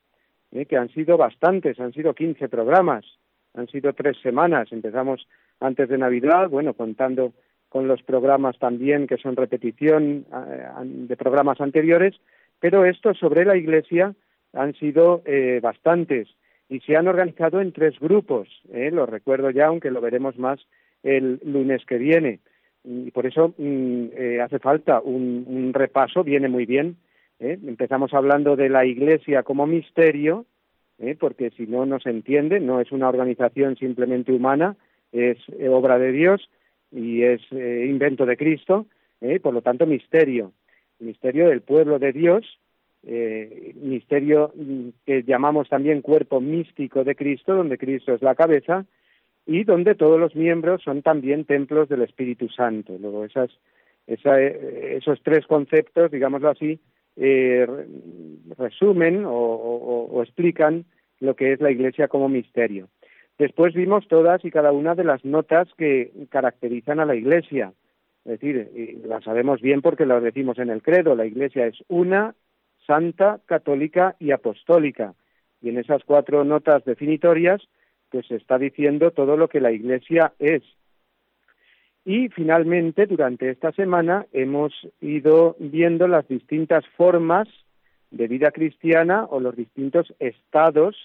eh, 0.52 0.66
que 0.66 0.76
han 0.76 0.88
sido 0.90 1.16
bastantes, 1.16 1.78
han 1.80 1.92
sido 1.92 2.12
15 2.14 2.48
programas, 2.48 3.04
han 3.54 3.66
sido 3.68 3.92
tres 3.92 4.16
semanas, 4.20 4.68
empezamos 4.72 5.26
antes 5.60 5.88
de 5.88 5.98
Navidad, 5.98 6.48
bueno, 6.48 6.74
contando 6.74 7.32
con 7.68 7.86
los 7.88 8.02
programas 8.02 8.58
también 8.58 9.06
que 9.06 9.16
son 9.18 9.36
repetición 9.36 10.24
eh, 10.32 10.66
de 10.84 11.16
programas 11.16 11.60
anteriores, 11.60 12.14
pero 12.60 12.84
estos 12.84 13.18
sobre 13.18 13.44
la 13.44 13.56
Iglesia 13.56 14.14
han 14.54 14.74
sido 14.74 15.22
eh, 15.26 15.60
bastantes 15.62 16.28
y 16.68 16.80
se 16.80 16.96
han 16.96 17.08
organizado 17.08 17.60
en 17.60 17.72
tres 17.72 17.98
grupos. 18.00 18.48
¿eh? 18.72 18.90
Lo 18.90 19.06
recuerdo 19.06 19.50
ya, 19.50 19.66
aunque 19.66 19.90
lo 19.90 20.00
veremos 20.00 20.38
más 20.38 20.58
el 21.02 21.40
lunes 21.44 21.84
que 21.86 21.98
viene. 21.98 22.40
Y 22.84 23.10
por 23.10 23.26
eso 23.26 23.54
mm, 23.58 24.06
eh, 24.16 24.40
hace 24.42 24.58
falta 24.58 25.00
un, 25.00 25.44
un, 25.46 25.72
repaso, 25.74 26.24
viene 26.24 26.48
muy 26.48 26.64
bien. 26.66 26.96
Empezamos 27.40 28.12
hablando 28.14 28.56
de 28.56 28.68
la 28.68 28.84
Iglesia 28.84 29.44
como 29.44 29.64
misterio, 29.64 30.44
porque 31.20 31.50
si 31.50 31.68
no, 31.68 31.86
no 31.86 32.00
se 32.00 32.10
entiende, 32.10 32.58
no 32.58 32.80
es 32.80 32.90
una 32.90 33.08
organización 33.08 33.76
simplemente 33.76 34.32
humana, 34.32 34.74
es 35.12 35.38
obra 35.70 35.96
de 36.00 36.10
Dios 36.10 36.50
y 36.92 37.22
es 37.22 37.40
eh, 37.52 37.86
invento 37.88 38.24
de 38.26 38.36
Cristo, 38.36 38.86
eh, 39.20 39.40
por 39.40 39.52
lo 39.54 39.62
tanto 39.62 39.86
misterio, 39.86 40.52
misterio 41.00 41.48
del 41.48 41.60
pueblo 41.62 41.98
de 41.98 42.12
Dios, 42.12 42.58
eh, 43.06 43.74
misterio 43.80 44.52
mm, 44.54 44.88
que 45.06 45.22
llamamos 45.22 45.68
también 45.68 46.00
cuerpo 46.02 46.40
místico 46.40 47.04
de 47.04 47.14
Cristo, 47.14 47.54
donde 47.54 47.78
Cristo 47.78 48.14
es 48.14 48.22
la 48.22 48.34
cabeza 48.34 48.86
y 49.46 49.64
donde 49.64 49.94
todos 49.94 50.18
los 50.18 50.34
miembros 50.34 50.82
son 50.82 51.02
también 51.02 51.44
templos 51.44 51.88
del 51.88 52.02
Espíritu 52.02 52.48
Santo. 52.48 52.96
Luego 53.00 53.24
esas, 53.24 53.50
esos 54.06 55.22
tres 55.22 55.46
conceptos, 55.46 56.10
digámoslo 56.10 56.50
así, 56.50 56.78
resumen 58.58 59.24
o, 59.26 60.20
explican 60.22 60.84
lo 61.20 61.34
que 61.34 61.52
es 61.52 61.60
la 61.60 61.70
Iglesia 61.70 62.08
como 62.08 62.28
misterio. 62.28 62.88
Después 63.38 63.72
vimos 63.72 64.06
todas 64.08 64.44
y 64.44 64.50
cada 64.50 64.72
una 64.72 64.96
de 64.96 65.04
las 65.04 65.24
notas 65.24 65.68
que 65.78 66.10
caracterizan 66.28 66.98
a 66.98 67.04
la 67.04 67.14
Iglesia. 67.14 67.72
Es 68.24 68.32
decir, 68.32 68.68
eh, 68.74 68.98
las 69.06 69.22
sabemos 69.22 69.60
bien 69.62 69.80
porque 69.80 70.06
las 70.06 70.22
decimos 70.24 70.58
en 70.58 70.70
el 70.70 70.82
credo, 70.82 71.14
la 71.14 71.24
Iglesia 71.24 71.66
es 71.66 71.78
una, 71.88 72.34
santa, 72.84 73.38
católica 73.46 74.16
y 74.18 74.32
apostólica. 74.32 75.14
Y 75.62 75.68
en 75.68 75.78
esas 75.78 76.02
cuatro 76.04 76.42
notas 76.44 76.84
definitorias, 76.84 77.62
pues 78.10 78.26
se 78.26 78.34
está 78.34 78.58
diciendo 78.58 79.12
todo 79.12 79.36
lo 79.36 79.48
que 79.48 79.60
la 79.60 79.70
Iglesia 79.70 80.32
es. 80.40 80.64
Y 82.04 82.30
finalmente, 82.30 83.06
durante 83.06 83.50
esta 83.50 83.70
semana, 83.72 84.26
hemos 84.32 84.72
ido 85.00 85.54
viendo 85.60 86.08
las 86.08 86.26
distintas 86.26 86.84
formas 86.96 87.48
de 88.10 88.26
vida 88.26 88.50
cristiana 88.50 89.24
o 89.26 89.38
los 89.38 89.54
distintos 89.54 90.12
estados 90.18 90.96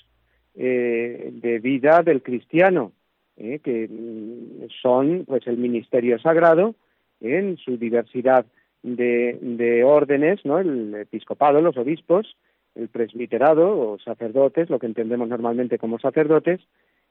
eh, 0.55 1.29
de 1.33 1.57
vida 1.59 2.03
del 2.03 2.21
cristiano, 2.21 2.91
eh, 3.37 3.57
que 3.59 3.87
mm, 3.87 4.67
son 4.83 5.25
pues 5.25 5.47
el 5.47 5.57
ministerio 5.57 6.19
sagrado 6.19 6.75
eh, 7.21 7.37
en 7.39 7.57
su 7.57 7.75
diversidad 7.77 8.45
de, 8.83 9.81
órdenes, 9.85 10.45
¿no? 10.45 10.59
el 10.59 10.93
episcopado, 10.93 11.59
los 11.61 11.75
obispos, 11.77 12.35
el 12.75 12.87
presbiterado 12.89 13.79
o 13.93 13.97
sacerdotes, 13.99 14.69
lo 14.69 14.77
que 14.77 14.85
entendemos 14.87 15.27
normalmente 15.29 15.79
como 15.79 15.97
sacerdotes, 15.99 16.59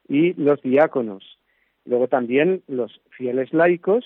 y 0.07 0.35
los 0.35 0.61
diáconos. 0.63 1.39
Luego 1.85 2.07
también 2.09 2.63
los 2.69 3.01
fieles 3.11 3.53
laicos, 3.55 4.05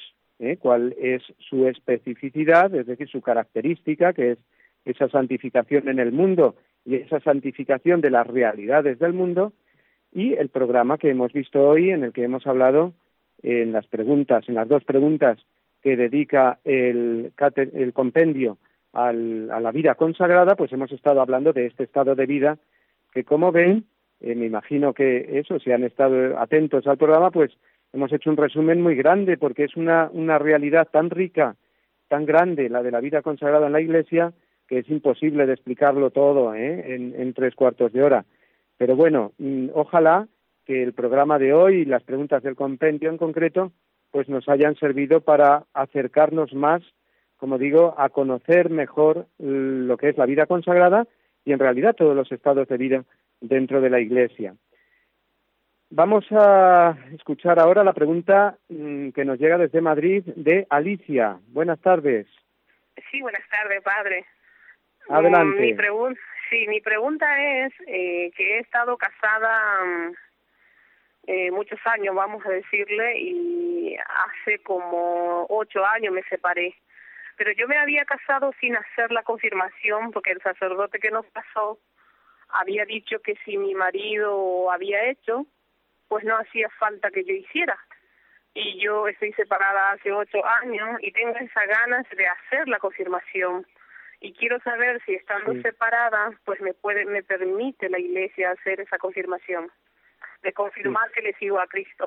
cuál 0.61 0.95
es 1.01 1.23
su 1.41 1.67
especificidad, 1.67 2.73
es 2.75 2.87
decir, 2.87 3.09
su 3.09 3.21
característica, 3.21 4.13
que 4.15 4.33
es 4.33 4.39
esa 4.85 5.09
santificación 5.09 5.89
en 5.89 5.99
el 5.99 6.13
mundo 6.13 6.55
y 6.87 6.95
esa 6.95 7.21
santificación 7.21 8.01
de 8.01 8.11
las 8.11 8.27
realidades 8.27 8.99
del 9.01 9.13
mundo 9.13 9.53
y 10.13 10.35
el 10.35 10.49
programa 10.49 10.97
que 10.99 11.11
hemos 11.11 11.33
visto 11.33 11.61
hoy 11.69 11.91
en 11.91 12.05
el 12.05 12.13
que 12.13 12.23
hemos 12.23 12.47
hablado 12.47 12.95
en 13.43 13.73
las 13.73 13.87
preguntas, 13.89 14.49
en 14.49 14.55
las 14.55 14.69
dos 14.69 14.85
preguntas 14.85 15.39
que 15.83 15.97
dedica 15.97 16.59
el, 16.65 17.33
compendio 17.93 18.57
a 18.93 19.13
la 19.13 19.73
vida 19.73 19.95
consagrada, 19.97 20.55
pues 20.55 20.73
hemos 20.73 20.91
estado 20.93 21.21
hablando 21.21 21.53
de 21.53 21.67
este 21.67 21.83
estado 21.85 22.15
de 22.15 22.25
vida 22.25 22.57
que 23.13 23.25
como 23.25 23.53
ven, 23.53 23.85
eh, 24.21 24.35
me 24.35 24.47
imagino 24.47 24.95
que 24.95 25.39
eso, 25.41 25.59
si 25.59 25.73
han 25.73 25.85
estado 25.85 26.39
atentos 26.39 26.87
al 26.87 26.97
programa, 26.97 27.31
pues 27.31 27.51
hemos 27.93 28.13
hecho 28.13 28.31
un 28.31 28.37
resumen 28.37 28.81
muy 28.81 28.95
grande 28.95 29.37
porque 29.37 29.65
es 29.65 29.77
una, 29.77 30.09
una 30.13 30.39
realidad 30.39 30.89
tan 30.91 31.11
rica, 31.11 31.57
tan 32.09 32.25
grande, 32.25 32.69
la 32.71 32.83
de 32.83 32.91
la 32.93 33.01
vida 33.01 33.23
consagrada 33.23 33.67
en 33.67 33.73
la 33.73 33.81
Iglesia, 33.81 34.33
que 34.69 34.79
es 34.81 34.91
imposible 34.91 35.47
de 35.47 35.55
explicarlo 35.55 36.11
todo 36.11 36.55
¿eh? 36.55 36.95
en, 36.95 37.33
tres 37.35 37.55
cuartos 37.55 37.93
de 37.93 38.03
hora. 38.03 38.25
Pero 38.77 38.97
bueno, 38.97 39.33
mm, 39.39 39.69
ojalá 39.75 40.27
que 40.65 40.83
el 40.83 40.93
programa 40.93 41.39
de 41.39 41.53
hoy 41.53 41.77
y 41.77 41.85
las 41.85 42.03
preguntas 42.03 42.43
del 42.43 42.57
compendio 42.57 43.11
en 43.11 43.19
concreto 43.19 43.73
pues 44.11 44.29
nos 44.29 44.49
hayan 44.49 44.75
servido 44.77 45.21
para 45.21 45.65
acercarnos 45.75 46.55
más, 46.55 46.83
como 47.37 47.59
digo, 47.59 47.95
a 47.99 48.09
conocer 48.09 48.71
mejor 48.71 49.27
lo 49.39 49.97
que 49.97 50.09
es 50.09 50.17
la 50.17 50.27
vida 50.27 50.47
consagrada 50.47 51.07
y 51.45 51.53
en 51.53 51.59
realidad 51.59 51.95
todos 51.95 52.17
los 52.17 52.31
estados 52.33 52.67
de 52.69 52.77
vida 52.77 53.05
dentro 53.41 53.81
de 53.81 53.91
la 53.91 54.01
Iglesia. 54.01 54.55
Vamos 55.91 56.25
a 56.33 56.97
escuchar 57.15 57.61
ahora 57.61 57.85
la 57.85 57.93
pregunta 57.93 58.59
mm, 58.69 59.11
que 59.11 59.25
nos 59.25 59.39
llega 59.39 59.59
desde 59.59 59.81
Madrid 59.81 60.25
de 60.35 60.67
Alicia. 60.71 61.39
Buenas 61.49 61.81
tardes. 61.81 62.27
Sí, 63.13 63.21
buenas 63.21 63.43
tardes, 63.49 63.83
padre. 63.83 64.25
Mi 65.09 65.75
pregunta, 65.75 66.21
sí, 66.51 66.67
mi 66.69 66.81
pregunta 66.81 67.27
es 67.41 67.73
eh, 67.87 68.33
que 68.37 68.57
he 68.57 68.59
estado 68.59 68.97
casada 68.99 69.79
mm, 69.85 70.15
eh, 71.29 71.51
muchos 71.53 71.79
años, 71.85 72.13
vamos 72.15 72.45
a 72.45 72.51
decirle, 72.51 73.17
y 73.19 73.97
hace 73.97 74.59
como 74.65 75.47
ocho 75.49 75.85
años 75.87 76.13
me 76.13 76.25
separé. 76.25 76.75
Pero 77.37 77.53
yo 77.53 77.69
me 77.69 77.79
había 77.79 78.05
casado 78.05 78.51
sin 78.61 78.75
hacer 78.75 79.13
la 79.13 79.23
confirmación 79.23 80.11
porque 80.11 80.33
el 80.33 80.41
sacerdote 80.41 80.99
que 80.99 81.11
nos 81.13 81.27
casó 81.27 81.79
había 82.49 82.85
dicho 82.85 83.21
que 83.21 83.37
si 83.45 83.59
mi 83.59 83.75
marido 83.77 84.73
había 84.73 85.05
hecho, 85.05 85.47
pues 86.09 86.25
no 86.25 86.37
hacía 86.37 86.69
falta 86.81 87.11
que 87.13 87.25
yo 87.25 87.33
hiciera. 87.35 87.79
Y 88.55 88.81
yo 88.83 89.07
estoy 89.07 89.33
separada 89.35 89.93
hace 89.93 90.11
ocho 90.11 90.45
años 90.63 90.99
y 91.01 91.13
tengo 91.13 91.37
esas 91.37 91.67
ganas 91.69 92.07
de 92.11 92.27
hacer 92.27 92.67
la 92.69 92.79
confirmación 92.79 93.67
y 94.21 94.33
quiero 94.35 94.59
saber 94.61 95.01
si 95.05 95.15
estando 95.15 95.53
separada, 95.63 96.31
pues 96.45 96.61
me 96.61 96.73
permite 97.27 97.89
la 97.89 97.99
iglesia 97.99 98.53
hacer 98.53 98.81
esa 98.81 98.99
confirmación, 98.99 99.69
de 100.43 100.53
confirmar 100.53 101.11
que 101.13 101.23
le 101.23 101.35
sigo 101.35 101.61
a 101.61 101.67
Cristo. 101.67 102.07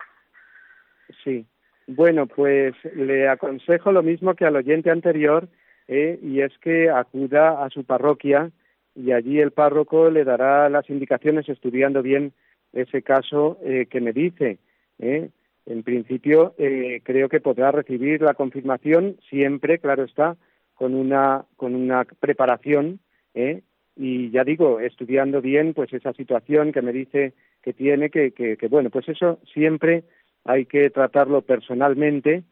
Sí, 1.24 1.46
bueno, 1.88 2.28
pues 2.28 2.74
le 2.96 3.28
aconsejo 3.28 3.92
lo 3.92 4.04
mismo 4.04 4.36
que 4.36 4.46
al 4.46 4.56
oyente 4.56 4.90
anterior, 4.90 5.48
eh, 5.88 6.20
y 6.22 6.42
es 6.42 6.56
que 6.60 6.90
acuda 6.90 7.64
a 7.64 7.70
su 7.70 7.84
parroquia 7.84 8.52
y 8.96 9.12
allí 9.12 9.40
el 9.40 9.52
párroco 9.52 10.10
le 10.12 10.24
dará 10.24 10.68
las 10.70 10.90
indicaciones 10.90 11.48
estudiando 11.50 12.02
bien 12.02 12.34
ese 12.74 13.02
caso 13.02 13.58
eh, 13.64 13.88
que 13.90 14.02
me 14.02 14.14
dice. 14.14 14.60
Eh. 15.00 15.30
En 15.66 15.84
principio, 15.84 16.56
eh, 16.58 17.02
creo 17.04 17.30
que 17.30 17.40
podrá 17.40 17.72
recibir 17.72 18.22
la 18.22 18.34
confirmación 18.34 19.18
siempre, 19.30 19.78
claro 19.80 20.04
está, 20.04 20.36
con 20.80 20.94
una, 20.96 21.44
con 21.58 21.76
una 21.76 22.06
preparación 22.06 23.00
¿eh? 23.34 23.64
y 23.98 24.30
ya 24.32 24.46
digo, 24.46 24.80
estudiando 24.80 25.42
bien 25.42 25.74
pues 25.74 25.92
esa 25.92 26.14
situación 26.14 26.72
que 26.72 26.82
me 26.82 26.94
dice 26.94 27.34
que 27.62 27.74
tiene, 27.74 28.10
que, 28.10 28.32
que, 28.32 28.56
bueno, 28.70 28.90
pues 28.90 29.10
eso 29.10 29.40
siempre 29.54 30.06
hay 30.46 30.66
que 30.66 30.90
tratarlo 30.90 31.42
personalmente 31.42 32.44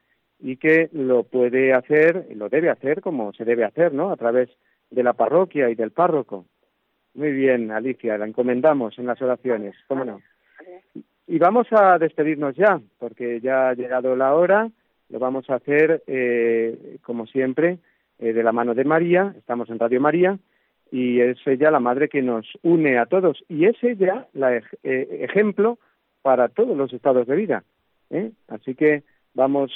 y 0.42 0.58
que 0.58 0.90
lo 0.92 1.24
puede 1.24 1.72
hacer, 1.72 2.28
lo 2.36 2.50
debe 2.50 2.70
hacer 2.70 3.00
como 3.00 3.32
se 3.32 3.46
debe 3.46 3.64
hacer, 3.64 3.94
¿no? 3.94 4.12
A 4.12 4.18
través 4.18 4.50
de 4.92 5.04
la 5.04 5.14
parroquia 5.14 5.70
y 5.70 5.76
del 5.76 5.92
párroco. 5.92 6.46
Muy 7.14 7.32
bien, 7.32 7.72
Alicia, 7.72 8.18
la 8.18 8.28
encomendamos 8.28 9.00
en 9.00 9.06
las 9.06 9.22
oraciones, 9.22 9.74
¿cómo 9.88 10.04
no? 10.04 10.20
Y 11.28 11.38
vamos 11.40 11.68
a 11.72 11.98
despedirnos 11.98 12.56
ya, 12.58 12.82
porque 13.00 13.40
ya 13.40 13.70
ha 13.70 13.74
llegado 13.74 14.18
la 14.18 14.36
hora, 14.36 14.70
lo 15.08 15.18
vamos 15.20 15.50
a 15.50 15.56
hacer, 15.56 16.04
eh, 16.08 16.98
como 17.04 17.26
siempre, 17.26 17.80
eh, 18.20 18.34
de 18.34 18.44
la 18.44 18.52
mano 18.52 18.74
de 18.74 18.84
María, 18.84 19.36
estamos 19.38 19.70
en 19.70 19.78
Radio 19.78 20.02
María, 20.02 20.40
y 20.92 21.20
es 21.22 21.38
ella 21.46 21.70
la 21.70 21.80
madre 21.80 22.10
que 22.10 22.22
nos 22.24 22.48
une 22.64 22.98
a 22.98 23.06
todos, 23.06 23.44
y 23.48 23.66
es 23.66 23.76
ella 23.84 24.28
la 24.34 24.56
eh, 24.58 24.64
ejemplo 24.84 25.78
para 26.24 26.50
todos 26.50 26.76
los 26.76 26.92
estados 26.94 27.28
de 27.28 27.36
vida. 27.36 27.64
¿eh? 28.10 28.32
Así 28.48 28.74
que 28.74 29.04
vamos, 29.34 29.72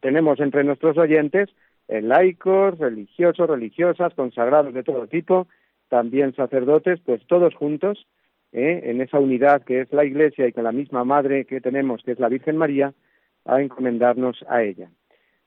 tenemos 0.00 0.38
entre 0.40 0.62
nuestros 0.64 0.96
oyentes 0.98 1.50
laicos, 1.88 2.78
religiosos, 2.78 3.50
religiosas, 3.50 4.14
consagrados 4.14 4.72
de 4.72 4.82
todo 4.84 5.08
tipo, 5.08 5.46
también 5.88 6.32
sacerdotes, 6.34 7.00
pues 7.04 7.26
todos 7.26 7.54
juntos, 7.56 8.06
en 8.52 9.00
esa 9.00 9.18
unidad 9.18 9.62
que 9.64 9.80
es 9.80 9.92
la 9.92 10.04
Iglesia 10.04 10.46
y 10.46 10.52
con 10.52 10.62
la 10.64 10.70
misma 10.72 11.02
Madre 11.04 11.44
que 11.44 11.60
tenemos, 11.60 12.02
que 12.04 12.12
es 12.12 12.20
la 12.20 12.28
Virgen 12.28 12.56
María, 12.56 12.94
a 13.44 13.60
encomendarnos 13.60 14.44
a 14.48 14.62
ella. 14.62 14.88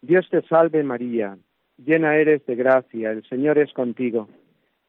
Dios 0.02 0.28
te 0.30 0.42
salve 0.48 0.84
María, 0.84 1.38
llena 1.78 2.16
eres 2.16 2.46
de 2.46 2.56
gracia, 2.56 3.12
el 3.12 3.24
Señor 3.28 3.58
es 3.58 3.72
contigo. 3.74 4.28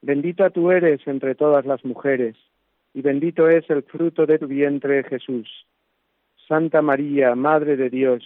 Bendita 0.01 0.51
tú 0.51 0.71
eres 0.71 1.07
entre 1.07 1.35
todas 1.35 1.67
las 1.67 1.85
mujeres, 1.85 2.37
y 2.95 3.03
bendito 3.03 3.49
es 3.49 3.69
el 3.69 3.83
fruto 3.83 4.27
de 4.27 4.39
tu 4.39 4.47
vientre, 4.47 5.05
Jesús. 5.05 5.67
Santa 6.47 6.81
María, 6.81 7.35
Madre 7.35 7.77
de 7.77 7.91
Dios, 7.91 8.25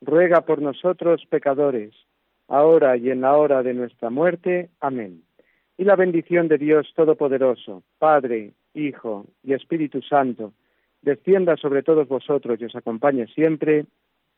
ruega 0.00 0.40
por 0.40 0.60
nosotros 0.60 1.24
pecadores, 1.28 1.92
ahora 2.48 2.96
y 2.96 3.10
en 3.10 3.20
la 3.20 3.36
hora 3.36 3.62
de 3.62 3.72
nuestra 3.74 4.10
muerte. 4.10 4.68
Amén. 4.80 5.22
Y 5.78 5.84
la 5.84 5.94
bendición 5.96 6.48
de 6.48 6.58
Dios 6.58 6.92
Todopoderoso, 6.96 7.82
Padre, 7.98 8.52
Hijo 8.74 9.26
y 9.44 9.52
Espíritu 9.52 10.02
Santo, 10.02 10.52
descienda 11.02 11.56
sobre 11.56 11.82
todos 11.82 12.08
vosotros 12.08 12.60
y 12.60 12.64
os 12.64 12.74
acompañe 12.74 13.26
siempre. 13.28 13.84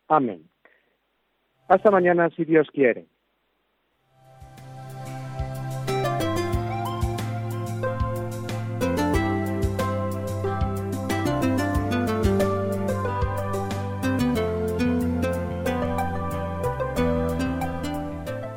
Amén. 0.09 0.43
Hasta 1.69 1.91
mañana, 1.91 2.29
si 2.37 2.45
Dios 2.45 2.69
quiere. 2.71 3.07